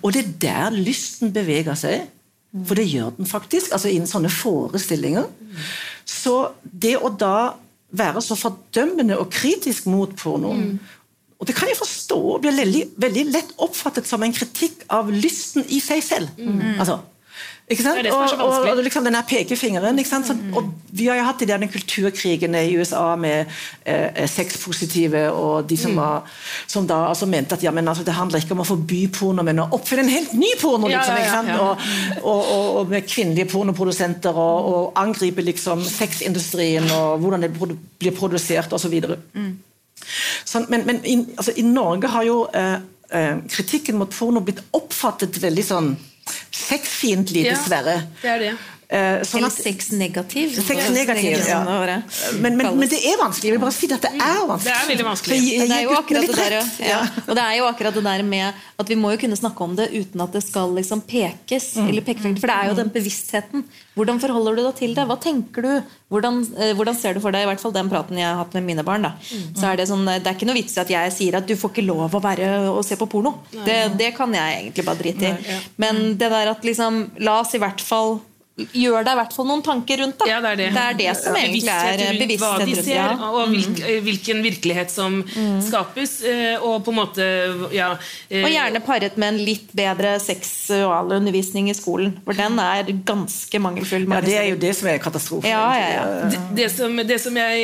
og 0.02 0.12
det 0.12 0.20
er 0.20 0.34
der 0.44 0.76
lysten 0.76 1.32
beveger 1.32 1.78
seg, 1.78 2.04
for 2.64 2.80
det 2.80 2.88
gjør 2.88 3.14
den 3.16 3.28
faktisk, 3.28 3.72
altså 3.76 3.90
innen 3.92 4.08
sånne 4.08 4.30
forestillinger, 4.32 5.28
så 6.08 6.36
det 6.62 6.94
å 7.00 7.10
da 7.12 7.54
være 7.96 8.20
så 8.24 8.36
fordømmende 8.36 9.16
og 9.20 9.30
kritisk 9.32 9.86
mot 9.88 10.12
porno 10.16 10.52
mm. 10.56 10.72
Og 11.38 11.46
det 11.46 11.54
kan 11.54 11.70
jeg 11.70 11.78
forstå 11.78 12.18
og 12.18 12.40
blir 12.42 12.56
veldig, 12.56 12.82
veldig, 12.98 13.28
lett 13.30 13.52
oppfattet 13.62 14.08
som 14.08 14.22
en 14.26 14.34
kritikk 14.34 14.82
av 14.90 15.12
lysten 15.12 15.66
i 15.70 15.78
seg 15.82 16.02
selv. 16.02 16.34
Mm. 16.34 16.80
Altså, 16.80 16.98
ikke 17.68 17.84
sant? 17.84 17.98
Det 18.00 18.08
det 18.08 18.12
og, 18.16 18.32
og, 18.40 18.66
og, 18.70 18.80
liksom 18.80 19.04
denne 19.04 19.20
pekefingeren. 19.28 19.98
Ikke 20.00 20.08
sant? 20.08 20.26
Så, 20.26 20.34
og 20.56 20.70
vi 20.96 21.06
har 21.10 21.18
jo 21.20 21.26
hatt 21.26 21.42
de 21.42 21.48
der 21.50 21.66
kulturkrigene 21.68 22.62
i 22.64 22.72
USA 22.80 23.12
med 23.20 23.50
eh, 23.84 24.24
sexpositive 24.26 25.26
og 25.36 25.68
de 25.68 25.76
som, 25.76 25.92
mm. 25.92 26.00
var, 26.00 26.40
som 26.66 26.88
da 26.88 27.02
altså 27.10 27.28
mente 27.28 27.58
at 27.58 27.62
ja, 27.62 27.70
men, 27.76 27.86
altså, 27.88 28.06
det 28.08 28.16
handler 28.16 28.40
ikke 28.40 28.56
om 28.56 28.64
å 28.64 28.68
forby 28.70 29.02
porno, 29.12 29.44
men 29.44 29.60
å 29.60 29.68
oppfinne 29.76 30.06
en 30.06 30.12
helt 30.16 30.32
ny 30.38 30.54
porno! 30.60 30.88
Liksom, 30.88 31.20
ja, 31.20 31.28
ja, 31.28 31.70
ja, 31.76 32.18
og, 32.22 32.52
og, 32.56 32.82
med 32.88 33.06
kvinnelige 33.06 33.50
pornoprodusenter 33.52 34.42
og 34.42 34.98
angripe 34.98 35.44
liksom 35.44 35.84
sexindustrien 35.84 36.88
og 36.96 37.20
hvordan 37.20 37.44
det 37.44 37.52
blir 37.54 38.16
produsert 38.16 38.72
osv. 38.72 38.96
Mm. 39.36 39.52
Sånn, 40.48 40.68
men, 40.72 40.86
men 40.88 41.02
i, 41.04 41.18
altså, 41.36 41.54
i, 41.56 41.64
Norge 41.66 42.10
har 42.12 42.26
jo 42.26 42.38
eh, 42.56 42.78
eh, 43.10 43.34
kritikken 43.50 43.98
mot 44.00 44.12
porno 44.14 44.42
blitt 44.44 44.62
oppfattet 44.76 45.40
veldig 45.42 45.66
sånn 45.66 45.92
sexfiendtlig, 46.52 47.46
dessverre. 47.48 48.00
Ja, 48.02 48.18
det 48.22 48.34
er 48.34 48.44
det. 48.44 48.56
Uh, 48.88 49.20
sånn 49.20 49.42
Eller 49.42 49.52
sexnegativ. 49.52 50.54
Sex 50.64 50.86
ja. 51.44 51.58
men, 52.40 52.54
men, 52.56 52.70
men, 52.72 52.88
det 52.88 53.02
er 53.04 53.18
vanskelig. 53.20 53.50
Jeg 53.50 53.56
vil 53.58 53.60
bare 53.60 53.74
si 53.76 53.88
at 53.92 54.06
det 54.06 54.12
er 54.16 54.38
vanskelig. 54.48 54.64
Det 54.64 54.72
er 54.72 54.86
veldig 54.88 55.04
vanskelig. 55.04 55.36
Jeg, 55.36 55.58
jeg, 55.58 55.68
det 55.68 55.76
er 55.76 55.82
jo 55.84 55.96
akkurat 55.98 56.24
det 56.24 56.36
der, 56.38 56.54
ja. 56.86 57.00
Og 57.26 57.36
det 57.36 57.44
er 57.44 57.58
jo 57.58 57.66
akkurat 57.68 57.98
det 57.98 58.04
der 58.06 58.24
med 58.24 58.62
at 58.80 58.88
vi 58.88 58.96
må 58.96 59.10
jo 59.12 59.18
kunne 59.20 59.36
snakke 59.36 59.66
om 59.66 59.74
det 59.76 59.90
uten 59.92 60.22
at 60.24 60.38
det 60.38 60.40
skal 60.46 60.72
liksom 60.72 61.02
pekes. 61.04 61.66
Mm. 61.76 61.90
eller 61.90 62.06
pekefinger, 62.06 62.40
For 62.40 62.48
det 62.48 62.56
er 62.56 62.70
jo 62.70 62.78
den 62.78 62.92
bevisstheten. 62.94 63.66
Hvordan 63.98 64.22
forholder 64.22 64.56
du 64.56 64.62
deg 64.62 64.78
til 64.78 64.96
det? 64.96 65.04
Hva 65.10 65.18
tenker 65.20 65.66
du? 65.66 65.92
Hvordan, 66.08 66.40
eh, 66.56 66.72
hvordan, 66.78 66.96
ser 66.96 67.18
du 67.18 67.20
for 67.20 67.36
deg 67.36 67.44
i 67.44 67.50
hvert 67.50 67.60
fall 67.60 67.74
den 67.76 67.90
praten 67.92 68.16
jeg 68.16 68.24
har 68.24 68.40
hatt 68.40 68.56
med 68.56 68.64
mine 68.70 68.86
barn? 68.88 69.04
da 69.04 69.12
mm. 69.18 69.52
så 69.58 69.68
er 69.68 69.82
Det 69.82 69.88
sånn, 69.90 70.08
det 70.08 70.24
er 70.24 70.32
ikke 70.38 70.48
noe 70.48 70.56
vits 70.56 70.78
i 70.78 70.82
at 70.86 70.94
jeg 70.94 71.12
sier 71.12 71.36
at 71.36 71.44
du 71.44 71.52
får 71.60 71.74
ikke 71.74 71.84
lov 71.84 72.16
å 72.16 72.22
være 72.24 72.48
og 72.72 72.80
se 72.88 72.96
på 72.96 73.10
porno. 73.10 73.34
Det, 73.52 73.76
det 74.00 74.14
kan 74.16 74.32
jeg 74.32 74.62
egentlig 74.62 74.88
bare 74.88 75.02
drite 75.02 75.34
i. 75.34 75.60
Men 75.76 76.16
det 76.16 76.32
der 76.32 76.54
at 76.54 76.64
liksom 76.64 77.04
La 77.20 77.40
oss 77.42 77.52
i 77.52 77.60
hvert 77.60 77.84
fall 77.84 78.22
gjør 78.58 79.04
deg 79.06 79.12
i 79.12 79.18
hvert 79.20 79.34
fall 79.36 79.46
noen 79.48 79.62
tanker 79.64 80.00
rundt. 80.02 80.18
Da. 80.18 80.26
Ja, 80.28 80.38
det, 80.42 80.50
er 80.50 80.58
det. 80.58 80.68
det, 80.74 80.82
er 80.82 80.96
det 80.98 81.12
som 81.20 81.36
egentlig 81.38 81.70
er 81.70 82.18
bevissthet 82.18 82.42
Hva 82.42 82.66
de 82.66 82.74
ser, 82.76 82.96
ja. 82.96 83.28
og 83.28 83.52
hvilk, 83.52 83.78
mm. 83.78 84.00
hvilken 84.06 84.42
virkelighet 84.44 84.92
som 84.92 85.20
mm. 85.22 85.60
skapes. 85.68 86.14
Eh, 86.26 86.64
og 86.64 86.82
på 86.86 86.94
en 86.94 86.98
måte 86.98 87.26
ja, 87.74 87.92
eh, 88.28 88.42
Og 88.42 88.50
gjerne 88.52 88.82
paret 88.84 89.18
med 89.20 89.34
en 89.34 89.40
litt 89.46 89.70
bedre 89.78 90.16
seksualundervisning 90.22 91.70
i 91.70 91.76
skolen. 91.76 92.16
For 92.26 92.38
den 92.38 92.58
er 92.62 92.90
ganske 93.06 93.62
mangelfull. 93.62 94.08
Ja, 94.08 94.22
Det 94.24 94.36
er 94.40 94.48
jo 94.50 94.58
det 94.60 94.74
som 94.78 94.90
er 94.90 94.98
katastrofen. 95.02 95.48
Ja, 95.50 96.26
det, 96.26 96.42
det, 96.58 96.68
som, 96.74 96.98
det 96.98 97.20
som 97.22 97.38
jeg, 97.38 97.62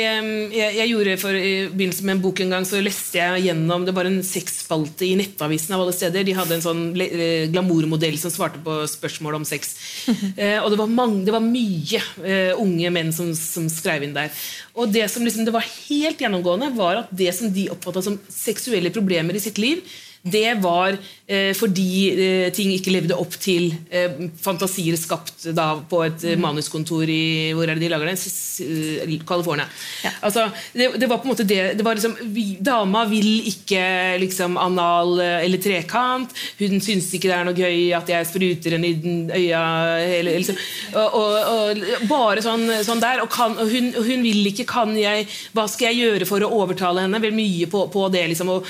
jeg, 0.54 0.70
jeg, 0.78 0.88
gjorde 0.92 1.18
for, 1.22 1.34
i 1.34 1.66
begynnelsen 1.72 2.08
med 2.08 2.18
en 2.18 2.24
bok 2.24 2.44
en 2.44 2.56
gang, 2.56 2.68
så 2.68 2.82
leste 2.84 3.18
jeg 3.18 3.48
gjennom 3.48 3.86
Det 3.88 3.94
var 3.96 4.08
en 4.08 4.20
sexspalte 4.26 5.08
i 5.08 5.14
Nettavisen 5.18 5.74
av 5.74 5.84
alle 5.84 5.96
steder. 5.96 6.26
De 6.26 6.38
hadde 6.38 6.58
en 6.58 6.64
sånn 6.64 6.84
glamourmodell 6.94 8.16
som 8.20 8.32
svarte 8.32 8.62
på 8.64 8.80
spørsmål 8.90 9.40
om 9.40 9.48
sex. 9.48 9.74
og 10.62 10.70
det 10.70 10.78
var 10.78 10.83
var, 10.84 10.92
mange, 10.92 11.24
det 11.26 11.34
var 11.34 11.44
mye 11.44 12.00
uh, 12.20 12.62
unge 12.62 12.92
menn 12.94 13.12
som, 13.16 13.32
som, 13.38 13.68
skrev 13.72 14.06
inn 14.06 14.16
der. 14.16 14.32
Og 14.78 14.92
det 14.94 15.08
som 15.12 15.24
liksom, 15.26 15.46
det 15.46 15.54
var 15.54 15.66
helt 15.66 16.20
gjennomgående, 16.20 16.72
var 16.76 17.02
at 17.02 17.12
det 17.14 17.32
som 17.36 17.52
de 17.52 17.68
oppfatta 17.72 18.04
som 18.04 18.20
seksuelle 18.30 18.92
problemer 18.94 19.36
i 19.36 19.42
sitt 19.42 19.60
liv, 19.62 19.82
det 20.24 20.54
var 20.54 20.96
eh, 21.26 21.50
fordi 21.52 21.88
eh, 22.12 22.46
ting 22.56 22.70
ikke 22.72 22.92
levde 22.94 23.16
opp 23.20 23.34
til 23.36 23.66
eh, 23.92 24.14
fantasier 24.40 24.96
skapt 24.96 25.50
da, 25.52 25.74
på 25.84 26.00
et 26.06 26.24
mm. 26.24 26.40
manuskontor 26.40 27.10
i 27.12 27.52
hvor 27.52 27.68
er 27.68 27.76
det 27.76 27.84
de 27.84 27.90
lager 27.92 28.08
det? 28.08 29.20
California. 29.28 29.66
Ja. 30.04 30.14
Altså, 30.24 30.46
det, 30.72 30.94
det, 30.96 31.08
var 31.10 31.20
på 31.20 31.28
en 31.28 31.34
måte 31.34 31.44
det, 31.44 31.74
det 31.76 31.84
var 31.84 31.98
liksom, 31.98 32.16
vi, 32.32 32.46
Dama 32.56 33.04
vil 33.10 33.44
ikke 33.50 33.82
liksom, 34.22 34.56
anal 34.60 35.20
eller 35.20 35.60
trekant. 35.60 36.32
Hun 36.56 36.80
syns 36.80 37.10
ikke 37.12 37.28
det 37.28 37.36
er 37.36 37.48
noe 37.50 37.58
gøy 37.58 37.92
at 37.98 38.08
jeg 38.14 38.30
spruter 38.30 38.78
henne 38.78 38.94
i 38.94 39.44
øya. 39.44 39.62
Eller, 40.06 40.40
liksom, 40.40 40.56
og, 40.94 41.18
og, 41.20 41.36
og, 41.52 41.84
bare 42.08 42.44
sånn, 42.44 42.64
sånn 42.86 43.04
der. 43.04 43.20
Og, 43.26 43.28
kan, 43.34 43.58
og 43.60 43.68
hun, 43.68 43.92
hun, 43.98 44.24
vil 44.24 44.46
ikke 44.48 44.64
Kan 44.64 44.94
jeg 44.96 45.26
Hva 45.52 45.66
skal 45.68 45.90
jeg 45.90 46.06
gjøre 46.06 46.28
for 46.28 46.44
å 46.44 46.48
overtale 46.62 47.04
henne? 47.04 47.20
Vel 47.20 47.34
mye 47.36 47.68
på, 47.68 47.84
på 47.92 48.08
det. 48.14 48.24
liksom, 48.32 48.54
og, 48.54 48.68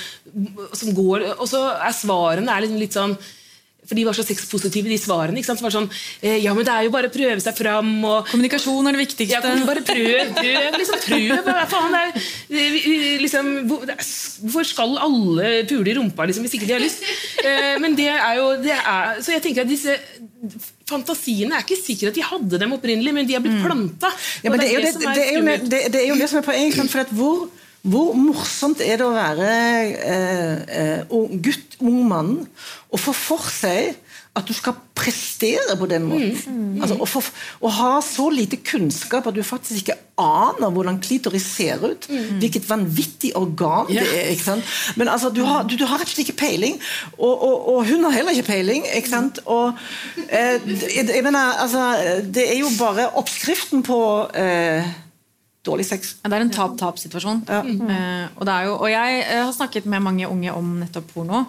som 0.75 0.91
går, 0.95 1.23
og 1.37 1.44
så 1.49 1.65
er 1.75 1.95
svarene 1.95 2.51
er 2.51 2.65
liksom 2.65 2.81
litt 2.81 2.95
sånn 2.95 3.17
for 3.85 3.97
de 3.97 4.05
var 4.05 4.17
så 4.17 4.25
sexpositive, 4.25 4.89
de 4.89 4.97
svarene. 4.99 5.39
ikke 5.39 5.51
sant? 5.51 5.61
Som 5.61 5.67
var 5.67 5.75
sånn 5.75 5.89
eh, 6.21 6.39
Ja, 6.43 6.53
men 6.57 6.65
det 6.65 6.73
er 6.73 6.87
jo 6.87 6.93
bare 6.93 7.09
å 7.11 7.13
prøve 7.13 7.37
seg 7.43 7.57
fram. 7.57 7.91
Og, 8.01 8.29
Kommunikasjon 8.31 8.89
er 8.89 8.95
det 8.97 9.03
viktigste. 9.03 9.37
Ja, 9.37 9.65
bare 9.67 9.83
prøv, 9.85 10.31
prøv, 10.37 10.77
liksom, 10.81 11.01
prøv. 11.05 11.33
Hva 11.45 11.65
faen, 11.69 11.97
er, 11.99 12.15
liksom, 13.21 13.51
Hvorfor 13.69 14.67
skal 14.67 14.97
alle 15.05 15.51
pule 15.69 15.91
i 15.91 15.97
rumpa 15.99 16.25
liksom, 16.29 16.47
hvis 16.47 16.57
ikke 16.57 16.69
de 16.69 16.77
har 16.77 16.83
lyst? 16.83 17.05
Eh, 17.45 17.75
men 17.83 17.97
det 17.97 18.09
er 18.13 18.39
jo 18.39 18.47
det 18.63 18.73
er, 18.73 19.21
Så 19.21 19.35
jeg 19.35 19.45
tenker 19.45 19.65
at 19.65 19.69
disse 19.69 19.99
fantasiene 20.85 21.57
er 21.57 21.65
ikke 21.65 21.77
sikkert 21.79 22.11
at 22.11 22.17
de 22.17 22.25
hadde 22.25 22.59
dem 22.61 22.73
opprinnelig, 22.75 23.13
men 23.13 23.25
de 23.25 23.33
har 23.37 23.41
blitt 23.41 23.61
planta. 23.63 24.11
Ja, 24.45 24.53
det, 24.53 24.67
er 24.69 24.83
det, 24.85 24.91
det, 25.01 25.23
er 25.25 25.61
det, 25.65 25.79
det 25.93 26.01
er 26.03 26.09
jo 26.11 26.17
det 26.19 26.29
som 26.29 26.41
er 26.41 26.45
poenget. 26.45 26.91
For 26.91 27.01
at 27.01 27.13
hvor 27.13 27.47
hvor 27.85 28.15
morsomt 28.17 28.81
er 28.81 28.97
det 28.99 29.05
å 29.05 29.13
være 29.13 29.51
eh, 29.93 30.55
eh, 30.81 31.15
gutt, 31.43 31.77
ung 31.85 32.01
mann, 32.09 32.33
og 32.89 33.01
få 33.01 33.13
for 33.15 33.51
seg 33.51 33.93
at 34.35 34.47
du 34.47 34.51
skal 34.55 34.75
prestere 34.95 35.77
på 35.79 35.87
den 35.87 36.07
måten. 36.09 36.57
Altså, 36.83 36.97
å, 36.99 37.05
for, 37.07 37.27
å 37.63 37.69
ha 37.71 37.91
så 38.03 38.25
lite 38.33 38.59
kunnskap 38.67 39.29
at 39.29 39.35
du 39.35 39.39
faktisk 39.47 39.85
ikke 39.85 39.95
aner 40.19 40.73
hvordan 40.75 40.99
klitoris 41.03 41.45
ser 41.55 41.83
ut. 41.85 42.07
Hvilket 42.41 42.67
vanvittig 42.67 43.31
organ 43.39 43.87
det 43.87 44.03
er. 44.03 44.33
ikke 44.33 44.47
sant? 44.49 44.75
Men 44.99 45.11
altså, 45.11 45.31
du 45.31 45.39
har, 45.47 45.63
du, 45.63 45.77
du 45.79 45.85
har 45.87 46.01
rett 46.01 46.11
og 46.11 46.15
slett 46.17 46.27
ikke 46.27 46.41
peiling. 46.41 46.75
Og, 47.15 47.31
og, 47.31 47.55
og 47.75 47.79
hun 47.87 48.03
har 48.09 48.17
heller 48.17 48.35
ikke 48.35 48.49
peiling. 48.51 48.83
ikke 48.97 49.13
sant? 49.13 49.39
Og 49.45 49.71
eh, 50.27 50.59
jeg, 50.83 51.07
jeg 51.07 51.23
mener, 51.23 51.55
altså, 51.63 51.87
Det 52.27 52.49
er 52.49 52.59
jo 52.59 52.75
bare 52.79 53.07
oppskriften 53.15 53.87
på 53.87 53.99
eh, 54.35 54.83
dårlig 55.65 55.85
sex. 55.87 56.15
Ja, 56.23 56.29
Det 56.29 56.37
er 56.37 56.45
en 56.45 56.53
tap-tap-situasjon. 56.53 57.45
Eh, 57.49 58.27
og, 58.35 58.43
det 58.47 58.53
er 58.55 58.71
og 58.73 58.89
jeg 58.91 59.23
eh, 59.23 59.43
har 59.43 59.53
snakket 59.55 59.87
med 59.89 60.05
mange 60.05 60.29
unge 60.29 60.53
om 60.53 60.75
nettopp 60.83 61.07
porno. 61.13 61.45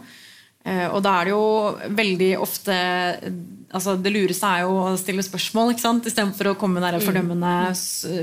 Eh, 0.66 0.86
og 0.90 1.02
da 1.04 1.18
er 1.20 1.28
det 1.28 1.34
jo 1.34 1.44
veldig 1.94 2.32
ofte 2.42 2.76
altså 3.76 3.96
Det 4.00 4.10
lureste 4.14 4.48
er 4.48 4.62
jo 4.64 4.76
å 4.78 4.94
stille 4.98 5.22
spørsmål 5.26 5.72
ikke 5.74 5.84
sant? 5.84 6.06
istedenfor 6.08 6.52
å 6.52 6.56
komme 6.58 6.78
med 6.78 6.86
den 6.86 6.96
der 6.96 7.04
fordømmende 7.04 7.52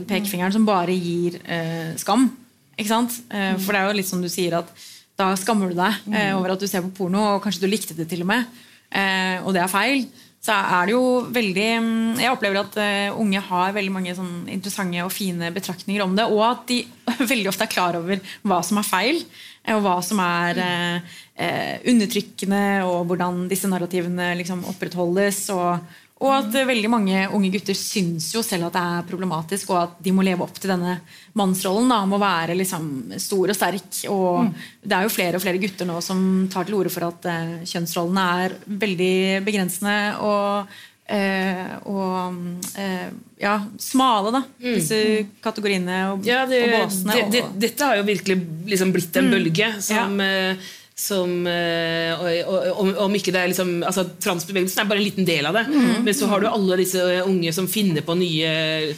pekefingeren 0.10 0.56
som 0.56 0.66
bare 0.66 0.96
gir 0.96 1.38
eh, 1.44 1.94
skam. 2.00 2.30
Ikke 2.78 2.90
sant? 2.90 3.20
Eh, 3.30 3.54
for 3.62 3.76
det 3.76 3.82
er 3.82 3.90
jo 3.90 3.98
litt 4.00 4.10
som 4.10 4.24
du 4.24 4.30
sier 4.32 4.58
at 4.60 4.72
da 5.20 5.30
skammer 5.38 5.70
du 5.70 5.78
deg 5.78 6.14
eh, 6.16 6.32
over 6.34 6.56
at 6.56 6.64
du 6.64 6.68
ser 6.70 6.82
på 6.88 6.94
porno, 6.98 7.36
og 7.36 7.44
kanskje 7.44 7.66
du 7.66 7.70
likte 7.70 7.98
det 7.98 8.08
til 8.10 8.24
og 8.26 8.32
med. 8.32 8.48
Eh, 8.90 9.38
og 9.44 9.54
det 9.54 9.62
er 9.62 9.70
feil. 9.72 10.08
Så 10.44 10.52
er 10.52 10.90
det 10.90 10.92
jo 10.92 11.04
veldig 11.32 11.68
mm, 11.80 12.20
Jeg 12.20 12.34
opplever 12.34 12.60
at 12.60 12.76
eh, 12.84 13.16
unge 13.16 13.40
har 13.48 13.76
veldig 13.78 13.94
mange 13.96 14.16
sånn 14.18 14.50
interessante 14.52 15.06
og 15.06 15.14
fine 15.16 15.52
betraktninger 15.56 16.04
om 16.04 16.18
det, 16.18 16.28
og 16.28 16.44
at 16.50 16.66
de 16.68 16.82
veldig 17.32 17.52
ofte 17.54 17.68
er 17.68 17.72
klar 17.72 17.98
over 18.00 18.20
hva 18.44 18.60
som 18.66 18.82
er 18.82 18.88
feil, 18.90 19.22
eh, 19.64 19.72
og 19.78 19.86
hva 19.86 19.96
som 20.04 20.20
er 20.24 20.60
eh, 20.66 21.16
eh, 21.40 21.76
undertrykkende, 21.94 22.64
og 22.90 23.08
hvordan 23.08 23.46
disse 23.52 23.72
narrativene 23.72 24.34
liksom 24.42 24.66
opprettholdes. 24.74 25.46
og 25.56 25.80
og 26.24 26.32
at 26.32 26.56
eh, 26.56 26.68
veldig 26.68 26.92
mange 26.92 27.26
unge 27.36 27.50
gutter 27.54 27.76
syns 27.78 28.30
jo 28.36 28.44
selv 28.46 28.70
at 28.70 28.78
det 28.78 28.84
er 28.84 29.08
problematisk, 29.10 29.74
og 29.74 29.82
at 29.82 29.98
de 30.06 30.14
må 30.16 30.24
leve 30.26 30.46
opp 30.46 30.56
til 30.56 30.72
denne 30.72 30.98
mannsrollen. 31.40 31.92
da, 31.92 32.00
Om 32.06 32.16
å 32.16 32.22
være 32.22 32.56
liksom 32.60 32.88
stor 33.20 33.52
og 33.52 33.58
sterk. 33.58 34.00
Og 34.14 34.54
det 34.84 34.96
er 34.96 35.08
jo 35.08 35.14
flere 35.14 35.40
og 35.40 35.44
flere 35.44 35.62
gutter 35.62 35.90
nå 35.90 36.00
som 36.06 36.24
tar 36.54 36.70
til 36.70 36.80
orde 36.80 36.94
for 36.94 37.10
at 37.10 37.28
eh, 37.30 37.54
kjønnsrollene 37.68 38.26
er 38.46 38.56
veldig 38.86 39.16
begrensende 39.44 39.98
og, 40.24 40.78
eh, 41.12 41.74
og 41.92 42.40
eh, 42.80 43.10
ja, 43.44 43.58
smale, 43.82 44.32
da. 44.38 44.44
Disse 44.64 45.02
kategoriene 45.44 46.00
og, 46.14 46.24
Ja, 46.30 46.46
det, 46.48 46.64
og 46.70 46.78
båsene. 46.86 47.18
det, 47.20 47.28
det, 47.36 47.44
og, 47.50 47.60
dette 47.68 47.90
har 47.90 48.00
jo 48.00 48.08
virkelig 48.08 48.40
liksom 48.72 48.96
blitt 48.96 49.20
en 49.20 49.30
bølge 49.34 49.74
som, 49.84 50.16
eh, 50.24 50.72
som 50.96 51.48
eh, 51.50 52.46
om, 52.78 53.16
ikke 53.18 53.32
det 53.34 53.40
er 53.42 53.50
liksom 53.50 53.80
altså, 53.84 54.04
Transbevegelsen 54.22 54.84
er 54.84 54.90
bare 54.92 55.02
en 55.02 55.08
liten 55.08 55.26
del 55.26 55.48
av 55.50 55.58
det. 55.58 55.64
Men 56.06 56.14
så 56.14 56.28
har 56.30 56.44
du 56.44 56.48
alle 56.52 56.78
disse 56.78 57.02
unge 57.26 57.54
som 57.56 57.66
finner 57.72 58.06
på 58.06 58.14
nye 58.20 58.94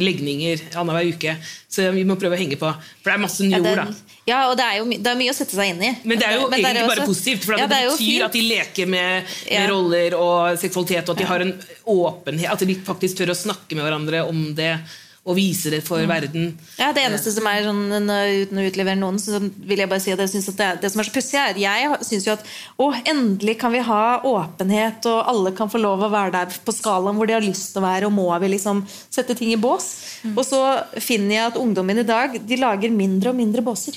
legninger 0.00 0.62
annenhver 0.78 1.10
uke. 1.12 1.34
Så 1.68 1.90
vi 1.92 2.04
må 2.08 2.16
prøve 2.20 2.36
å 2.38 2.40
henge 2.40 2.56
på. 2.60 2.70
For 3.02 3.10
det 3.10 3.16
er 3.18 3.22
masse 3.24 3.44
nye 3.44 3.58
Ja, 3.58 3.62
ord, 3.74 3.80
da. 3.82 4.16
ja, 4.30 4.40
og 4.48 4.56
det 4.58 4.64
er 4.70 4.76
jo 4.78 4.88
det 4.94 5.12
er 5.12 5.18
mye 5.20 5.34
å 5.34 5.36
sette 5.36 5.58
seg 5.58 5.72
inn 5.74 5.82
i. 5.82 5.92
Men 6.08 6.20
det 6.22 6.28
er 6.28 6.36
jo 6.38 6.48
Men 6.48 6.56
det 6.56 6.64
er 6.64 6.78
egentlig 6.78 6.92
bare 6.94 7.06
positivt, 7.10 7.44
for 7.44 7.58
Ja, 7.58 7.66
det 7.66 7.76
det, 7.76 7.92
betyr 7.92 8.06
fint. 8.06 8.26
at 8.28 8.32
de 8.38 8.44
leker 8.48 8.86
med, 8.96 9.32
Ja. 9.50 9.60
med 9.60 9.70
roller 9.74 10.14
og 10.18 10.58
seksualitet, 10.58 11.08
og 11.08 11.16
at 11.16 11.18
de 11.18 11.24
har 11.32 11.40
en 11.44 11.54
åpenhet, 11.86 12.50
at 12.52 12.58
de 12.64 12.74
faktisk 12.86 13.18
tør 13.20 13.34
å 13.34 13.40
snakke 13.44 13.74
med 13.76 13.84
hverandre 13.84 14.24
om 14.28 14.54
det 14.54 14.78
og 15.24 15.36
vise 15.38 15.70
det 15.70 15.80
Mm. 15.82 15.86
for 15.86 16.04
verden. 16.06 16.58
Ja, 16.78 16.92
Det 16.92 17.02
eneste 17.02 17.32
som 17.32 17.46
er 17.46 17.62
sånn, 17.64 17.88
uten 17.88 18.58
å 18.58 18.66
utlevere 18.70 18.98
noen, 18.98 19.16
så 19.18 19.40
vil 19.40 19.78
jeg 19.78 19.88
bare 19.88 20.00
si 20.00 20.12
at 20.12 20.18
jeg 20.18 20.28
synes 20.28 20.48
at 20.50 20.56
det, 20.56 20.80
det 20.82 20.92
som 20.92 21.00
er 21.00 21.04
så 21.04 21.14
pussig, 21.14 21.38
er 21.40 21.54
jeg 21.56 21.98
syns 22.04 22.26
jo 22.26 22.32
at 22.32 22.44
å, 22.78 22.92
endelig 23.04 23.58
kan 23.58 23.72
vi 23.72 23.78
ha 23.80 24.20
åpenhet, 24.20 25.06
og 25.06 25.26
alle 25.26 25.52
kan 25.56 25.70
få 25.70 25.80
lov 25.80 26.00
å 26.04 26.10
være 26.12 26.32
der 26.32 26.46
på 26.64 26.72
skalaen 26.76 27.16
hvor 27.16 27.26
de 27.26 27.32
har 27.32 27.40
lyst 27.40 27.72
til 27.72 27.80
å 27.82 27.86
være, 27.86 28.06
og 28.06 28.12
må 28.12 28.28
vi 28.40 28.48
liksom 28.58 28.84
sette 29.10 29.34
ting 29.34 29.52
i 29.52 29.56
bås. 29.56 29.88
Og 30.36 30.44
så 30.44 30.60
finner 31.00 31.34
jeg 31.34 31.46
at 31.52 31.56
ungdommen 31.60 31.98
i 31.98 32.02
dag 32.04 32.36
de 32.46 32.56
lager 32.56 32.90
mindre 32.90 33.30
og 33.30 33.36
mindre 33.36 33.62
båser. 33.64 33.96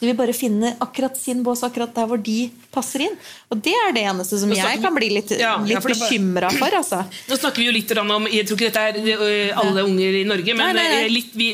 De 0.00 0.08
vil 0.08 0.16
bare 0.18 0.32
finne 0.34 0.72
akkurat 0.82 1.14
sin 1.16 1.42
bås 1.46 1.60
akkurat 1.62 1.92
der 1.94 2.08
hvor 2.10 2.18
de 2.20 2.50
passer 2.74 3.04
inn. 3.06 3.12
Og 3.48 3.60
det 3.62 3.72
er 3.78 3.92
det 3.94 4.02
eneste 4.10 4.36
som 4.40 4.50
jeg 4.52 4.80
kan 4.82 4.92
bli 4.96 5.06
litt, 5.14 5.30
Ja, 5.38 5.52
litt 5.62 5.78
for 5.80 5.94
bekymra 5.94 6.50
for, 6.50 6.74
altså. 6.80 6.98
Nå 7.30 7.38
snakker 7.38 7.62
vi 7.62 7.68
jo 7.68 7.74
litt 7.76 7.94
om 8.02 8.26
Jeg 8.26 8.48
tror 8.48 8.58
ikke 8.58 8.72
dette 8.74 8.82
er 8.90 8.98
ø, 9.14 9.30
alle 9.62 9.84
unger 9.86 10.18
i 10.18 10.24
Norge, 10.26 10.56
men 10.58 10.74
Nei, 10.74 10.82
nei, 10.82 10.88
nei. 10.96 11.08
Litt, 11.14 11.30
vi, 11.38 11.46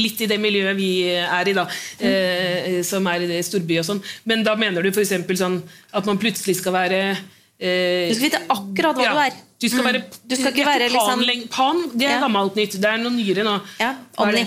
litt 0.00 0.24
i 0.24 0.30
det 0.32 0.38
miljøet 0.40 0.76
vi 0.80 0.88
er 1.12 1.50
i, 1.52 1.54
da. 1.60 1.66
eh, 2.00 2.80
som 2.88 3.06
er 3.12 3.26
i 3.28 3.42
storby 3.44 3.78
og 3.82 3.86
sånn. 3.90 4.00
Men 4.24 4.42
da 4.48 4.56
mener 4.56 4.82
du 4.82 4.88
f.eks. 4.90 5.12
sånn 5.44 5.60
at 5.92 6.08
man 6.08 6.18
plutselig 6.24 6.56
skal 6.62 6.72
være 6.80 7.02
eh, 7.12 8.08
Du 8.08 8.16
skal 8.16 8.26
vite 8.30 8.42
akkurat 8.56 8.96
hva 8.96 9.04
ja, 9.06 9.12
du 9.12 9.22
er. 9.26 9.36
Du 9.60 9.68
skal 9.70 9.86
være, 9.86 10.00
Mm. 10.04 10.18
Du 10.32 10.34
skal 10.40 10.50
ikke 10.56 10.66
være 10.66 10.88
liksom- 10.88 11.46
pan, 11.52 11.84
det 11.94 12.08
er 12.08 12.16
Ja. 12.16 12.20
gammelt 12.24 12.56
nytt. 12.58 12.80
Det 12.80 12.90
er 12.90 12.98
noe 12.98 13.12
nyere 13.12 13.44
nå. 13.46 13.60
Ja, 13.78 13.92
Omni. 14.18 14.46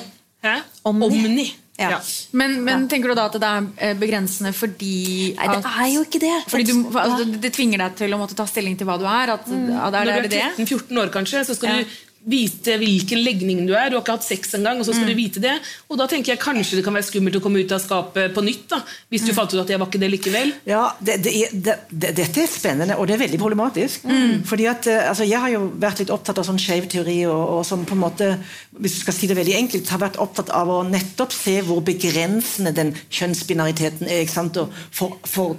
omni. 0.84 1.22
Omni. 1.24 1.48
Ja. 1.78 1.92
Ja. 1.92 1.98
men 2.32 2.64
men 2.66 2.88
tenker 2.90 3.12
du 3.12 3.14
da 3.20 3.28
at 3.30 3.36
det 3.38 3.46
er 3.46 3.66
eh, 3.86 3.94
begrensende 4.02 4.50
fordi 4.58 5.36
Nei, 5.38 5.50
det 5.54 5.60
er 5.70 5.92
jo 5.94 6.02
ikke 6.08 6.22
det. 6.24 6.34
Fordi 6.50 6.66
du, 6.66 6.74
altså, 6.98 7.28
det, 7.38 7.52
tvinger 7.54 7.84
deg 7.84 8.00
til 8.00 8.16
å 8.16 8.18
måtte 8.18 8.38
ta 8.40 8.48
stilling 8.50 8.80
til 8.80 8.90
hva 8.90 8.96
du 8.98 9.06
er? 9.06 9.36
At, 9.36 9.46
at 9.46 9.94
det 9.94 10.02
er, 10.02 10.10
Når 10.10 10.26
du 10.26 10.38
er 10.40 10.58
13-14 10.58 11.02
år, 11.04 11.12
kanskje, 11.14 11.44
så 11.46 11.58
skal 11.60 11.70
Ja. 11.70 11.84
du 11.84 12.07
vite 12.28 12.76
hvilken 12.78 13.22
legning 13.24 13.62
du 13.68 13.72
er. 13.74 13.90
Du 13.90 13.96
har 13.96 14.04
ikke 14.04 14.18
hatt 14.18 14.26
sex 14.28 14.54
engang, 14.58 14.80
og 14.82 14.86
så 14.86 14.92
skal 14.94 15.08
Mm. 15.08 15.12
du 15.14 15.16
vite 15.16 15.40
det. 15.40 15.54
Og 15.90 15.98
da 15.98 16.08
tenker 16.08 16.34
jeg 16.34 16.40
kanskje 16.44 16.76
det 16.76 16.84
kan 16.84 16.94
være 16.94 17.08
skummelt 17.08 17.36
å 17.40 17.42
komme 17.42 17.62
ut 17.64 17.72
av 17.72 17.80
skapet 17.80 18.34
på 18.36 18.44
nytt. 18.44 18.68
da 18.70 18.82
Hvis 19.10 19.22
Mm. 19.22 19.28
du 19.28 19.34
fant 19.34 19.54
ut 19.54 19.62
at 19.62 19.68
jeg 19.70 19.80
var 19.80 19.88
ikke 19.88 20.00
det 20.00 20.12
likevel. 20.12 20.54
Ja, 20.68 20.92
det, 21.02 21.24
det 21.24 21.34
det, 21.64 21.76
det, 21.90 22.16
Dette 22.18 22.42
er 22.44 22.48
spennende, 22.48 22.98
og 22.98 23.08
det 23.08 23.16
er 23.16 23.26
veldig 23.28 23.40
problematisk. 23.40 24.02
Fordi 24.46 24.66
at, 24.68 24.88
eh, 24.88 25.10
altså, 25.10 25.24
Jeg 25.28 25.40
har 25.40 25.50
jo 25.50 25.72
vært 25.80 26.00
litt 26.00 26.10
opptatt 26.10 26.38
av 26.38 26.46
sånn 26.46 26.60
skeiv 26.60 26.88
teori, 26.90 27.26
og, 27.26 27.50
og 27.60 27.66
som 27.66 27.86
på 27.86 27.94
en 27.94 28.00
måte, 28.04 28.40
hvis 28.80 28.94
du 28.96 29.00
skal 29.00 29.14
si 29.14 29.28
det 29.28 29.38
veldig 29.38 29.56
enkelt, 29.56 29.88
har 29.90 30.00
vært 30.00 30.18
opptatt 30.20 30.50
av 30.50 30.68
å 30.68 30.84
nettopp 30.90 31.32
se 31.32 31.62
hvor 31.62 31.82
begrensende 31.82 32.74
den 32.76 32.94
kjønnsbinariteten 33.10 34.08
er. 34.08 34.22
ikke 34.26 34.34
sant? 34.34 34.58
Og 34.58 34.70
for, 34.92 35.18
for, 35.26 35.56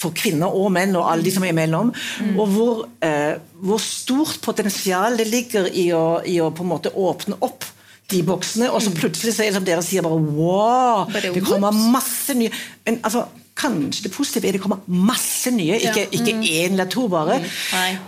for 0.00 0.14
kvinner 0.16 0.48
og 0.56 0.70
menn 0.72 0.96
og 0.96 1.10
alle 1.12 1.26
de 1.26 1.32
som 1.34 1.44
er 1.44 1.52
imellom. 1.52 1.90
Og 2.36 2.46
hvor, 2.54 2.86
eh, 3.04 3.34
hvor 3.60 3.82
stort 3.84 4.38
potensial 4.44 5.18
det 5.20 5.26
ligger 5.28 5.68
i 5.68 5.90
å, 5.92 6.22
i 6.24 6.38
å 6.40 6.48
på 6.56 6.64
en 6.64 6.72
måte 6.72 6.94
åpne 6.96 7.36
opp 7.44 7.66
de 8.10 8.22
boksene, 8.26 8.66
og 8.74 8.80
så 8.82 8.90
plutselig 8.90 9.36
så 9.36 9.44
er 9.44 9.52
det 9.52 9.58
som 9.60 9.66
dere 9.68 9.82
sier, 9.86 10.02
bare 10.02 10.16
wow! 10.34 11.04
Det 11.12 11.44
kommer 11.46 11.70
masse 11.92 12.34
nye 12.34 12.50
Men 12.86 12.96
altså, 13.06 13.22
kanskje 13.60 14.08
det 14.08 14.12
positive 14.14 14.48
er 14.48 14.56
det 14.56 14.62
kommer 14.64 14.80
masse 14.88 15.52
nye, 15.54 15.76
ikke, 15.78 16.08
ikke 16.16 16.32
én 16.48 16.72
eller 16.74 16.88
to, 16.90 17.04
bare. 17.12 17.36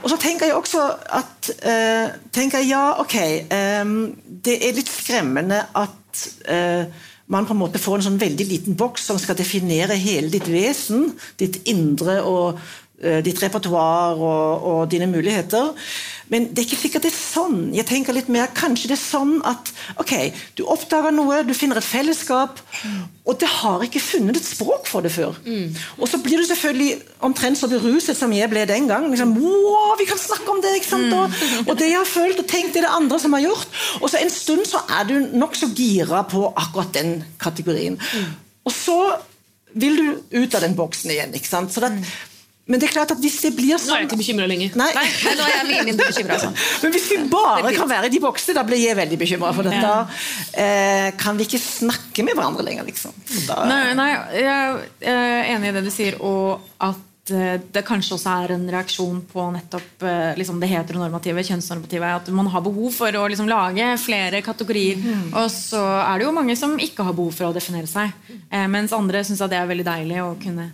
Og 0.03 0.11
så 0.11 0.19
tenker 0.19 0.49
jeg 0.49 0.57
også 0.59 0.83
at 1.21 1.53
eh, 1.63 2.17
tenker 2.35 2.65
jeg, 2.65 2.73
Ja, 2.73 2.97
ok. 3.05 3.15
eh, 3.15 3.95
det 4.43 4.59
er 4.59 4.75
litt 4.81 4.91
skremmende 4.91 5.61
at 5.79 6.27
eh, 6.51 6.87
man 7.33 7.49
på 7.49 7.57
en 7.57 7.63
måte 7.63 7.81
får 7.83 7.99
en 7.99 8.07
sånn 8.11 8.21
veldig 8.21 8.47
liten 8.49 8.79
boks 8.79 9.09
som 9.09 9.19
skal 9.21 9.39
definere 9.39 9.97
hele 9.99 10.31
ditt 10.33 10.49
vesen, 10.53 11.11
ditt 11.41 11.63
indre 11.71 12.21
og 12.29 12.61
ditt 13.27 13.41
repertoar 13.43 14.21
og, 14.21 14.67
og 14.73 14.83
dine 14.93 15.09
muligheter. 15.11 15.73
Men 16.33 16.47
det 16.49 16.63
er 16.63 16.69
ikke 16.69 16.81
sikkert 16.81 17.05
det 17.05 17.11
er 17.13 17.19
sånn. 17.19 17.57
Jeg 17.77 17.85
tenker 17.89 18.15
litt 18.17 18.29
mer, 18.33 18.49
Kanskje 18.57 18.89
det 18.89 18.95
er 18.97 19.03
sånn 19.03 19.35
at 19.49 19.69
ok, 20.01 20.13
du 20.57 20.63
oppdager 20.71 21.13
noe, 21.13 21.43
du 21.45 21.53
finner 21.57 21.77
et 21.77 21.85
fellesskap, 21.85 22.63
og 23.29 23.37
det 23.43 23.51
har 23.51 23.85
ikke 23.85 24.01
funnet 24.01 24.39
et 24.39 24.47
språk 24.47 24.89
for 24.89 25.05
det 25.05 25.13
før. 25.13 25.37
Og 25.99 26.09
så 26.09 26.21
blir 26.25 26.41
du 26.41 26.47
selvfølgelig 26.49 26.95
omtrent 27.29 27.61
så 27.61 27.69
beruset 27.69 28.17
som 28.17 28.33
jeg 28.33 28.49
ble 28.53 28.65
den 28.71 28.89
gang. 28.89 29.11
Liksom, 29.13 29.35
wow, 29.43 29.93
vi 30.01 30.09
kan 30.09 30.21
snakke 30.21 30.49
om 30.55 30.63
det! 30.65 30.73
ikke 30.79 30.93
sant? 30.95 31.13
Og, 31.19 31.37
og 31.67 31.77
det 31.83 31.91
jeg 31.91 32.01
har 32.01 32.09
følt 32.09 32.41
og 32.41 32.49
tenkt, 32.49 32.73
det 32.73 32.81
er 32.81 32.89
det 32.89 32.97
andre 33.03 33.21
som 33.21 33.37
har 33.37 33.45
gjort. 33.45 33.79
Og 34.01 34.09
så 34.09 34.23
en 34.23 34.33
stund 34.33 34.65
så 34.73 34.81
er 34.89 35.11
du 35.11 35.15
nokså 35.37 35.69
gira 35.77 36.25
på 36.33 36.47
akkurat 36.55 36.97
den 36.97 37.19
kategorien. 37.43 38.01
Og 38.65 38.73
så 38.73 38.99
vil 39.77 39.97
du 40.01 40.39
ut 40.41 40.55
av 40.55 40.65
den 40.65 40.77
boksen 40.79 41.13
igjen. 41.13 41.37
ikke 41.37 41.49
sant? 41.49 41.73
Så 41.73 41.85
det, 41.85 41.93
men 42.71 42.79
det 42.79 42.87
er 42.87 42.93
klart 42.95 43.11
at 43.11 43.19
hvis 43.19 43.41
det 43.43 43.51
blir 43.57 43.75
sånn 43.75 43.91
Nå 43.91 43.97
er 43.97 43.99
sånn 43.99 43.99
jeg 44.05 44.07
ikke 44.07 44.19
bekymra 44.21 44.47
lenger. 44.47 44.75
Nei. 44.79 44.91
Nei, 44.95 45.07
nå 45.35 45.47
er 45.49 45.55
jeg 45.57 45.67
mye 45.67 45.85
mindre 45.89 46.07
bekymra. 46.13 46.37
Altså. 46.39 46.51
Men 46.85 46.93
hvis 46.95 47.07
vi 47.11 47.17
bare 47.33 47.73
kan 47.75 47.89
være 47.91 48.07
i 48.07 48.13
de 48.15 48.21
boksene, 48.23 48.55
da 48.55 48.63
blir 48.69 48.79
jeg 48.79 48.99
veldig 48.99 49.19
bekymra. 49.19 49.51
For 49.57 49.67
dette 49.67 49.95
eh, 50.63 51.09
kan 51.19 51.41
vi 51.41 51.49
ikke 51.49 51.59
snakke 51.59 52.23
med 52.27 52.39
hverandre 52.39 52.67
lenger, 52.69 52.87
liksom. 52.87 53.17
Da, 53.49 53.57
Nei, 53.67 53.81
nei, 53.99 54.11
jeg 54.39 54.85
er 55.11 55.51
enig 55.57 55.73
i 55.73 55.75
det 55.75 55.83
du 55.89 55.91
sier, 55.91 56.21
og 56.23 56.63
at 56.87 57.33
eh, 57.35 57.57
det 57.75 57.83
kanskje 57.89 58.15
også 58.15 58.35
er 58.45 58.55
en 58.55 58.69
reaksjon 58.77 59.19
på 59.33 59.47
nettopp 59.57 60.07
eh, 60.07 60.29
liksom 60.39 60.61
det 60.63 60.71
heteronormative, 60.71 61.43
kjønnsnormative. 61.49 62.13
At 62.23 62.31
man 62.37 62.47
har 62.53 62.63
behov 62.63 62.95
for 62.95 63.19
å 63.19 63.25
liksom 63.33 63.51
lage 63.51 63.89
flere 64.05 64.39
kategorier. 64.47 65.03
Og 65.33 65.51
så 65.51 65.83
er 66.05 66.23
det 66.23 66.31
jo 66.31 66.37
mange 66.39 66.55
som 66.63 66.79
ikke 66.79 67.11
har 67.11 67.19
behov 67.19 67.35
for 67.41 67.51
å 67.51 67.57
definere 67.59 67.91
seg. 67.91 68.15
Eh, 68.47 68.69
mens 68.71 68.95
andre 68.95 69.25
syns 69.27 69.43
det 69.43 69.59
er 69.59 69.67
veldig 69.75 69.89
deilig 69.91 70.23
å 70.23 70.31
kunne 70.39 70.71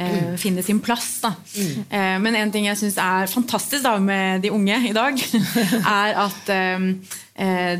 eh, 0.00 0.34
finne 0.40 0.64
sin 0.64 0.80
plass. 0.82 1.08
Da. 1.22 1.34
Eh, 1.56 2.16
men 2.22 2.38
en 2.38 2.52
ting 2.52 2.68
jeg 2.68 2.78
syns 2.80 2.98
er 3.00 3.30
fantastisk 3.30 3.84
da, 3.86 3.96
med 4.02 4.44
de 4.44 4.52
unge 4.54 4.78
i 4.88 4.94
dag, 4.96 5.20
er 6.02 6.20
at 6.24 6.52
eh, 6.54 6.86
eh, 7.46 7.74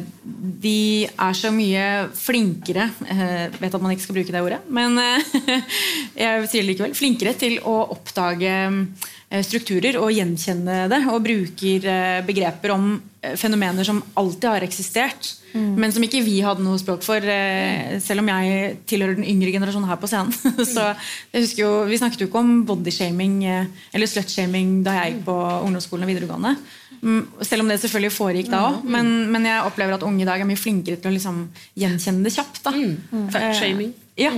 de 0.64 0.81
er 1.11 1.37
så 1.37 1.53
mye 1.55 1.87
flinkere 2.16 2.89
Jeg 3.09 3.53
vet 3.61 3.75
at 3.75 3.83
man 3.83 3.95
ikke 3.95 4.07
skal 4.07 4.18
bruke 4.18 4.35
det 4.35 4.45
ordet, 4.45 4.61
men 4.68 4.99
eh, 5.01 5.33
jeg 6.25 6.51
sier 6.51 6.61
det 6.62 6.68
likevel. 6.73 6.99
Flinkere 6.99 7.37
til 7.41 7.59
å 7.64 7.81
oppdage 7.97 8.53
eh, 8.66 9.09
strukturer 9.47 9.99
og 10.01 10.11
gjenkjenne 10.11 10.89
det. 10.91 11.01
Og 11.12 11.22
bruker 11.22 11.87
eh, 11.87 12.20
begreper 12.26 12.74
om 12.74 12.89
eh, 13.22 13.37
fenomener 13.39 13.87
som 13.87 14.03
alltid 14.18 14.49
har 14.51 14.66
eksistert. 14.66 15.37
Men 15.53 15.91
som 15.91 16.05
ikke 16.07 16.20
vi 16.22 16.37
hadde 16.45 16.62
noe 16.62 16.78
språk 16.78 17.03
for, 17.03 17.18
eh, 17.18 17.97
selv 18.03 18.22
om 18.22 18.28
jeg 18.31 18.76
tilhører 18.91 19.18
den 19.18 19.26
yngre 19.26 19.51
generasjonen 19.55 19.89
her 19.91 19.99
på 19.99 20.11
scenen. 20.11 20.35
Så 20.74 20.85
jeg 21.33 21.43
husker 21.47 21.64
jo, 21.64 21.70
Vi 21.91 21.99
snakket 21.99 22.22
jo 22.22 22.28
ikke 22.31 22.43
om 22.43 22.53
bodyshaming 22.68 23.41
eh, 23.47 23.72
eller 23.95 24.11
slutshaming 24.11 24.81
da 24.87 24.95
jeg 25.01 25.16
gikk 25.16 25.24
på 25.26 25.37
ungdomsskolen 25.66 26.07
og 26.07 26.12
videregående. 26.12 26.55
Mm, 27.01 27.22
Selv 27.47 27.64
om 27.64 27.72
det 27.72 27.81
selvfølgelig 27.81 28.14
foregikk 28.14 28.53
da 28.53 28.62
òg. 28.68 28.87
Men, 28.95 29.12
men 29.33 29.49
jeg 29.49 29.66
opplever 29.66 29.99
at 29.99 30.07
unge 30.07 30.22
i 30.22 30.28
dag 30.28 30.43
er 30.43 30.49
mye 30.49 30.61
flinkere 30.61 31.01
til 31.01 31.11
å 31.11 31.16
liksom 31.16 31.43
gjenkjenne 31.83 32.26
det 32.26 32.35
kjapt. 32.37 32.62
da. 32.66 32.74
Fact-shaming. 33.35 33.95
Ja. 34.20 34.35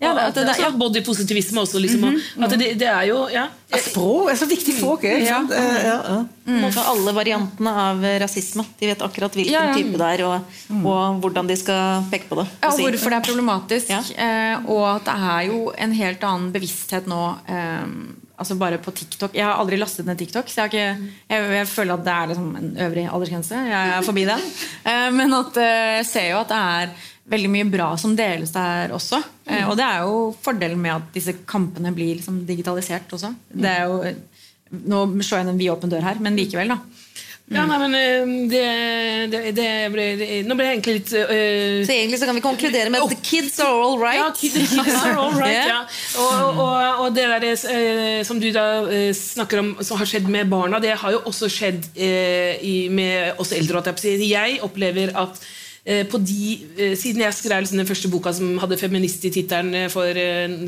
Ja, 0.00 0.14
det, 0.16 0.22
det, 0.34 0.46
det, 0.48 0.54
ja. 0.62 0.70
Bodypositivisme 0.80 1.60
også, 1.60 1.80
liksom. 1.82 2.06
og 2.08 2.44
At 2.46 2.54
det, 2.56 2.70
det 2.80 2.86
er 2.88 3.02
jo 3.10 3.18
ja. 3.28 3.42
Språk 3.70 4.30
er 4.32 4.38
så 4.40 4.46
viktig 4.48 4.72
språk. 4.78 5.04
Ja. 5.04 5.18
sant? 5.36 5.52
Eh, 5.52 5.82
ja, 5.84 5.96
ja. 6.00 6.70
For 6.72 6.88
alle 6.94 7.12
variantene 7.14 7.74
av 7.84 8.06
rasisme. 8.22 8.64
De 8.80 8.88
vet 8.90 9.04
akkurat 9.04 9.36
hvilken 9.36 9.52
Ja, 9.52 9.66
ja. 9.68 9.74
type 9.76 10.00
det 10.00 10.08
er, 10.16 10.22
og, 10.26 10.56
og 10.80 11.20
hvordan 11.22 11.50
de 11.52 11.58
skal 11.60 12.08
peke 12.10 12.30
på 12.30 12.40
det. 12.40 12.46
Ja, 12.62 12.70
og 12.70 12.72
og 12.72 12.78
si. 12.80 12.86
hvorfor 12.88 13.12
det 13.12 13.20
er 13.20 13.28
problematisk. 13.28 13.92
Ja. 13.92 14.00
Eh, 14.24 14.72
og 14.72 14.86
at 14.96 15.06
det 15.10 15.18
er 15.36 15.44
jo 15.52 15.60
en 15.76 15.94
helt 16.00 16.26
annen 16.32 16.48
bevissthet 16.56 17.06
nå. 17.10 17.20
Eh, 17.46 17.86
altså 18.40 18.56
bare 18.56 18.80
på 18.80 18.90
TikTok. 18.96 19.36
Jeg 19.36 19.44
har 19.44 19.60
aldri 19.60 19.76
lastet 19.78 20.08
ned 20.08 20.18
TikTok, 20.18 20.48
så 20.48 20.62
jeg, 20.62 20.64
har 20.64 20.72
ikke, 20.72 21.12
jeg, 21.28 21.52
jeg 21.60 21.68
føler 21.68 21.98
at 21.98 22.06
det 22.08 22.16
er 22.16 22.32
liksom 22.32 22.50
en 22.56 22.70
øvrig 22.88 23.06
aldersgrense. 23.12 23.62
Jeg 23.68 23.94
er 23.98 24.08
forbi 24.08 24.26
den. 24.32 24.48
Eh, 24.90 25.10
men 25.12 25.28
at 25.36 25.58
jeg 25.60 26.06
ser 26.08 26.30
jo 26.32 26.38
at 26.40 26.48
det 26.48 26.58
er 26.58 26.92
veldig 27.30 27.50
mye 27.52 27.68
bra 27.70 27.90
som 28.00 28.16
deles 28.18 28.52
der 28.54 28.94
også. 28.96 29.22
Mm. 29.50 29.64
og 29.66 29.76
det 29.78 29.86
er 29.86 30.04
jo 30.06 30.18
fordelen 30.44 30.78
med 30.78 30.94
at 30.94 31.08
disse 31.14 31.34
kampene 31.48 31.90
blir 31.94 32.14
liksom 32.18 32.44
digitalisert 32.46 33.10
også. 33.16 33.32
Det 33.50 33.70
er 33.70 33.90
jo, 33.90 34.12
nå 34.70 35.04
slår 35.18 35.42
jeg 35.42 35.50
en 35.50 35.58
vid 35.58 35.72
åpen 35.72 35.90
dør 35.90 36.06
her, 36.06 36.20
men 36.22 36.38
likevel, 36.38 36.70
da. 36.70 36.78
Ja, 37.50 37.64
nei, 37.66 37.78
men 37.82 37.94
eh, 37.98 38.28
det, 38.50 38.66
det, 39.32 39.40
det 39.56 39.70
ble 39.90 40.04
det, 40.20 40.26
Nå 40.46 40.54
ble 40.54 40.68
jeg 40.68 40.76
egentlig 40.76 40.92
litt 41.00 41.08
uh, 41.18 41.80
Så 41.82 41.96
egentlig 41.96 42.20
så 42.20 42.28
kan 42.28 42.38
vi 42.38 42.42
konkludere 42.44 42.92
med 42.94 43.02
at 43.02 43.10
the 43.10 43.18
kids 43.26 43.56
are 43.64 43.74
all 43.74 43.98
right. 43.98 44.20
Ja, 44.20 44.28
the 44.30 44.66
kids 44.70 44.94
are 45.00 45.16
all 45.18 45.34
right. 45.34 45.56
yeah. 45.56 45.66
ja. 45.72 45.80
Og, 46.22 46.60
og, 46.62 47.00
og 47.06 47.16
det 47.16 47.26
der 47.26 47.48
uh, 47.50 48.20
som 48.28 48.38
du 48.38 48.52
da 48.54 48.66
uh, 48.86 49.10
snakker 49.16 49.64
om 49.64 49.72
som 49.82 49.98
har 49.98 50.06
skjedd 50.12 50.30
med 50.30 50.46
barna, 50.52 50.78
det 50.78 50.94
har 51.02 51.16
jo 51.16 51.24
også 51.26 51.50
skjedd 51.50 51.90
eh, 51.98 52.62
i, 52.62 52.76
med 52.92 53.40
oss 53.42 53.50
eldre. 53.56 53.82
Jeg, 54.06 54.60
opplever 54.62 55.10
at 55.18 55.42
eh, 55.42 55.50
på 55.84 56.20
de, 56.20 56.58
eh, 56.76 56.96
Siden 56.98 57.22
jeg 57.24 57.34
skrev 57.34 57.62
liksom 57.62 57.80
den 57.80 57.88
første 57.88 58.10
boka 58.12 58.32
som 58.36 58.58
hadde 58.60 58.78
feminist 58.80 59.24
i 59.24 59.32
tittelen 59.32 59.74
eh, 59.74 59.88
for 59.88 60.12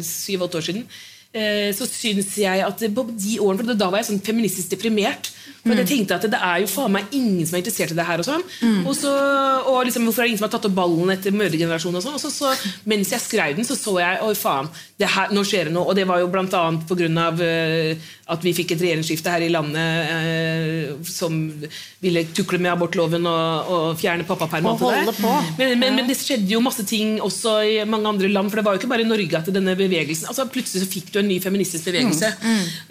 syv-åtte 0.02 0.56
år 0.56 0.64
siden, 0.64 0.86
eh, 1.34 1.68
så 1.76 1.88
syns 1.88 2.32
jeg 2.40 2.64
at 2.64 2.84
på 2.94 3.04
de 3.12 3.38
årene 3.40 3.60
For 3.60 3.74
da 3.74 3.90
var 3.90 4.00
jeg 4.00 4.10
sånn 4.12 4.24
feministisk 4.24 4.72
deprimert. 4.72 5.32
For 5.62 5.78
jeg 5.78 5.86
tenkte 5.86 6.16
at 6.16 6.24
det 6.26 6.40
er 6.42 6.62
jo 6.64 6.66
faen 6.66 6.90
meg 6.96 7.12
ingen 7.14 7.46
som 7.46 7.54
er 7.54 7.62
interessert 7.62 7.92
i 7.94 7.98
det 7.98 8.06
her. 8.08 8.18
Og 8.18 8.26
sånn 8.26 8.42
Og, 8.82 8.94
så, 8.98 9.12
og 9.70 9.84
liksom, 9.86 10.08
hvorfor 10.08 10.22
er 10.22 10.26
det 10.26 10.32
ingen 10.32 10.40
som 10.40 10.48
har 10.48 10.56
tatt 10.56 10.66
opp 10.66 10.74
ballen 10.74 11.12
etter 11.14 11.36
mødregenerasjonen? 11.36 12.00
Og 12.00 12.06
sånn 12.06 12.16
Og 12.18 12.24
så, 12.24 12.32
så, 12.34 12.72
mens 12.88 13.12
jeg 13.14 13.22
skrev 13.22 13.54
den, 13.56 13.68
så 13.68 13.76
så 13.78 13.94
jeg 14.00 14.24
oi 14.26 14.34
faen, 14.38 14.72
her, 15.09 15.32
nå 15.34 15.42
skjer 15.46 15.68
det 15.68 15.74
noe. 15.74 15.88
Og 15.90 15.96
det 15.98 16.07
var 16.09 16.20
jo 16.22 16.30
grunn 16.32 17.18
av 17.20 17.40
eh, 17.42 18.11
at 18.32 18.44
vi 18.44 18.53
fikk 18.57 18.74
et 18.74 18.82
regjeringsskifte 18.82 19.32
her 19.32 19.44
i 19.44 19.50
landet 19.53 20.12
uh, 20.12 21.03
som 21.05 21.34
ville 22.03 22.22
tukle 22.32 22.61
med 22.62 22.70
abortloven 22.72 23.26
og, 23.28 23.72
og 23.74 23.98
fjerne 24.00 24.24
pappaperm. 24.28 24.68
Og 24.70 24.72
alt 24.72 24.80
det 24.80 24.92
der. 24.92 25.03
holde 25.03 25.16
på. 25.18 25.34
Men, 25.59 25.74
men, 25.82 25.98
men 25.98 26.09
det 26.09 26.16
skjedde 26.20 26.55
jo 26.55 26.62
masse 26.64 26.86
ting 26.88 27.18
også 27.24 27.59
i 27.68 27.74
mange 27.88 28.09
andre 28.09 28.30
land. 28.32 28.53
For 28.53 28.61
det 28.61 28.66
var 28.66 28.76
jo 28.76 28.82
ikke 28.82 28.92
bare 28.94 29.05
i 29.05 29.11
Norge 29.11 29.42
at 29.42 29.53
denne 29.53 29.76
bevegelsen 29.78 30.30
altså 30.30 30.48
Plutselig 30.53 30.82
så 30.84 30.90
fikk 30.90 31.12
du 31.14 31.20
en 31.20 31.28
ny 31.30 31.38
feministisk 31.42 31.86
bevegelse. 31.88 32.32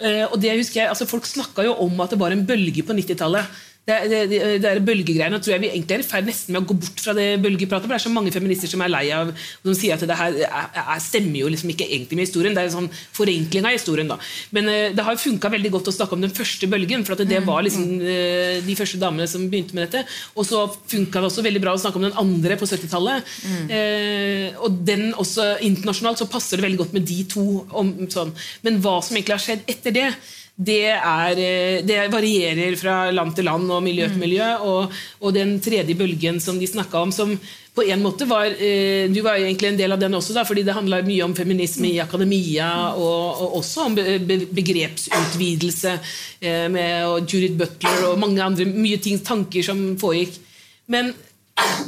Eh, 0.02 0.24
og 0.28 0.38
det 0.42 0.56
husker 0.58 0.82
jeg, 0.82 0.92
altså 0.92 1.08
Folk 1.10 1.26
snakka 1.28 1.66
jo 1.66 1.76
om 1.84 2.00
at 2.04 2.14
det 2.14 2.20
var 2.20 2.34
en 2.34 2.46
bølge 2.46 2.84
på 2.86 2.96
90-tallet. 2.96 3.60
Det, 3.82 3.96
det, 4.06 4.18
det, 4.30 4.38
det 4.62 4.72
bølgegreiene 4.86 5.40
tror 5.42 5.56
jeg 5.56 5.62
vi 5.64 5.68
egentlig 5.72 5.96
er 5.96 6.02
i 6.04 6.06
ferd 6.06 6.28
nesten 6.28 6.54
med 6.54 6.62
å 6.62 6.68
gå 6.70 6.76
bort 6.84 7.00
fra 7.02 7.14
det 7.18 7.26
bølgepratet. 7.42 7.88
For 7.88 7.90
det 7.90 7.96
er 7.96 8.04
så 8.04 8.12
mange 8.14 8.30
feminister 8.34 8.70
som 8.70 8.84
er 8.84 8.92
lei 8.92 9.08
av 9.10 9.32
og 9.32 9.66
de 9.66 9.74
sier 9.74 9.96
at 9.96 10.04
det 10.06 10.18
her 10.18 10.36
er, 10.46 10.68
er, 10.78 11.00
stemmer 11.02 11.40
jo 11.40 11.48
liksom 11.50 11.72
ikke 11.72 11.88
egentlig 11.88 12.18
med 12.18 12.28
historien. 12.28 12.54
Det 12.54 12.62
er 12.62 12.70
en 12.70 12.76
sånn 12.76 12.90
forenkling 13.16 13.66
av 13.66 13.74
historien. 13.74 14.12
da. 14.12 14.18
Men 14.54 14.70
eh, 14.70 14.92
det 14.94 15.06
har 15.06 15.18
funka 15.18 15.50
veldig 15.50 15.72
godt 15.74 15.90
å 15.90 15.94
snakke 15.96 16.14
om 16.14 16.22
den 16.22 16.34
første 16.34 16.68
bølgen. 16.70 17.02
For 17.06 17.16
at 17.16 17.24
det 17.26 17.40
var 17.46 17.64
liksom 17.66 17.88
eh, 17.98 18.60
de 18.62 18.76
første 18.78 19.00
damene 19.02 19.26
som 19.30 19.48
begynte 19.50 19.74
med 19.74 19.88
dette. 19.88 20.04
Og 20.36 20.46
så 20.46 20.62
funka 20.70 21.18
det 21.18 21.30
også 21.32 21.46
veldig 21.48 21.64
bra 21.64 21.74
å 21.74 21.82
snakke 21.82 21.98
om 21.98 22.06
den 22.06 22.20
andre 22.22 22.58
på 22.60 22.68
70-tallet. 22.70 23.32
Eh, 23.66 24.60
og 24.62 24.78
den 24.86 25.08
også 25.10 25.56
internasjonalt 25.66 26.22
så 26.22 26.30
passer 26.30 26.60
det 26.60 26.68
veldig 26.68 26.84
godt 26.84 26.94
med 26.94 27.08
de 27.10 27.18
to. 27.34 27.48
Om, 27.82 27.92
sånn. 28.12 28.30
Men 28.62 28.78
hva 28.84 29.00
som 29.02 29.18
egentlig 29.18 29.34
har 29.34 29.42
skjedd 29.42 29.66
etter 29.74 29.98
det, 29.98 30.06
det, 30.56 30.92
er, 30.92 31.38
eh, 31.40 31.80
det 31.86 31.98
varierer 32.12 32.76
fra 32.76 33.10
land 33.10 33.34
til 33.36 33.48
land 33.48 33.70
og 33.72 33.82
miljø 33.84 34.08
til 34.10 34.20
miljø. 34.20 34.48
Og, 34.68 34.92
og 35.20 35.34
den 35.34 35.56
tredje 35.64 35.96
bølgen 35.98 36.40
som 36.40 36.60
de 36.60 36.68
snakka 36.68 37.00
om, 37.02 37.12
som 37.14 37.34
på 37.72 37.86
en 37.88 38.02
måte 38.04 38.26
var 38.28 38.52
eh, 38.52 39.08
Du 39.08 39.22
var 39.24 39.38
jo 39.38 39.46
egentlig 39.46 39.70
en 39.70 39.80
del 39.80 39.94
av 39.94 40.00
den 40.02 40.14
også, 40.18 40.34
da, 40.36 40.44
fordi 40.44 40.64
det 40.66 40.76
handla 40.76 41.00
mye 41.06 41.24
om 41.24 41.34
feminisme 41.36 41.88
i 41.88 42.02
akademia, 42.04 42.68
og, 42.92 43.42
og 43.42 43.58
også 43.62 43.88
om 43.88 43.96
be, 43.96 44.18
be, 44.20 44.42
begrepsutvidelse 44.52 45.96
eh, 45.96 46.68
med 46.72 47.24
Judith 47.24 47.56
Butler 47.56 48.10
og 48.10 48.20
mange 48.20 48.44
andre 48.44 48.68
mye 48.68 49.00
ting, 49.00 49.22
tanker 49.24 49.64
som 49.64 49.84
foregikk. 50.00 50.36
Men 50.92 51.14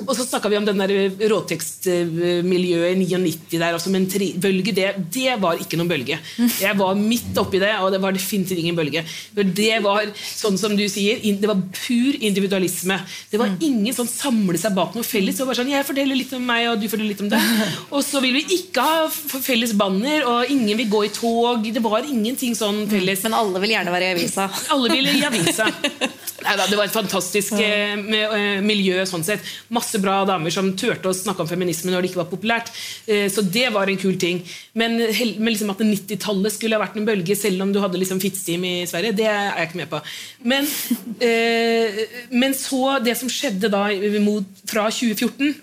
og 0.04 0.12
så 0.12 0.24
snakka 0.26 0.50
vi 0.52 0.58
om 0.58 0.66
den 0.66 0.80
der 0.80 0.92
råtekstmiljøet 1.30 2.92
i 2.92 2.98
99 3.00 3.56
der 3.56 3.76
også, 3.76 3.90
men 3.94 4.04
tri 4.10 4.32
bølge, 4.40 4.74
det, 4.76 4.90
det 5.14 5.36
var 5.40 5.60
ikke 5.60 5.78
noen 5.80 5.88
bølge. 5.90 6.18
Jeg 6.60 6.76
var 6.78 6.98
midt 6.98 7.38
oppi 7.40 7.60
det, 7.62 7.72
og 7.80 7.90
det 7.94 8.00
var 8.02 8.14
definitivt 8.14 8.60
ingen 8.60 8.76
bølge. 8.76 9.04
Det 9.32 9.78
var 9.84 10.10
sånn 10.20 10.58
som 10.60 10.76
du 10.76 10.84
sier, 10.90 11.22
det 11.22 11.48
var 11.48 11.62
pur 11.74 12.18
individualisme. 12.20 12.98
Det 13.32 13.40
var 13.40 13.54
ingen 13.56 13.96
sånn 13.96 14.10
samle 14.10 14.60
seg 14.60 14.76
bak 14.76 14.94
noe 14.98 15.06
felles. 15.06 15.38
Det 15.38 15.44
var 15.44 15.52
bare 15.52 15.62
sånn, 15.62 15.72
Jeg 15.74 15.88
forteller 15.88 16.20
litt 16.20 16.36
om 16.36 16.44
meg, 16.44 16.68
og 16.70 16.82
du 16.82 16.88
forteller 16.90 17.14
litt 17.14 17.24
om 17.24 17.32
deg. 17.32 17.48
Og 17.88 18.04
så 18.04 18.20
vil 18.24 18.36
vi 18.36 18.44
ikke 18.60 18.84
ha 18.84 19.08
felles 19.08 19.72
banner, 19.78 20.28
og 20.28 20.52
ingen 20.52 20.76
vil 20.82 20.92
gå 20.92 21.04
i 21.08 21.12
tog. 21.14 21.64
Det 21.64 21.82
var 21.84 22.04
ingenting 22.04 22.54
sånn 22.58 22.84
felles. 22.92 23.24
Men 23.24 23.38
alle 23.40 23.64
vil 23.64 23.74
gjerne 23.78 23.94
være 23.94 24.12
i 24.12 24.18
avisa. 24.18 24.50
Alle 24.74 24.92
vil 24.92 25.08
i 25.08 25.24
avisa. 25.24 25.70
Neida, 26.44 26.66
det 26.68 26.76
var 26.76 26.88
et 26.88 26.92
fantastisk 26.92 27.56
eh, 27.56 27.94
eh, 27.96 28.60
miljø. 28.64 29.00
sånn 29.08 29.24
sett 29.24 29.53
Masse 29.74 30.00
bra 30.02 30.20
damer 30.28 30.54
som 30.54 30.72
turte 30.78 31.10
å 31.10 31.16
snakke 31.16 31.44
om 31.44 31.50
feminisme 31.50 31.92
når 31.92 32.04
det 32.04 32.12
ikke 32.12 32.22
var 32.22 32.30
populært. 32.30 32.72
Eh, 33.06 33.26
så 33.32 33.44
det 33.44 33.68
var 33.74 33.90
en 33.90 34.00
kul 34.00 34.16
ting. 34.20 34.42
Men, 34.78 34.96
men 35.00 35.52
liksom 35.52 35.74
at 35.74 35.84
90-tallet 35.84 36.56
skulle 36.56 36.78
ha 36.78 36.84
vært 36.84 36.98
en 37.00 37.08
bølge, 37.08 37.36
selv 37.38 37.64
om 37.64 37.74
du 37.74 37.80
hadde 37.82 38.00
liksom 38.00 38.22
Fitz-team 38.22 38.64
i 38.68 38.74
Sverige, 38.90 39.16
det 39.18 39.28
er 39.30 39.52
jeg 39.52 39.70
ikke 39.70 39.82
med 39.82 39.92
på. 39.92 40.02
Men, 40.54 40.70
eh, 41.24 42.02
men 42.34 42.56
så 42.58 42.98
det 43.04 43.18
som 43.20 43.30
skjedde 43.32 43.72
da 43.72 43.86
fra 44.70 44.88
2014 44.90 45.54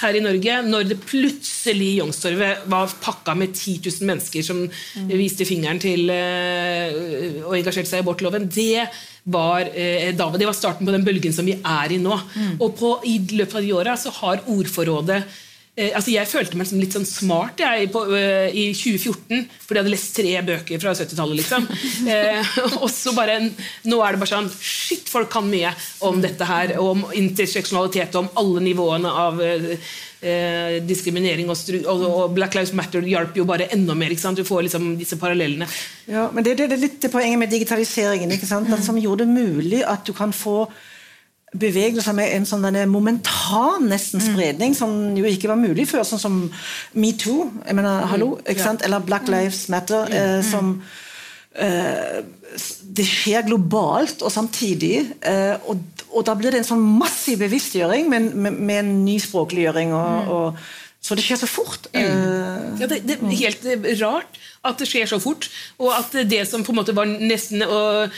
her 0.00 0.16
i 0.16 0.22
Norge, 0.24 0.56
når 0.66 0.88
det 0.90 0.98
plutselig 1.02 1.90
Youngstorget 1.98 2.64
var 2.72 2.92
pakka 3.02 3.34
med 3.38 3.52
10 3.52 3.80
000 3.84 4.08
mennesker 4.08 4.44
som 4.44 4.62
viste 5.10 5.46
fingeren 5.48 5.80
til 5.82 6.10
eh, 6.14 7.40
og 7.44 7.56
engasjerte 7.58 7.90
seg 7.90 8.00
i 8.00 8.04
abortloven, 8.04 8.48
det 8.48 8.86
var, 9.32 9.68
eh, 9.74 10.10
det 10.14 10.48
var 10.48 10.56
starten 10.56 10.88
på 10.88 10.94
den 10.94 11.06
bølgen 11.06 11.36
som 11.36 11.46
vi 11.46 11.58
er 11.58 11.94
i 11.94 12.00
nå. 12.02 12.16
Og 12.58 12.74
på, 12.78 12.96
i 13.08 13.18
løpet 13.32 13.60
av 13.60 13.64
de 13.66 13.76
åra 13.76 13.96
så 14.00 14.12
har 14.22 14.44
ordforrådet 14.50 15.22
Eh, 15.80 15.92
altså 15.94 16.12
jeg 16.12 16.28
følte 16.28 16.58
meg 16.58 16.66
som 16.68 16.80
litt 16.80 16.94
sånn 16.96 17.06
smart 17.06 17.60
jeg, 17.62 17.88
på, 17.94 18.02
eh, 18.16 18.50
i 18.50 18.64
2014, 18.74 19.46
fordi 19.62 19.78
jeg 19.78 19.84
hadde 19.84 19.94
lest 19.94 20.16
tre 20.16 20.34
bøker 20.48 20.82
fra 20.82 20.94
70-tallet. 20.98 21.40
Liksom. 21.42 21.68
Eh, 22.10 22.54
og 22.80 22.88
så 22.90 23.12
bare, 23.14 23.36
Nå 23.86 23.98
er 24.02 24.14
det 24.14 24.20
bare 24.22 24.30
sånn 24.30 24.48
Shit, 24.50 25.08
folk 25.12 25.28
kan 25.30 25.46
mye 25.46 25.70
om 26.06 26.18
dette 26.22 26.46
her. 26.48 26.72
Om 26.80 27.04
interseksjonalitet, 27.16 28.16
og 28.16 28.24
om 28.24 28.40
alle 28.40 28.62
nivåene 28.64 29.12
av 29.24 29.42
eh, 30.20 30.78
diskriminering. 30.86 31.50
Og, 31.50 31.58
og, 31.84 32.04
og 32.10 32.36
Black 32.36 32.54
Lives 32.58 32.74
Matter 32.76 33.04
hjalp 33.06 33.36
jo 33.36 33.46
bare 33.48 33.70
enda 33.74 33.96
mer. 33.98 34.14
Du 34.36 34.44
får 34.44 34.68
liksom 34.68 34.94
disse 35.00 35.18
parallellene. 35.20 35.68
Ja, 36.10 36.28
men 36.32 36.46
det, 36.46 36.56
det, 36.60 36.70
er 36.70 36.80
litt 36.80 37.00
det 37.02 37.12
poenget 37.12 37.40
med 37.40 37.52
digitaliseringen, 37.52 38.32
som 38.40 38.98
gjorde 39.00 39.26
det 39.26 39.34
mulig 39.34 39.84
at 39.86 40.06
du 40.06 40.12
kan 40.16 40.32
få 40.32 40.64
bevegelser 41.50 42.14
med 42.14 42.30
en 42.36 42.44
sånn 42.46 42.66
momentan 42.86 43.88
nesten 43.90 44.22
spredning, 44.22 44.74
som 44.78 44.92
jo 45.18 45.26
ikke 45.26 45.50
var 45.50 45.58
mulig 45.58 45.88
før, 45.90 46.04
sånn 46.06 46.22
som 46.22 46.36
metoo, 46.94 47.48
jeg 47.66 47.74
mener, 47.74 48.06
hallo, 48.06 48.36
ikke 48.44 48.62
sant? 48.62 48.84
eller 48.86 49.02
Black 49.02 49.26
Lives 49.30 49.64
Matter, 49.72 50.06
eh, 50.14 50.38
som 50.46 50.76
Det 51.60 53.04
skjer 53.06 53.44
globalt 53.46 54.22
og 54.26 54.32
samtidig, 54.34 55.04
eh, 55.22 55.56
og, 55.70 55.82
og 56.10 56.24
da 56.26 56.34
blir 56.38 56.50
det 56.54 56.62
en 56.64 56.68
sånn 56.72 56.82
massiv 56.98 57.38
bevisstgjøring 57.44 58.08
med, 58.10 58.30
med, 58.34 58.56
med 58.58 58.80
en 58.82 58.92
ny 59.04 59.18
språkliggjøring. 59.22 59.92
og, 59.94 60.32
og 60.34 60.58
så 61.00 61.16
det 61.16 61.22
skjer 61.24 61.38
så 61.40 61.48
fort. 61.48 61.86
Eh, 61.96 62.80
Ja, 62.80 62.86
det, 62.90 62.98
det 63.08 63.16
er 63.20 63.38
helt 63.44 63.64
eh, 63.70 63.86
rart 64.02 64.40
at 64.66 64.80
det 64.82 64.88
skjer 64.90 65.08
så 65.08 65.20
fort, 65.22 65.46
og 65.80 65.94
at 65.96 66.12
det 66.28 66.42
som 66.48 66.64
på 66.66 66.74
en 66.74 66.80
måte 66.82 66.96
var 66.96 67.08
nesten 67.08 67.62
og, 67.64 68.10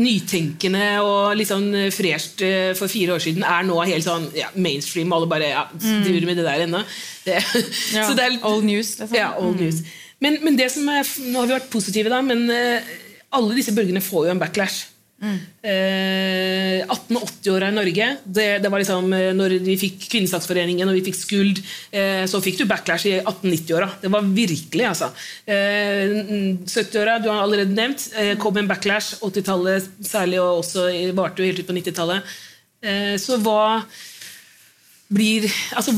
nytenkende 0.00 0.84
og 1.02 1.32
litt 1.38 1.50
sånn 1.50 1.72
fresht 1.92 2.42
eh, 2.46 2.70
for 2.78 2.86
fire 2.92 3.16
år 3.16 3.22
siden, 3.24 3.42
er 3.42 3.64
nå 3.66 3.78
helt 3.82 4.06
sånn 4.06 4.28
ja, 4.38 4.46
mainstream. 4.54 5.10
Alle 5.16 5.26
bare 5.30 5.48
ja, 5.50 5.64
driver 5.74 6.28
med 6.30 6.38
det 6.38 6.46
der 6.46 6.62
ennå. 6.68 6.82
Ja, 7.26 7.40
så 8.06 8.14
det 8.16 8.28
litt- 8.36 8.46
old 8.46 8.64
news, 8.68 8.94
liksom. 9.00 9.16
Ja, 9.18 9.32
old 9.40 9.58
news. 9.60 9.82
Men, 10.20 10.38
men 10.44 10.56
det 10.58 10.68
som 10.74 10.88
er, 10.92 11.04
nå 11.30 11.40
har 11.40 11.48
vi 11.48 11.56
vært 11.56 11.72
positive, 11.72 12.12
da, 12.12 12.20
men 12.24 12.44
eh, 12.52 12.88
alle 13.36 13.56
disse 13.56 13.74
bølgene 13.76 14.02
får 14.04 14.28
jo 14.28 14.34
en 14.34 14.42
backlash. 14.42 14.86
Eh, 15.20 16.80
1880-åra 16.86 17.68
i 17.68 17.74
Norge, 17.76 18.06
det, 18.24 18.46
det 18.64 18.70
var 18.72 18.80
liksom 18.80 19.10
eh, 19.12 19.32
når 19.36 19.58
vi 19.66 19.74
fikk 19.80 20.06
Kvinnesaksforeningen 20.14 20.88
og 20.88 20.96
vi 20.96 21.02
fikk 21.10 21.18
Skuld, 21.18 21.60
eh, 21.92 22.24
så 22.30 22.40
fikk 22.40 22.62
du 22.62 22.64
backlash 22.70 23.04
i 23.10 23.18
1890-åra. 23.18 23.90
Det 24.00 24.12
var 24.12 24.30
virkelig, 24.32 24.86
altså. 24.88 25.10
Eh, 25.44 26.14
70-åra, 26.64 27.18
du 27.20 27.28
har 27.28 27.42
allerede 27.44 27.76
nevnt, 27.76 28.06
eh, 28.16 28.32
kom 28.40 28.56
en 28.56 28.70
backlash. 28.70 29.18
80-tallet 29.20 29.90
særlig, 30.08 30.40
og 30.40 30.62
også 30.62 30.88
varte 31.16 31.44
jo 31.44 31.50
helt 31.50 31.60
ut 31.60 31.68
på 31.68 31.76
90-tallet. 31.76 32.32
Eh, 32.80 33.14
så 33.20 33.36
hva 33.44 33.82
blir 35.10 35.44
altså? 35.74 35.90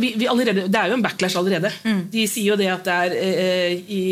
Vi, 0.00 0.14
vi 0.16 0.26
allerede, 0.26 0.62
Det 0.72 0.74
er 0.80 0.88
jo 0.88 0.94
en 0.96 1.02
backlash 1.04 1.36
allerede. 1.36 1.70
De 2.12 2.22
sier 2.26 2.46
jo 2.54 2.56
det 2.56 2.68
at 2.72 2.84
det 2.86 2.94
er 2.94 3.16
eh, 3.20 3.72
i, 3.92 4.04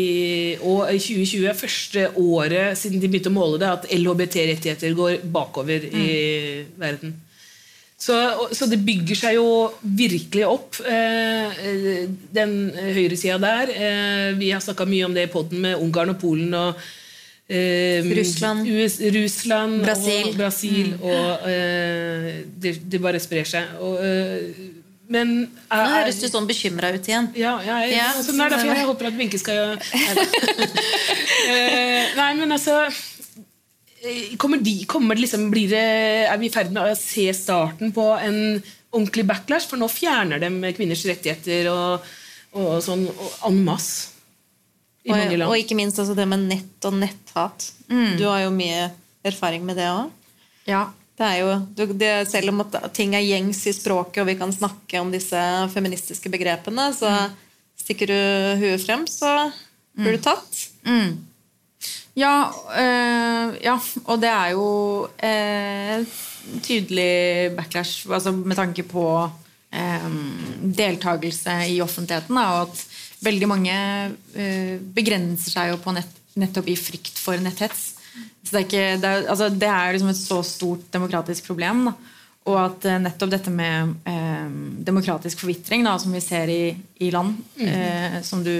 og 0.61 0.91
i 0.93 0.99
2020, 1.01 1.53
første 1.57 2.03
året 2.21 2.77
siden 2.77 3.01
de 3.01 3.09
begynte 3.09 3.31
å 3.31 3.37
måle 3.37 3.57
det, 3.61 3.67
at 3.71 3.87
LHBT-rettigheter 3.97 4.93
går 4.97 5.23
bakover 5.33 5.87
i 5.89 6.65
verden. 6.77 7.15
Så, 7.97 8.13
og- 8.13 8.51
så 8.53 8.67
det 8.69 8.77
bygger 8.85 9.17
seg 9.17 9.39
jo 9.39 9.71
virkelig 9.81 10.45
opp, 10.45 10.77
eh, 10.85 11.49
eh, 11.65 12.05
den 12.37 12.71
høyresida 12.77 13.39
der. 13.41 13.71
Eh, 13.73 14.33
vi 14.37 14.51
har 14.53 14.61
snakka 14.61 14.85
mye 14.85 15.05
om 15.09 15.15
det 15.17 15.23
i 15.29 15.33
poden 15.33 15.59
med 15.65 15.81
Ungarn 15.81 16.13
og 16.13 16.19
Polen. 16.21 16.53
og 16.53 16.75
eh, 17.49 18.03
Russland. 18.17 18.67
US, 18.67 18.97
Russland 19.15 19.81
Brasil. 19.85 20.27
og 20.29 20.35
Brasil. 20.39 20.93
Og 21.01 21.47
eh, 21.49 22.43
det, 22.59 22.77
det 22.91 23.01
bare 23.03 23.19
sprer 23.23 23.47
seg. 23.47 23.77
Og, 23.79 23.97
eh, 24.03 24.73
men 25.07 25.29
Nå 25.47 25.83
høres 25.87 26.17
du 26.19 26.25
sånn 26.27 26.47
bekymra 26.49 26.89
ut 26.91 27.05
igjen. 27.07 27.29
ja, 27.39 27.53
jeg, 27.63 27.93
Ja, 27.95 28.09
Altså, 28.17 28.33
nei, 28.35 28.49
derfor 28.51 28.73
jeg 28.75 28.87
håper 28.89 29.07
at 29.07 29.15
Wenche 29.21 29.39
skal 29.39 29.77
Eh, 31.47 32.09
Nei, 32.17 32.31
men 32.35 32.51
altså 32.51 32.73
eh, 32.89 34.33
Kommer 34.41 34.59
de, 34.59 34.73
kommer 34.89 35.15
det 35.15 35.23
liksom, 35.23 35.45
blir 35.53 35.69
det, 35.71 35.83
Er 36.27 36.35
vi 36.41 36.49
i 36.49 36.51
ferd 36.51 36.73
med 36.75 36.89
å 36.91 36.97
se 36.99 37.27
starten 37.37 37.93
på 37.95 38.09
en 38.19 38.39
ordentlig 38.91 39.23
backlash? 39.29 39.69
For 39.69 39.79
nå 39.79 39.87
fjerner 39.91 40.41
de 40.43 40.51
kvinners 40.75 41.05
rettigheter 41.07 41.69
og, 41.71 42.03
og 42.57 42.77
sånn 42.83 43.05
en 43.47 43.63
masse. 43.63 44.16
I 45.07 45.15
mange 45.15 45.39
land. 45.39 45.49
og 45.49 45.57
ikke 45.57 45.77
minst 45.79 45.99
altså 46.01 46.15
det 46.17 46.27
med 46.29 46.45
nett 46.49 46.87
og 46.87 46.95
netthat. 46.99 47.71
Du 47.87 48.25
har 48.27 48.43
jo 48.43 48.53
mye 48.53 48.89
erfaring 49.27 49.63
med 49.67 49.79
det 49.79 49.87
òg. 49.89 50.09
Ja. 50.67 50.87
Det 51.17 51.29
jo, 51.39 51.53
det, 51.97 52.11
selv 52.29 52.51
om 52.51 52.61
at 52.61 52.75
ting 52.93 53.15
er 53.17 53.25
gjengs 53.25 53.63
i 53.65 53.73
språket, 53.73 54.19
og 54.21 54.27
vi 54.29 54.35
kan 54.37 54.51
snakke 54.53 54.99
om 55.01 55.09
disse 55.09 55.39
feministiske 55.73 56.29
begrepene, 56.29 56.91
så 56.93 57.09
stikker 57.79 58.11
du 58.11 58.19
huet 58.61 58.83
frem, 58.83 59.07
så 59.09 59.47
blir 59.97 60.19
du 60.19 60.21
tatt. 60.21 60.59
Mm. 60.85 61.15
Ja, 62.17 62.35
øh, 62.73 63.57
ja, 63.61 63.75
og 64.05 64.21
det 64.21 64.29
er 64.29 64.53
jo 64.53 64.69
øh, 65.05 66.05
tydelig 66.65 67.55
backlash 67.57 68.09
altså 68.09 68.31
med 68.31 68.55
tanke 68.57 68.83
på 68.83 69.05
eh, 69.73 70.07
deltakelse 70.61 71.59
i 71.69 71.81
offentligheten. 71.81 72.37
Da, 72.37 72.45
og 72.57 72.61
at 72.69 72.86
veldig 73.23 73.49
mange 73.49 73.75
uh, 74.13 74.75
begrenser 74.93 75.53
seg 75.53 75.71
jo 75.71 75.79
på 75.81 75.93
nett, 75.95 76.11
nettopp 76.37 76.69
i 76.69 76.77
frykt 76.79 77.17
for 77.21 77.39
netthets. 77.41 77.93
Så 78.43 78.53
det 78.53 78.59
er, 78.59 78.67
ikke, 78.67 78.85
det 79.01 79.09
er, 79.09 79.25
altså, 79.31 79.49
det 79.51 79.71
er 79.71 79.95
liksom 79.95 80.11
et 80.13 80.19
så 80.19 80.37
stort 80.45 80.85
demokratisk 80.93 81.49
problem. 81.49 81.87
Da. 81.89 81.95
Og 82.47 82.59
at 82.61 82.85
uh, 82.87 82.99
nettopp 83.03 83.33
dette 83.33 83.53
med 83.53 83.95
uh, 84.07 84.53
demokratisk 84.87 85.43
forvitring, 85.43 85.83
da, 85.87 85.97
som 85.99 86.13
vi 86.15 86.23
ser 86.23 86.51
i, 86.53 86.61
i 87.03 87.11
land, 87.13 87.35
eh, 87.59 88.21
som 88.23 88.43
du 88.45 88.53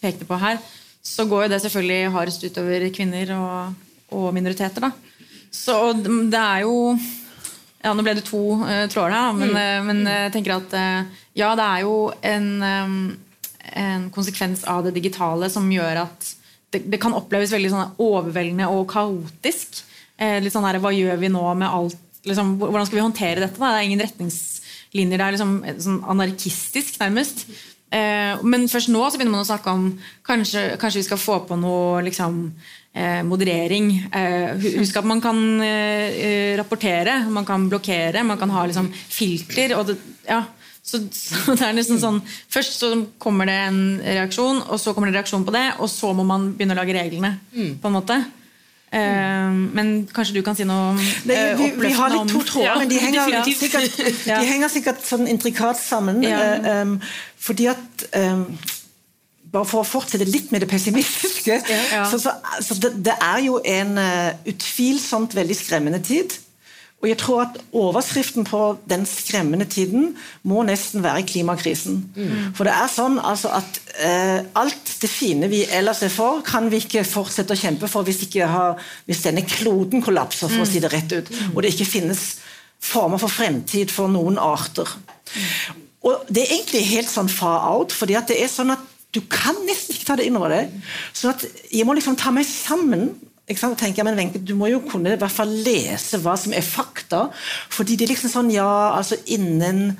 pekte 0.00 0.26
på 0.28 0.38
her, 0.40 0.62
så 1.04 1.26
går 1.28 1.44
jo 1.44 1.50
det 1.52 1.60
selvfølgelig 1.60 2.14
hardest 2.14 2.46
utover 2.46 2.86
kvinner 2.96 3.34
og, 3.36 3.74
og 4.16 4.30
minoriteter. 4.32 4.86
Da. 4.86 5.20
Så 5.52 5.76
det 6.00 6.40
er 6.40 6.64
jo 6.64 6.96
ja, 7.84 7.92
Nå 7.92 8.00
ble 8.00 8.14
det 8.16 8.24
to 8.24 8.40
tråder 8.88 9.12
her, 9.12 9.34
men, 9.36 9.52
eh, 9.60 9.82
men 9.84 10.00
jeg 10.08 10.32
tenker 10.32 10.56
at 10.56 10.72
ja, 11.34 11.50
det 11.58 11.64
er 11.66 11.82
jo 11.82 11.94
en, 12.22 12.48
eh, 12.62 12.94
en 13.72 14.08
konsekvens 14.14 14.64
av 14.68 14.84
det 14.86 14.94
digitale 14.96 15.48
som 15.52 15.70
gjør 15.72 16.04
at 16.04 16.30
det, 16.74 16.84
det 16.90 17.00
kan 17.02 17.14
oppleves 17.16 17.52
veldig 17.54 17.70
sånn 17.72 17.98
overveldende 18.02 18.68
og 18.72 18.88
kaotisk. 18.90 19.82
Eh, 20.18 20.40
litt 20.42 20.54
sånn 20.54 20.66
her, 20.66 20.80
Hva 20.82 20.92
gjør 20.94 21.20
vi 21.20 21.30
nå 21.32 21.44
med 21.58 21.68
alt 21.68 22.00
liksom, 22.24 22.56
Hvordan 22.60 22.86
skal 22.88 22.98
vi 22.98 23.04
håndtere 23.04 23.42
dette? 23.42 23.58
Da? 23.60 23.72
Det 23.74 23.82
er 23.82 23.88
ingen 23.88 24.02
retningslinjer. 24.04 25.18
Det 25.18 25.26
er 25.26 25.36
liksom 25.36 25.54
sånn 25.86 26.00
anarkistisk, 26.14 26.98
nærmest. 27.02 27.44
Eh, 27.94 28.40
men 28.42 28.66
først 28.70 28.90
nå 28.90 29.02
så 29.06 29.18
begynner 29.18 29.36
man 29.36 29.44
å 29.44 29.48
snakke 29.48 29.74
om 29.74 29.84
kanskje, 30.26 30.64
kanskje 30.80 31.02
vi 31.02 31.06
skal 31.08 31.20
få 31.20 31.38
på 31.48 31.58
noe 31.60 32.02
liksom, 32.06 32.40
eh, 32.94 33.22
moderering. 33.26 33.92
Eh, 34.10 34.66
husk 34.80 34.98
at 34.98 35.06
man 35.06 35.22
kan 35.22 35.38
eh, 35.62 36.18
eh, 36.26 36.56
rapportere, 36.58 37.20
man 37.30 37.46
kan 37.46 37.68
blokkere, 37.70 38.24
man 38.26 38.40
kan 38.40 38.50
ha 38.50 38.66
liksom, 38.66 38.90
filter. 38.92 39.76
Og 39.78 39.92
det, 39.92 39.98
ja, 40.26 40.42
så, 40.84 41.00
så 41.16 41.54
det 41.56 41.64
er 41.64 41.76
liksom 41.78 41.96
sånn 41.96 42.18
Først 42.52 42.74
så 42.76 42.90
kommer 43.18 43.48
det 43.48 43.56
en 43.70 43.82
reaksjon, 44.04 44.62
og 44.68 44.80
så 44.80 44.92
kommer 44.92 45.08
det 45.08 45.18
reaksjon 45.18 45.46
på 45.46 45.54
det, 45.54 45.66
og 45.80 45.88
så 45.88 46.12
må 46.12 46.26
man 46.28 46.50
begynne 46.54 46.76
å 46.76 46.82
lage 46.82 46.96
reglene. 46.96 47.38
på 47.80 47.88
en 47.88 47.96
måte 47.96 48.18
Eh, 48.94 49.54
men 49.74 49.88
kanskje 50.14 50.36
du 50.36 50.42
kan 50.46 50.54
si 50.54 50.66
noe 50.68 50.92
det, 51.26 51.34
eh, 51.34 51.56
vi, 51.58 51.70
vi 51.82 51.90
har 51.96 52.12
litt 52.14 52.30
to 52.30 52.44
tråder, 52.46 52.68
Ja, 52.68 52.76
men 52.78 52.90
de 52.92 53.00
henger, 53.02 53.32
ja, 53.32 53.42
sikkert, 53.42 53.98
Ja. 54.30 54.38
de 54.38 54.46
henger 54.52 54.70
sikkert 54.70 55.02
sånn 55.02 55.26
intrikat 55.30 55.80
sammen. 55.80 56.22
Ja. 56.22 56.82
um, 56.84 57.00
fordi 57.40 57.68
at 57.72 58.06
um, 58.14 58.46
Bare 59.54 59.66
for 59.70 59.84
å 59.84 59.86
fortsette 59.86 60.26
litt 60.26 60.48
med 60.50 60.64
det 60.64 60.66
pessimistiske. 60.66 61.60
Ja. 61.70 62.06
Så, 62.10 62.18
så, 62.18 62.32
så 62.58 62.74
det, 62.82 62.90
det 63.06 63.12
er 63.22 63.42
jo 63.44 63.60
en 63.62 63.92
uh, 63.98 64.32
utvilsomt 64.50 65.36
veldig 65.38 65.54
skremmende 65.54 66.00
tid. 66.02 66.34
Og 67.04 67.10
jeg 67.10 67.18
tror 67.20 67.42
at 67.42 67.58
overskriften 67.76 68.46
på 68.48 68.58
den 68.88 69.02
skremmende 69.04 69.66
tiden 69.68 70.14
må 70.48 70.62
nesten 70.64 71.02
være 71.04 71.26
klimakrisen. 71.28 71.98
For 72.56 72.64
det 72.64 72.72
er 72.72 72.88
sånn 72.88 73.18
altså 73.20 73.50
at 73.58 73.80
eh, 74.00 74.40
alt 74.56 74.94
det 75.02 75.10
fine 75.12 75.50
vi 75.52 75.66
ellers 75.68 76.00
er 76.06 76.12
for, 76.14 76.40
kan 76.46 76.70
vi 76.72 76.80
ikke 76.80 77.04
fortsette 77.04 77.52
å 77.52 77.60
kjempe 77.60 77.90
for 77.92 78.08
hvis, 78.08 78.22
ikke 78.24 78.48
har, 78.48 78.80
hvis 79.04 79.20
denne 79.26 79.44
kloden 79.44 80.00
kollapser, 80.04 80.48
for 80.48 80.64
å 80.64 80.70
si 80.70 80.80
det 80.80 80.94
rett 80.94 81.12
ut. 81.12 81.28
Og 81.52 81.60
det 81.60 81.74
ikke 81.74 81.90
finnes 81.92 82.24
former 82.80 83.20
for 83.20 83.32
fremtid 83.32 83.92
for 83.92 84.08
noen 84.08 84.40
arter. 84.40 84.88
Og 86.08 86.24
det 86.32 86.46
er 86.46 86.56
egentlig 86.56 86.86
helt 86.88 87.12
sånn 87.12 87.28
far 87.28 87.68
out, 87.68 87.92
fordi 87.92 88.16
det 88.32 88.40
er 88.40 88.48
sånn 88.48 88.72
at 88.72 88.90
du 89.14 89.20
kan 89.28 89.60
nesten 89.68 89.94
ikke 89.94 90.08
ta 90.08 90.16
det 90.18 90.26
inn 90.28 90.40
over 90.40 90.56
deg. 90.56 90.72
Så 91.12 91.30
at 91.36 91.44
jeg 91.68 91.84
må 91.84 91.94
liksom 92.00 92.16
ta 92.16 92.32
meg 92.34 92.48
sammen? 92.48 93.12
Tenker 93.46 94.00
jeg, 94.00 94.04
men 94.04 94.16
Venke, 94.16 94.40
Du 94.40 94.54
må 94.54 94.70
jo 94.72 94.80
kunne 94.80 95.14
i 95.14 95.20
hvert 95.20 95.32
fall 95.32 95.50
lese 95.64 96.18
hva 96.22 96.36
som 96.40 96.52
er 96.52 96.64
fakta. 96.64 97.30
Fordi 97.70 97.96
det 97.96 98.06
er 98.06 98.14
liksom 98.14 98.32
sånn 98.32 98.52
Ja, 98.54 98.96
altså 98.96 99.16
innen 99.26 99.98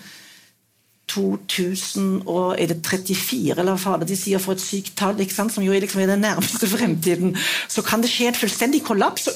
2000, 1.15 2.25
er 2.59 2.71
det 2.71 2.79
34 2.83 3.53
eller 3.53 3.75
hva 3.75 3.79
fader 3.79 4.09
de 4.09 4.17
sier 4.17 4.41
for 4.41 4.57
et 4.57 4.63
sykt 4.63 4.95
tall, 4.97 5.19
som 5.29 5.63
jo 5.63 5.75
er 5.75 5.85
liksom 5.85 6.01
i 6.01 6.09
den 6.09 6.25
nærmeste 6.25 6.67
fremtiden, 6.75 7.37
så 7.69 7.85
kan 7.85 8.03
det 8.03 8.11
skje 8.11 8.31
et 8.31 8.41
fullstendig 8.41 8.83
kollaps. 8.87 9.29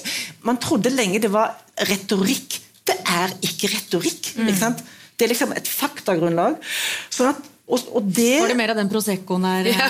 Man 0.42 0.56
trodde 0.56 0.90
lenge 0.90 1.20
det 1.20 1.30
var 1.30 1.58
retorikk. 1.90 2.60
Det 2.88 2.96
er 3.04 3.34
ikke 3.44 3.68
retorikk. 3.74 4.32
ikke 4.48 4.56
sant? 4.56 4.82
Det 5.18 5.26
er 5.26 5.34
liksom 5.34 5.52
et 5.52 5.68
faktagrunnlag. 5.68 6.56
Sånn 7.10 7.34
at, 7.34 7.46
og, 7.68 7.80
og 7.92 8.04
det, 8.16 8.40
Var 8.40 8.48
det 8.48 8.56
mer 8.56 8.70
av 8.72 8.78
den 8.78 8.88
Proseccoen 8.88 9.44
der? 9.44 9.66
Ja. 9.68 9.88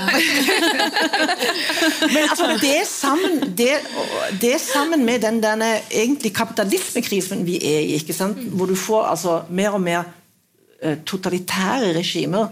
men 2.14 2.24
altså, 2.24 2.48
det 2.58 2.80
sammen, 2.90 3.52
det, 3.58 3.76
det 4.42 4.56
sammen 4.62 5.04
med 5.06 5.22
den 5.22 5.38
denne 5.42 5.68
egentlig 5.86 6.32
kapitalismekrisen 6.34 7.44
vi 7.46 7.60
er 7.62 7.84
i, 7.86 7.94
ikke 8.00 8.16
sant? 8.16 8.40
hvor 8.50 8.66
du 8.66 8.74
får 8.74 9.12
altså 9.12 9.36
mer 9.54 9.76
og 9.78 9.84
mer 9.84 10.02
eh, 10.82 10.98
totalitære 11.06 11.92
regimer, 12.00 12.50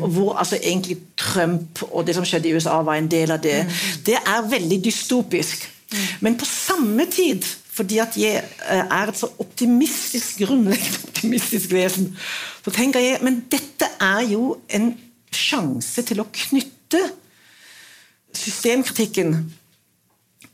og 0.00 0.08
hvor 0.14 0.38
altså 0.38 0.56
egentlig 0.62 0.96
Trump 1.18 1.82
og 1.90 2.06
det 2.06 2.14
som 2.14 2.24
skjedde 2.24 2.48
i 2.48 2.54
USA, 2.54 2.78
var 2.86 3.00
en 3.00 3.10
del 3.10 3.34
av 3.34 3.42
det. 3.42 3.58
Det 4.06 4.14
er 4.16 4.48
veldig 4.50 4.78
dystopisk. 4.84 5.66
Men 6.20 6.38
på 6.38 6.46
samme 6.48 7.04
tid, 7.10 7.44
fordi 7.72 7.98
at 8.02 8.16
jeg 8.20 8.42
eh, 8.42 8.84
er 8.84 9.08
et 9.08 9.18
så 9.18 9.30
optimistisk, 9.40 10.42
grunnleggende 10.44 11.00
optimistisk 11.08 11.72
vesen, 11.72 12.12
så 12.64 12.70
tenker 12.74 13.00
jeg 13.00 13.22
men 13.24 13.42
dette 13.52 13.88
er 14.00 14.26
jo 14.32 14.58
en 14.68 14.92
sjanse 15.32 16.04
til 16.04 16.20
å 16.20 16.28
knytte 16.28 17.00
systemkritikken 18.36 19.36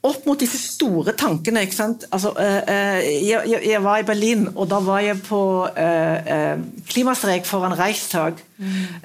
opp 0.06 0.26
mot 0.28 0.38
disse 0.38 0.58
store 0.62 1.12
tankene 1.18 1.64
ikke 1.66 1.74
sant? 1.74 2.04
Altså, 2.14 2.30
eh, 2.38 2.58
eh, 2.70 3.06
jeg, 3.26 3.40
jeg, 3.50 3.62
jeg 3.66 3.82
var 3.82 3.98
i 3.98 4.06
Berlin, 4.06 4.44
og 4.54 4.68
da 4.70 4.78
var 4.84 5.00
jeg 5.02 5.18
på 5.26 5.40
eh, 5.74 6.60
klimastreik 6.92 7.48
foran 7.48 7.74
Reichstag 7.78 8.38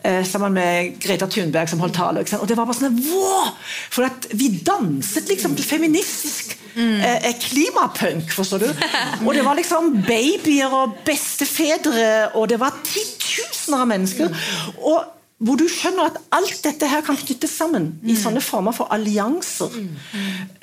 eh, 0.06 0.22
sammen 0.28 0.54
med 0.54 1.00
Greta 1.02 1.26
Thunberg 1.26 1.72
som 1.72 1.82
holdt 1.82 1.98
tale. 1.98 2.22
ikke 2.22 2.36
sant? 2.36 2.46
Og 2.46 2.52
det 2.52 2.60
var 2.60 2.70
bare 2.70 2.78
sånn 2.78 3.00
wow! 3.08 3.50
For 3.94 4.06
at 4.06 4.30
vi 4.38 4.52
danset 4.62 5.34
liksom 5.34 5.58
feministisk 5.58 6.54
eh, 6.78 7.32
klimapunk, 7.42 8.30
forstår 8.38 8.68
du? 8.68 8.86
Og 9.26 9.34
det 9.34 9.48
var 9.48 9.58
liksom 9.58 9.96
babyer 10.06 10.78
og 10.78 11.02
bestefedre, 11.08 12.36
og 12.38 12.48
det 12.54 12.62
var 12.62 12.78
titusener 12.86 13.82
av 13.82 13.90
mennesker. 13.90 14.46
og 14.78 15.23
hvor 15.44 15.60
du 15.60 15.66
skjønner 15.68 16.12
at 16.12 16.20
alt 16.36 16.60
dette 16.64 16.88
her 16.88 17.04
kan 17.06 17.18
knyttes 17.20 17.52
sammen 17.60 17.90
mm. 18.00 18.12
i 18.12 18.18
sånne 18.20 18.42
former 18.44 18.76
for 18.76 18.92
allianser. 18.96 19.74
Mm. 19.76 19.90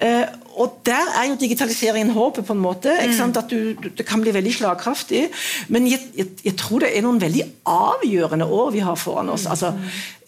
Uh, 0.00 0.38
og 0.60 0.78
der 0.88 1.10
er 1.20 1.28
jo 1.28 1.36
digitaliseringen 1.40 2.14
håpet, 2.16 2.46
på 2.48 2.56
en 2.56 2.62
måte. 2.62 2.94
Mm. 2.96 3.34
At 3.36 3.52
du, 3.52 3.90
det 3.96 4.06
kan 4.08 4.22
bli 4.24 4.32
veldig 4.34 4.54
slagkraftig. 4.56 5.26
Men 5.68 5.88
jeg, 5.88 6.00
jeg, 6.16 6.32
jeg, 6.44 6.56
tror 6.60 6.84
det 6.84 6.94
er 6.96 7.04
noen 7.04 7.20
veldig 7.20 7.44
avgjørende 7.68 8.48
år 8.48 8.72
vi 8.74 8.82
har 8.84 8.98
foran 9.00 9.30
oss. 9.36 9.46
altså 9.46 9.74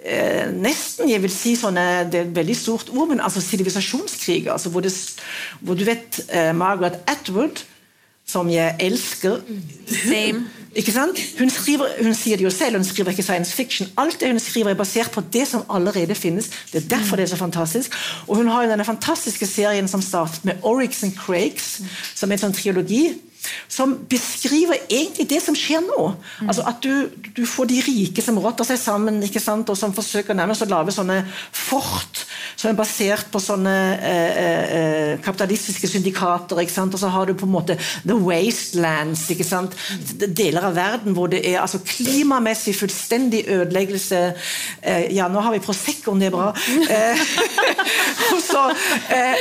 Eh, 0.02 0.48
Nesten, 0.58 1.10
jeg 1.10 1.22
vil 1.22 1.30
si 1.30 1.52
sånne, 1.54 2.10
Det 2.10 2.18
er 2.18 2.24
et 2.26 2.34
veldig 2.34 2.56
stort 2.58 2.90
ord, 2.90 3.08
men 3.08 3.20
altså 3.20 3.40
sivilisasjonskrig. 3.40 4.48
Altså 4.50 4.70
hvor, 4.70 4.80
det, 4.82 4.92
hvor 5.60 5.78
du 5.78 5.84
vet 5.86 6.24
eh, 6.28 6.50
Margaret 6.54 6.98
Atwood 7.06 7.62
som 8.26 8.50
jeg 8.50 8.76
elsker. 8.80 9.40
Same. 9.86 10.46
Ikke 10.74 10.92
sant? 10.92 11.18
Hun, 11.38 11.50
skriver, 11.52 11.90
hun, 12.02 12.14
sier 12.16 12.40
det 12.40 12.46
jo 12.46 12.50
selv, 12.50 12.78
hun 12.80 12.86
skriver 12.86 13.12
ikke 13.12 13.24
science 13.26 13.52
fiction. 13.52 13.88
Alt 14.00 14.20
det 14.20 14.30
hun 14.30 14.40
skriver 14.40 14.72
er 14.72 14.78
basert 14.78 15.10
på 15.12 15.20
det 15.32 15.44
som 15.48 15.66
allerede 15.70 16.14
finnes. 16.16 16.48
Det 16.72 16.84
er 16.84 16.88
derfor 16.94 17.16
det 17.16 17.26
er 17.26 17.34
så 17.34 17.36
fantastisk. 17.36 17.92
Og 18.26 18.36
hun 18.36 18.48
har 18.48 18.64
jo 18.64 18.70
denne 18.70 18.86
fantastiske 18.88 19.46
serien 19.46 19.88
som 19.88 20.02
startet 20.02 20.44
med 20.48 20.62
Oryx 20.62 21.02
and 21.04 21.12
Craigs, 21.16 21.82
som 22.14 22.30
er 22.30 22.38
en 22.38 22.46
sånn 22.46 22.56
triologi 22.56 23.10
som 23.68 23.94
beskriver 24.08 24.84
egentlig 24.88 25.26
det 25.30 25.40
som 25.42 25.56
skjer 25.56 25.82
nå. 25.84 26.12
Mm. 26.40 26.48
Altså 26.48 26.66
At 26.68 26.82
du, 26.84 27.10
du, 27.36 27.44
får 27.48 27.70
de 27.70 27.80
rike 27.84 28.22
som 28.24 28.38
rotter 28.42 28.66
seg 28.68 28.80
sammen 28.80 29.22
ikke 29.26 29.42
sant? 29.42 29.70
og 29.70 29.78
som 29.78 29.94
forsøker 29.94 30.36
nærmest 30.36 30.64
å 30.64 30.70
lage 30.70 30.94
sånne 30.94 31.22
fort 31.50 32.24
som 32.56 32.70
er 32.70 32.78
basert 32.78 33.30
på 33.32 33.40
sånne 33.42 33.76
eh, 33.96 34.42
eh, 34.42 35.12
kapitalistiske 35.24 35.88
syndikater. 35.90 36.60
ikke 36.62 36.74
sant? 36.74 36.94
Og 36.94 37.02
så 37.02 37.10
har 37.12 37.26
du 37.26 37.34
på 37.38 37.48
en 37.48 37.54
måte 37.54 37.78
the 38.06 38.16
wastelands. 38.16 39.24
ikke 39.32 39.46
sant? 39.46 39.76
Deler 40.22 40.68
av 40.68 40.76
verden 40.76 41.16
hvor 41.16 41.30
det 41.32 41.42
er 41.48 41.60
altså 41.62 41.82
klimamessig 41.86 42.76
fullstendig 42.78 43.44
ødeleggelse. 43.48 44.22
Eh, 44.82 45.08
ja, 45.16 45.28
nå 45.32 45.42
har 45.42 45.56
vi 45.56 45.64
Proseccoen, 45.64 46.22
det 46.22 46.30
er 46.30 46.36
bra. 46.36 46.52
Eh, 46.92 47.20
så, 48.50 48.62
eh, 49.14 49.38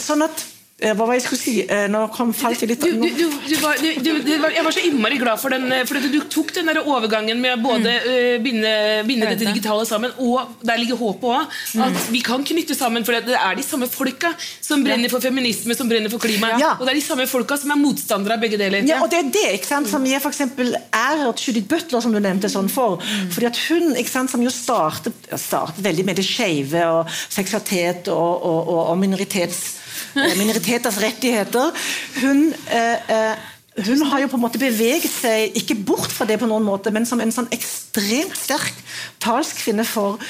sånn 0.00 0.24
at 0.24 0.44
hva 0.82 1.06
var 1.06 1.14
jeg 1.14 1.22
skulle 1.22 1.38
si? 1.38 1.52
Eh, 1.70 1.84
nå 1.86 2.00
kom 2.10 2.32
falt 2.34 2.64
jeg 2.64 2.72
litt 2.72 2.82
du, 2.82 2.98
du, 2.98 3.28
du, 3.46 3.52
var, 3.62 3.78
var, 3.78 4.54
Jeg 4.56 4.64
var 4.66 4.74
så 4.74 4.82
innmari 4.82 5.20
glad 5.20 5.38
for 5.38 5.54
den, 5.54 5.68
eh, 5.70 5.84
for 5.86 6.02
du 6.02 6.16
tok 6.26 6.50
den 6.56 6.66
der 6.66 6.80
overgangen 6.82 7.38
med 7.38 7.54
å 7.54 7.60
både 7.62 7.92
uh, 8.02 8.42
binde, 8.42 8.72
binde 9.06 9.28
dette 9.30 9.46
digitale 9.46 9.84
sammen, 9.86 10.10
og 10.18 10.56
der 10.66 10.80
ligger 10.82 10.98
håpet 10.98 11.28
òg. 11.30 11.54
At 11.78 11.94
mm. 11.94 12.00
vi 12.10 12.24
kan 12.26 12.42
knytte 12.46 12.74
sammen, 12.74 13.06
for 13.06 13.14
det 13.14 13.36
er 13.38 13.54
de 13.54 13.64
samme 13.64 13.86
folka 13.90 14.32
som 14.40 14.82
brenner 14.82 15.12
for 15.12 15.22
feminisme, 15.22 15.76
som 15.78 15.88
brenner 15.90 16.10
for 16.10 16.22
klima. 16.22 16.56
Ja. 16.58 16.74
Og 16.80 16.82
det 16.82 16.96
er 16.96 16.98
de 16.98 17.04
samme 17.06 17.28
folka 17.30 17.60
som 17.60 17.70
er 17.70 17.78
motstandere 17.78 18.34
av 18.34 18.42
begge 18.42 18.58
deler. 18.58 18.82
Ja, 18.88 18.98
og 19.04 19.14
det 19.14 19.22
er 19.22 19.30
det 19.38 19.46
ikke 19.60 19.70
sant, 19.70 19.92
som 19.92 20.04
jeg 20.10 20.20
for 20.24 20.34
eksempel 20.34 20.74
til 20.74 21.46
Judith 21.46 21.70
Butler, 21.70 22.02
som 22.02 22.12
du 22.14 22.18
nevnte, 22.18 22.50
sånn 22.50 22.72
for. 22.72 22.98
Mm. 22.98 23.30
fordi 23.36 23.48
at 23.52 23.62
hun 23.68 23.94
ikke 23.94 24.10
sant, 24.10 24.34
som 24.34 24.42
jo 24.42 24.50
startet, 24.50 25.30
startet 25.38 25.80
veldig 25.86 26.08
med 26.10 26.18
det 26.18 26.26
skeive 26.26 26.82
og 26.98 27.16
seksualitet 27.22 28.10
og, 28.10 28.42
og, 28.42 28.60
og, 28.74 28.82
og 28.90 29.00
minoritets 29.00 29.62
Eh, 29.74 29.83
minoriteters 30.14 31.00
rettigheter. 31.02 31.74
Hun 32.22 32.46
eh, 32.70 33.10
eh, 33.16 33.50
hun 33.74 34.04
har 34.06 34.20
jo 34.22 34.28
på 34.30 34.38
en 34.38 34.44
måte 34.44 34.58
beveget 34.62 35.10
seg 35.10 35.56
ikke 35.58 35.74
bort 35.74 36.12
fra 36.14 36.26
det 36.28 36.36
på 36.38 36.46
noen 36.46 36.62
måte, 36.62 36.92
men 36.94 37.06
som 37.08 37.18
en 37.18 37.32
sånn 37.34 37.50
ekstremt 37.54 38.36
sterk 38.38 38.76
talskvinne 39.22 39.82
for 39.88 40.20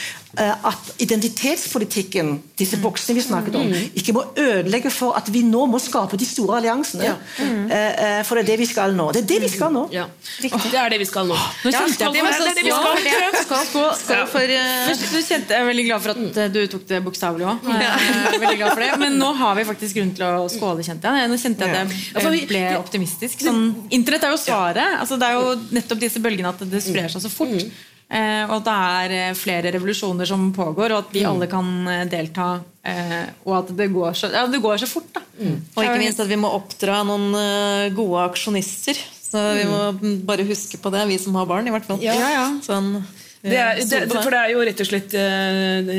at 0.41 0.91
identitetspolitikken, 1.05 2.43
disse 2.59 2.79
boksene 2.83 3.15
vi 3.19 3.23
snakket 3.25 3.55
om, 3.59 3.69
mm. 3.71 3.95
ikke 4.01 4.15
må 4.17 4.25
ødelegge 4.41 4.91
for 4.93 5.15
at 5.19 5.29
vi 5.33 5.43
nå 5.47 5.67
må 5.71 5.79
skape 5.83 6.19
de 6.21 6.27
store 6.29 6.59
alliansene. 6.61 7.05
Ja. 7.07 7.15
Mm. 7.39 7.67
Uh, 7.71 7.75
uh, 7.75 8.21
for 8.27 8.39
det 8.39 8.45
er 8.45 8.49
det 8.53 8.59
vi 8.63 8.69
skal 8.71 8.95
nå. 8.97 9.07
Det 9.15 9.23
er 9.25 9.29
det 9.31 9.41
vi 9.45 9.51
skal 9.53 9.73
nå. 9.75 9.85
Ja. 9.95 10.07
Oh, 10.51 10.67
det 10.73 10.81
er 10.81 10.95
det 10.95 11.01
vi 11.03 11.09
skal 11.09 11.29
nå. 11.31 11.39
Nå 11.65 11.73
kjente 15.25 15.55
jeg 15.55 15.61
er 15.61 15.69
veldig 15.69 15.87
glad 15.87 16.05
for 16.05 16.11
at 16.15 16.53
du 16.55 16.61
tok 16.71 16.85
det 16.91 17.01
bokstavelig 17.05 17.49
òg. 17.53 17.57
Men 19.01 19.19
nå 19.21 19.31
har 19.41 19.57
vi 19.59 19.67
faktisk 19.69 20.01
grunn 20.01 20.13
til 20.17 20.27
å 20.27 20.45
skåle, 20.53 20.85
kjente 20.87 21.15
jeg. 21.19 21.31
Nå 21.31 21.41
kjente 21.41 21.71
jeg 21.71 21.89
at 22.15 22.29
jeg 22.29 22.47
ble 22.51 22.63
optimistisk 22.81 23.45
sånn 23.45 23.65
Internett 23.95 24.25
er 24.27 24.35
jo 24.35 24.41
svaret. 24.41 25.01
Altså, 25.01 25.19
det 25.21 25.27
er 25.29 25.35
jo 25.39 25.57
nettopp 25.75 26.01
disse 26.03 26.23
bølgene 26.23 26.55
at 26.55 26.63
det 26.69 26.81
sprer 26.85 27.11
seg 27.13 27.23
så 27.25 27.31
fort. 27.33 27.61
Mm. 28.15 28.21
Eh, 28.21 28.45
og 28.47 28.61
at 28.61 28.69
det 28.69 28.75
er 28.75 29.15
eh, 29.19 29.35
flere 29.39 29.73
revolusjoner 29.75 30.29
som 30.29 30.47
pågår, 30.55 30.95
og 30.95 31.03
at 31.03 31.15
vi 31.15 31.25
mm. 31.25 31.31
alle 31.33 31.51
kan 31.51 31.73
eh, 31.91 32.07
delta. 32.11 32.53
Og 33.49 33.53
at 33.57 33.71
det 33.79 33.87
går 33.95 34.13
så, 34.13 34.29
ja, 34.29 34.43
det 34.51 34.61
går 34.61 34.77
så 34.83 34.87
fort. 34.87 35.09
da 35.17 35.23
mm. 35.25 35.55
Og 35.73 35.79
ikke 35.87 36.01
minst 36.03 36.21
at 36.21 36.29
vi 36.29 36.37
må 36.37 36.51
oppdra 36.53 36.99
noen 37.09 37.33
gode 37.97 38.27
aksjonister. 38.29 38.99
Så 39.25 39.41
vi 39.57 39.65
må 39.67 40.19
bare 40.29 40.45
huske 40.47 40.79
på 40.79 40.93
det, 40.93 41.07
vi 41.09 41.17
som 41.19 41.35
har 41.41 41.49
barn, 41.49 41.67
i 41.67 41.73
hvert 41.73 41.89
fall. 41.89 42.03
Ja. 42.05 42.15
Ja, 42.15 42.45
sånn 42.63 42.99
det 43.45 43.59
er, 43.61 43.81
det, 43.85 43.99
for 44.09 44.33
det 44.33 44.41
er 44.41 44.53
jo 44.55 44.65
rett 44.65 44.81
og 44.81 44.89
slett 44.89 45.17
uh, 45.19 45.91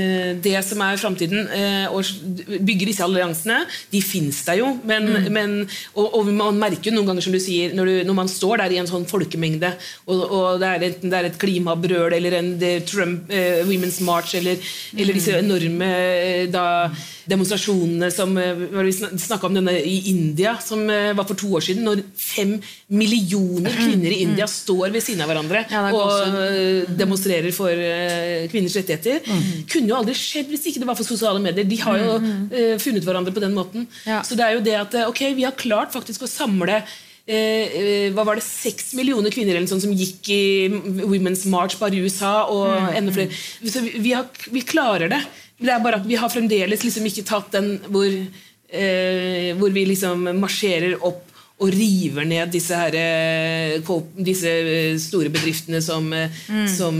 det 0.41 0.55
som 0.65 0.81
er 0.81 1.01
framtiden. 1.01 1.49
Og 1.91 1.99
å 1.99 2.59
bygge 2.65 2.89
disse 2.89 3.05
alliansene. 3.05 3.61
De 3.91 4.01
fins 4.03 4.41
der 4.47 4.59
jo, 4.61 4.71
men, 4.87 5.07
mm. 5.11 5.27
men 5.33 5.55
og, 5.93 6.17
og, 6.19 6.31
man 6.33 6.57
merker 6.59 6.89
jo 6.89 6.95
noen 6.97 7.11
ganger, 7.11 7.25
som 7.27 7.35
du 7.35 7.41
sier, 7.41 7.75
når, 7.77 7.91
du, 7.91 7.99
når 8.09 8.17
man 8.17 8.31
står 8.31 8.63
der 8.63 8.75
i 8.75 8.79
en 8.81 8.89
sånn 8.89 9.07
folkemengde, 9.09 9.71
og, 10.09 10.23
og 10.25 10.61
det 10.61 10.71
er 10.71 10.87
enten 10.89 11.13
det 11.13 11.19
er 11.19 11.29
et 11.29 11.39
klimabrøl 11.41 12.15
eller 12.17 12.39
en 12.39 12.51
Trump 12.87 13.29
uh, 13.31 13.61
Women's 13.69 14.01
March 14.05 14.35
eller, 14.39 14.59
mm. 14.59 15.03
eller 15.03 15.19
disse 15.19 15.37
enorme 15.39 15.91
da, 16.51 16.65
demonstrasjonene 17.29 18.11
som 18.13 18.35
Vi 18.35 18.93
snakka 18.93 19.47
om 19.47 19.55
denne 19.57 19.73
i 19.79 20.09
India, 20.11 20.55
som 20.61 20.85
var 20.87 21.25
for 21.25 21.37
to 21.39 21.49
år 21.57 21.63
siden, 21.65 21.85
når 21.87 22.03
fem 22.19 22.55
millioner 22.93 23.73
kvinner 23.83 24.13
i 24.13 24.21
India 24.25 24.45
mm. 24.47 24.53
står 24.53 24.93
ved 24.93 25.03
siden 25.03 25.23
av 25.25 25.31
hverandre 25.31 25.63
ja, 25.71 25.83
og 25.89 26.95
demonstrerer 26.95 27.25
demonstrerer 27.25 27.53
for 27.55 27.71
uh, 27.71 28.49
kvinners 28.51 28.75
rettigheter. 28.79 29.23
Mm. 29.25 29.65
Kunne 29.71 29.91
jo 29.91 29.97
aldri 29.99 30.17
skjedd 30.17 30.51
hvis 30.51 30.67
ikke 30.69 30.83
det 30.83 30.89
var 30.89 30.99
for 30.99 31.07
sosiale 31.07 31.41
medier. 31.43 31.67
De 31.67 31.79
har 31.81 32.01
jo 32.01 32.19
uh, 32.19 32.75
funnet 32.81 33.05
hverandre 33.05 33.33
på 33.35 33.43
den 33.43 33.55
måten. 33.55 33.89
Ja. 34.05 34.21
Så 34.25 34.37
det 34.37 34.45
er 34.45 34.57
jo 34.57 34.63
det 34.65 34.77
at 34.77 34.95
eh, 34.95 35.09
ok, 35.09 35.25
vi 35.37 35.47
har 35.47 35.57
klart 35.57 35.95
faktisk 35.95 36.25
å 36.25 36.31
samle 36.31 36.83
Eh, 37.25 38.11
hva 38.13 38.21
var 38.21 38.37
det, 38.37 38.43
seks 38.45 38.91
millioner 38.93 39.33
kvinner 39.33 39.55
eller 39.57 39.65
sånn 39.65 39.81
som 39.81 39.93
gikk 39.97 40.27
i 40.29 40.67
Women's 40.69 41.41
March 41.49 41.73
bare 41.79 41.97
i 41.97 42.03
USA. 42.05 42.45
og 42.53 42.67
mm. 42.69 42.89
enda 42.99 43.15
flere. 43.15 43.39
Så 43.65 43.81
vi, 43.81 43.95
vi, 43.97 44.11
har, 44.13 44.29
vi, 44.45 44.61
klarer 44.61 45.09
det. 45.09 45.23
Det 45.59 45.71
er 45.71 45.83
bare 45.83 46.01
at 46.01 46.07
vi 46.07 46.17
har 46.19 46.31
fremdeles 46.31 46.83
liksom 46.83 47.05
ikke 47.07 47.25
tatt 47.27 47.53
den 47.55 47.69
hvor, 47.87 48.09
eh, 48.09 49.51
hvor 49.55 49.71
vi 49.75 49.85
liksom 49.91 50.27
marsjerer 50.41 50.97
opp 50.99 51.23
og 51.55 51.71
river 51.71 52.25
ned 52.27 52.51
disse, 52.51 52.75
her, 52.75 52.95
eh, 52.99 53.91
disse 54.19 54.51
eh, 54.51 54.97
store 54.99 55.31
bedriftene 55.31 55.79
som, 55.83 56.09
eh, 56.13 56.41
mm. 56.51 56.65
som 56.67 56.97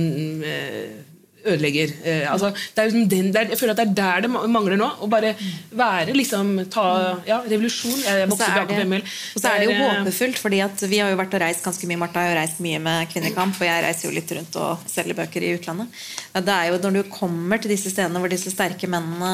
ødelegger. 1.45 1.93
Eh, 2.03 2.25
altså, 2.31 2.51
det 2.75 2.87
liksom 2.89 3.07
den 3.11 3.31
der, 3.35 3.49
jeg 3.51 3.59
føler 3.59 3.75
at 3.75 3.81
det 3.81 3.87
er 3.87 3.95
der 3.99 4.25
det 4.25 4.31
mangler 4.51 4.79
nå. 4.79 4.89
Å 5.01 5.09
bare 5.11 5.33
være 5.75 6.15
liksom 6.17 6.53
ta, 6.73 6.85
ja, 7.27 7.41
revolusjon. 7.45 7.97
Jeg 8.05 8.29
vokste 8.31 8.51
opp 8.63 8.73
i 8.73 8.81
ML. 8.85 9.05
Og 9.35 9.41
så 9.43 9.51
er 9.51 9.63
det 9.63 9.69
jo 9.69 9.77
håpefullt, 9.79 10.41
fordi 10.41 10.61
vi 10.91 11.01
har 11.01 11.13
jo 11.13 11.19
vært 11.19 11.37
og 11.37 11.43
reist 11.45 11.65
ganske 11.65 11.89
mye. 11.89 12.01
Martha 12.01 12.23
har 12.23 12.33
jo 12.33 12.39
reist 12.39 12.61
mye 12.65 12.81
med 12.83 13.11
Kvinnekamp, 13.11 13.59
og 13.59 13.69
jeg 13.69 13.85
reiser 13.85 14.09
jo 14.09 14.15
litt 14.15 14.35
rundt 14.37 14.59
og 14.61 14.87
selger 14.91 15.19
bøker 15.19 15.45
i 15.45 15.53
utlandet. 15.59 16.05
Det 16.35 16.55
er 16.55 16.71
jo 16.71 16.81
Når 16.85 16.97
du 16.99 17.09
kommer 17.09 17.57
til 17.61 17.71
disse 17.73 17.89
stedene 17.89 18.19
hvor 18.21 18.29
disse 18.29 18.51
sterke 18.53 18.87
mennene 18.91 19.29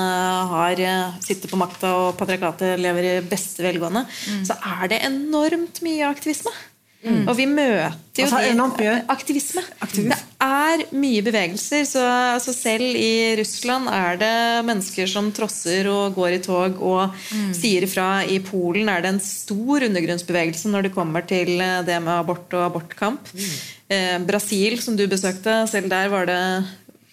har 0.51 0.79
eh, 0.79 1.19
sitter 1.23 1.51
på 1.51 1.59
makta 1.59 1.91
og 1.97 2.19
patriarkatet 2.19 2.79
lever 2.79 3.07
i 3.09 3.15
beste 3.27 3.65
velgående, 3.65 4.05
mm. 4.07 4.43
så 4.47 4.55
er 4.79 4.91
det 4.93 5.01
enormt 5.09 5.81
mye 5.85 6.07
aktivisme. 6.07 6.53
Mm. 7.01 7.23
Og 7.25 7.33
vi 7.33 7.47
møter 7.49 8.21
jo 8.21 8.27
altså, 8.27 8.97
aktivisme. 9.09 9.63
aktivisme. 9.81 10.13
Det 10.13 10.45
er 10.45 10.83
mye 10.93 11.23
bevegelser. 11.25 11.85
Så 11.89 12.01
altså, 12.05 12.53
selv 12.53 12.97
i 12.97 13.33
Russland 13.39 13.89
er 13.89 14.19
det 14.21 14.35
mennesker 14.67 15.09
som 15.09 15.31
trosser 15.33 15.89
og 15.89 16.13
går 16.17 16.37
i 16.37 16.41
tog 16.45 16.77
og 16.77 17.15
mm. 17.15 17.51
sier 17.57 17.87
ifra. 17.87 18.21
I 18.21 18.37
Polen 18.45 18.91
er 18.91 19.01
det 19.01 19.15
en 19.15 19.23
stor 19.23 19.87
undergrunnsbevegelse 19.89 20.69
når 20.69 20.87
det 20.87 20.95
kommer 20.95 21.25
til 21.25 21.55
eh, 21.57 21.81
det 21.87 21.97
med 22.03 22.13
abort 22.19 22.53
og 22.57 22.67
abortkamp. 22.67 23.33
Mm. 23.33 23.53
Eh, 23.91 24.17
Brasil, 24.27 24.77
som 24.83 24.95
du 24.95 25.07
besøkte, 25.09 25.63
selv 25.71 25.89
der 25.91 26.11
var 26.13 26.29
det 26.29 26.41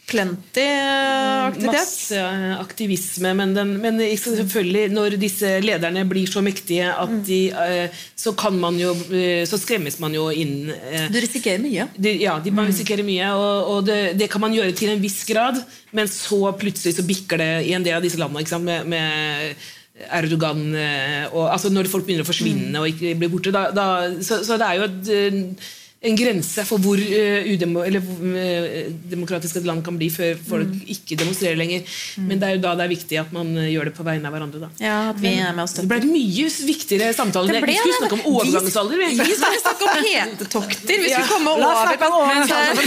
plenty 0.09 0.65
eh, 0.65 1.47
aktivitet. 1.47 1.79
Masse 1.79 2.23
aktivisme, 2.59 3.35
men, 3.39 3.55
den, 3.57 3.75
men, 3.83 4.01
selvfølgelig 4.19 4.85
når 4.95 5.17
disse 5.21 5.53
lederne 5.65 6.05
blir 6.09 6.31
så 6.31 6.43
mektige 6.45 6.89
at 6.91 7.13
mm. 7.13 7.23
de 7.29 7.41
eh, 7.53 8.03
Så 8.19 8.33
kan 8.39 8.57
man 8.59 8.79
jo 8.81 8.95
eh, 9.15 9.45
Så 9.49 9.61
skremmes 9.61 9.99
man 10.03 10.17
jo 10.17 10.29
inn. 10.33 10.71
Du 11.13 11.21
risikerer 11.21 11.63
mye? 11.63 11.89
De, 11.97 12.15
ja, 12.23 12.39
de, 12.43 12.53
man 12.53 12.67
mm. 12.67 12.73
risikerer 12.73 13.07
mye. 13.07 13.33
Og, 13.37 13.73
og 13.75 13.89
det, 13.89 14.01
det, 14.19 14.31
kan 14.33 14.43
man 14.45 14.57
gjøre 14.57 14.77
til 14.77 14.95
en 14.95 15.03
viss 15.03 15.23
grad, 15.29 15.61
men 15.97 16.09
så 16.11 16.53
plutselig 16.59 16.97
så 16.99 17.07
bikker 17.07 17.41
det 17.41 17.53
i 17.69 17.75
en 17.77 17.85
del 17.85 17.99
av 17.99 18.05
disse 18.05 18.21
landene 18.21 18.63
med, 18.65 18.89
med 18.95 19.67
Erdogan 20.15 20.63
eh, 20.79 21.25
og, 21.33 21.49
altså 21.51 21.71
Når 21.73 21.91
folk 21.91 22.07
begynner 22.07 22.27
å 22.27 22.29
forsvinne 22.29 22.81
og 22.81 22.89
ikke 22.93 23.17
blir 23.19 23.33
borte. 23.33 23.53
Da, 23.55 23.69
da, 23.75 23.89
så, 24.25 24.41
så 24.47 24.59
det 24.61 24.69
er 24.69 24.79
jo 24.79 24.87
et, 24.87 25.13
eh, 25.13 25.69
en 26.01 26.15
grense 26.15 26.63
for 26.63 26.79
hvor 26.79 26.95
uh, 27.01 27.49
udemo, 27.51 27.81
eller, 27.83 27.99
uh, 27.99 28.91
demokratisk 29.11 29.57
et 29.59 29.65
land 29.67 29.81
kan 29.83 29.97
bli 29.99 30.07
før 30.15 30.37
folk 30.47 30.71
ikke 30.95 31.17
demonstrerer 31.19 31.59
lenger. 31.59 31.83
Men 32.23 32.39
det 32.39 32.47
er 32.47 32.55
jo 32.55 32.61
da 32.63 32.75
det 32.79 32.85
er 32.87 32.93
viktig 32.93 33.19
at 33.19 33.33
man 33.35 33.51
uh, 33.59 33.65
gjør 33.67 33.91
det 33.91 33.95
på 33.97 34.07
vegne 34.07 34.31
av 34.31 34.37
hverandre. 34.37 34.61
da. 34.63 34.69
Ja, 34.79 34.99
at 35.11 35.19
vi 35.19 35.33
er 35.43 35.51
med 35.57 35.65
og 35.65 35.75
Det 35.75 35.89
ble 35.91 35.99
et 35.99 36.07
mye 36.13 36.47
viktigere 36.69 37.11
samtale. 37.19 37.51
Det 37.51 37.65
ble 37.65 37.75
Vi 37.75 37.81
skulle 37.83 37.99
snakke 37.99 38.19
om 38.21 38.37
overgangsalder. 38.37 39.03
Vi 39.03 39.09
Vi. 39.11 39.35
skulle 39.35 39.59
snakke 39.65 39.89
om 39.89 39.99
hetetokter! 40.07 41.03
Vi 41.03 41.11
skulle 41.11 41.33
komme 41.33 41.57
over 41.57 41.67
snakke. 41.83 42.87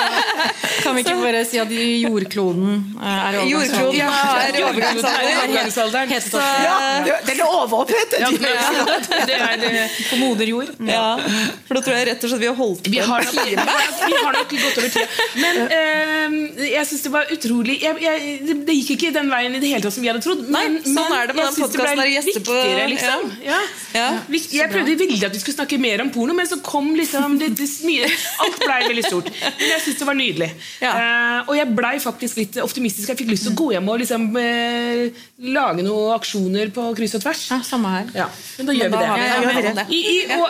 Kan 0.82 0.96
vi 0.96 1.04
ikke 1.04 1.16
bare 1.20 1.44
si 1.46 1.58
at 1.60 1.70
jordkloden 1.70 2.70
er 2.98 3.38
er 3.38 3.48
Jordkloden 3.50 3.94
Ja, 4.00 4.10
er 4.10 4.58
overgangsalder. 4.64 5.38
overgangsalderen. 5.46 6.08
Ja, 6.10 6.76
det- 7.06 7.20
den 7.30 7.40
er 7.40 7.46
overopphetet! 7.46 8.18
Ja, 8.20 8.28
det 8.30 9.34
er, 9.38 9.64
eh, 9.70 9.88
på 10.10 10.16
moder 10.24 10.46
jord. 10.50 10.66
ja, 10.86 11.16
for 11.66 11.74
da 11.74 11.80
tror 11.80 11.94
jeg 11.94 12.06
rett 12.10 12.24
og 12.24 12.30
slett 12.30 12.39
vi 12.40 12.48
har 12.50 12.56
holdt 12.58 12.82
på 12.84 12.92
vi, 12.94 13.00
har 13.04 13.26
nok, 13.26 13.36
vi 13.36 14.16
har 14.16 14.36
nok 14.36 14.54
gått 14.54 14.80
over 14.80 14.90
tida. 14.94 15.26
Men 15.40 15.60
eh, 15.76 16.64
jeg 16.70 16.88
syns 16.90 17.04
det 17.06 17.12
var 17.14 17.30
utrolig 17.34 17.76
jeg, 17.82 18.00
jeg, 18.04 18.34
det, 18.50 18.76
gikk 18.80 18.90
ikke 18.96 19.12
den 19.16 19.30
veien 19.32 19.54
i 19.56 19.62
det 19.62 19.70
hele 19.72 19.84
tatt 19.84 19.96
som 19.96 20.04
vi 20.04 20.10
hadde 20.10 20.24
trodd. 20.24 20.42
Nei, 20.50 20.64
sånn 20.84 20.96
men 20.96 21.16
er 21.18 21.30
det 21.30 21.36
med 21.36 21.44
jeg 21.44 21.50
den 21.50 21.58
synes 21.58 21.74
det 21.74 21.84
ble 21.84 22.24
viktigere, 22.30 22.88
liksom. 22.94 23.30
Ja. 23.44 23.50
Ja, 23.50 23.60
Ja. 24.00 24.08
Jeg 24.30 24.70
prøvde 24.70 24.94
veldig 25.00 25.24
at 25.26 25.34
vi 25.34 25.40
skulle 25.42 25.56
snakke 25.56 25.78
mer 25.80 26.02
om 26.04 26.10
porno, 26.14 26.34
men 26.36 26.46
så 26.48 26.60
kom 26.64 26.92
liksom 26.96 27.38
det, 27.40 27.52
det, 27.58 27.66
mye, 27.86 28.06
Alt 28.44 28.58
blei 28.62 28.78
veldig 28.86 29.04
stort. 29.06 29.30
Men 29.30 29.66
jeg 29.72 29.82
syns 29.86 30.00
det 30.00 30.06
var 30.08 30.18
nydelig. 30.18 30.50
Ja. 30.82 30.92
Eh, 30.92 31.50
og 31.50 31.54
jeg 31.58 31.74
blei 31.76 31.94
faktisk 32.02 32.38
litt 32.40 32.58
optimistisk. 32.62 33.10
Jeg 33.10 33.18
fikk 33.20 33.32
lyst 33.32 33.48
til 33.48 33.54
å 33.54 33.58
gå 33.58 33.68
hjem 33.74 33.90
og 33.90 34.00
liksom, 34.02 34.28
uh, 34.36 35.24
lage 35.56 35.84
noen 35.86 36.14
aksjoner 36.16 36.70
på 36.74 36.86
kryss 36.98 37.16
og 37.18 37.24
tvers. 37.24 37.42
Ja, 37.50 37.60
samme 37.66 37.94
her. 37.96 38.12
Ja, 38.22 38.28
men 38.58 38.70
da 38.70 38.76
gjør 38.76 38.94
da 38.94 39.00
vi 39.00 39.04
det. 39.04 39.10
vi- 39.10 39.74
men-. 39.74 39.90
I, 39.90 40.00
i, 40.00 40.18
og, 40.36 40.46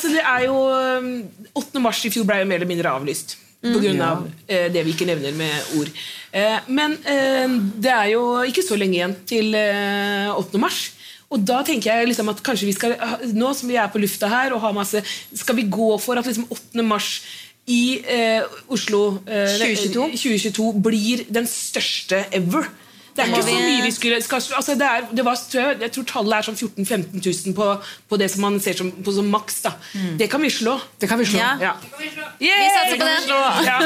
altså, 0.00 0.16
det 0.16 0.24
er 0.24 0.46
jo 0.48 0.56
eh, 0.72 1.60
8. 1.60 1.82
mars 1.84 2.00
i 2.08 2.10
fjor 2.12 2.24
ble 2.28 2.40
jo 2.40 2.48
mer 2.48 2.60
eller 2.60 2.70
mindre 2.70 2.96
avlyst. 2.96 3.36
På 3.60 3.76
grunn 3.76 3.98
av 4.00 4.22
eh, 4.48 4.70
det 4.72 4.80
vi 4.86 4.94
ikke 4.94 5.04
nevner 5.04 5.34
med 5.36 5.74
ord. 5.76 5.90
Eh, 6.32 6.70
men 6.72 6.94
eh, 7.04 7.58
det 7.76 7.90
er 7.92 8.06
jo 8.14 8.22
ikke 8.48 8.64
så 8.64 8.78
lenge 8.80 8.96
igjen 8.96 9.12
til 9.28 9.52
eh, 9.58 10.32
8. 10.32 10.56
mars. 10.62 10.78
Og 11.30 11.44
da 11.44 11.60
tenker 11.66 11.92
jeg 11.92 12.08
liksom 12.08 12.32
at 12.32 12.40
kanskje 12.42 12.70
vi 12.70 12.74
skal, 12.74 12.96
nå 13.36 13.52
som 13.54 13.68
vi 13.68 13.76
er 13.76 13.90
på 13.92 14.00
lufta 14.00 14.30
her 14.32 14.56
og 14.56 14.64
har 14.64 14.72
masse, 14.74 15.04
skal 15.36 15.60
vi 15.60 15.68
gå 15.68 15.90
for 16.00 16.18
at 16.18 16.26
liksom 16.26 16.48
8. 16.48 16.86
mars 16.88 17.12
i 17.70 18.00
eh, 18.00 18.48
Oslo 18.72 19.20
eh, 19.28 19.60
2022? 19.60 20.08
2022 20.16 20.70
blir 20.88 21.26
den 21.28 21.46
største 21.46 22.24
ever. 22.34 22.66
Det 23.20 23.26
er 23.26 23.34
ikke 23.34 23.46
så 23.46 23.60
mye 23.60 23.84
vi 23.84 23.92
skulle 23.94 24.20
altså 24.56 24.74
det 24.80 24.86
er, 24.86 25.06
det 25.12 25.24
var, 25.26 25.38
jeg, 25.54 25.90
tror 25.94 26.06
tallet 26.08 26.36
er 26.38 26.46
sånn 26.48 26.56
14 26.56 26.84
000-15 26.84 27.24
000 27.50 27.56
på, 27.56 27.66
på 28.08 28.18
det 28.20 28.30
som 28.32 28.44
man 28.46 28.58
ser 28.62 28.78
som, 28.78 28.90
på 28.90 29.14
som 29.16 29.28
maks. 29.30 29.60
da. 29.66 29.74
Det 30.20 30.30
kan 30.32 30.42
vi 30.42 30.50
slå. 30.50 30.78
Det 31.00 31.08
kan 31.10 31.20
vi 31.20 31.28
slå. 31.28 31.40
Ja. 31.42 31.54
Ja. 31.60 31.74
Vi 32.40 32.50
satser 32.76 32.96
på 32.96 33.08
det. 33.08 33.18
Ja, 33.68 33.78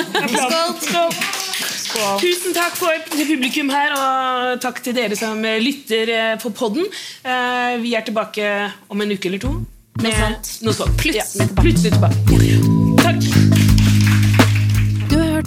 Skål. 0.85 1.13
Skål. 1.85 2.21
Tusen 2.23 2.55
takk 2.57 2.75
for 2.79 3.05
publikum 3.15 3.71
her, 3.71 3.95
og 3.95 4.63
takk 4.65 4.81
til 4.85 4.97
dere 4.97 5.19
som 5.19 5.43
eh, 5.47 5.61
lytter 5.63 6.11
eh, 6.15 6.35
på 6.43 6.51
podden. 6.55 6.87
Eh, 7.23 7.79
Vi 7.85 7.95
er 7.95 8.07
tilbake 8.07 8.51
om 8.89 9.01
en 9.01 9.15
uke 9.15 9.31
eller 9.31 9.43
to. 9.43 9.55
Med. 10.03 10.55
Noe 10.67 10.75
sånt. 10.75 10.97
Plutselig 10.99 11.47
Ja, 11.47 11.51
plutselig 11.61 11.95
tilbake. 11.95 12.55
Takk. 13.05 13.54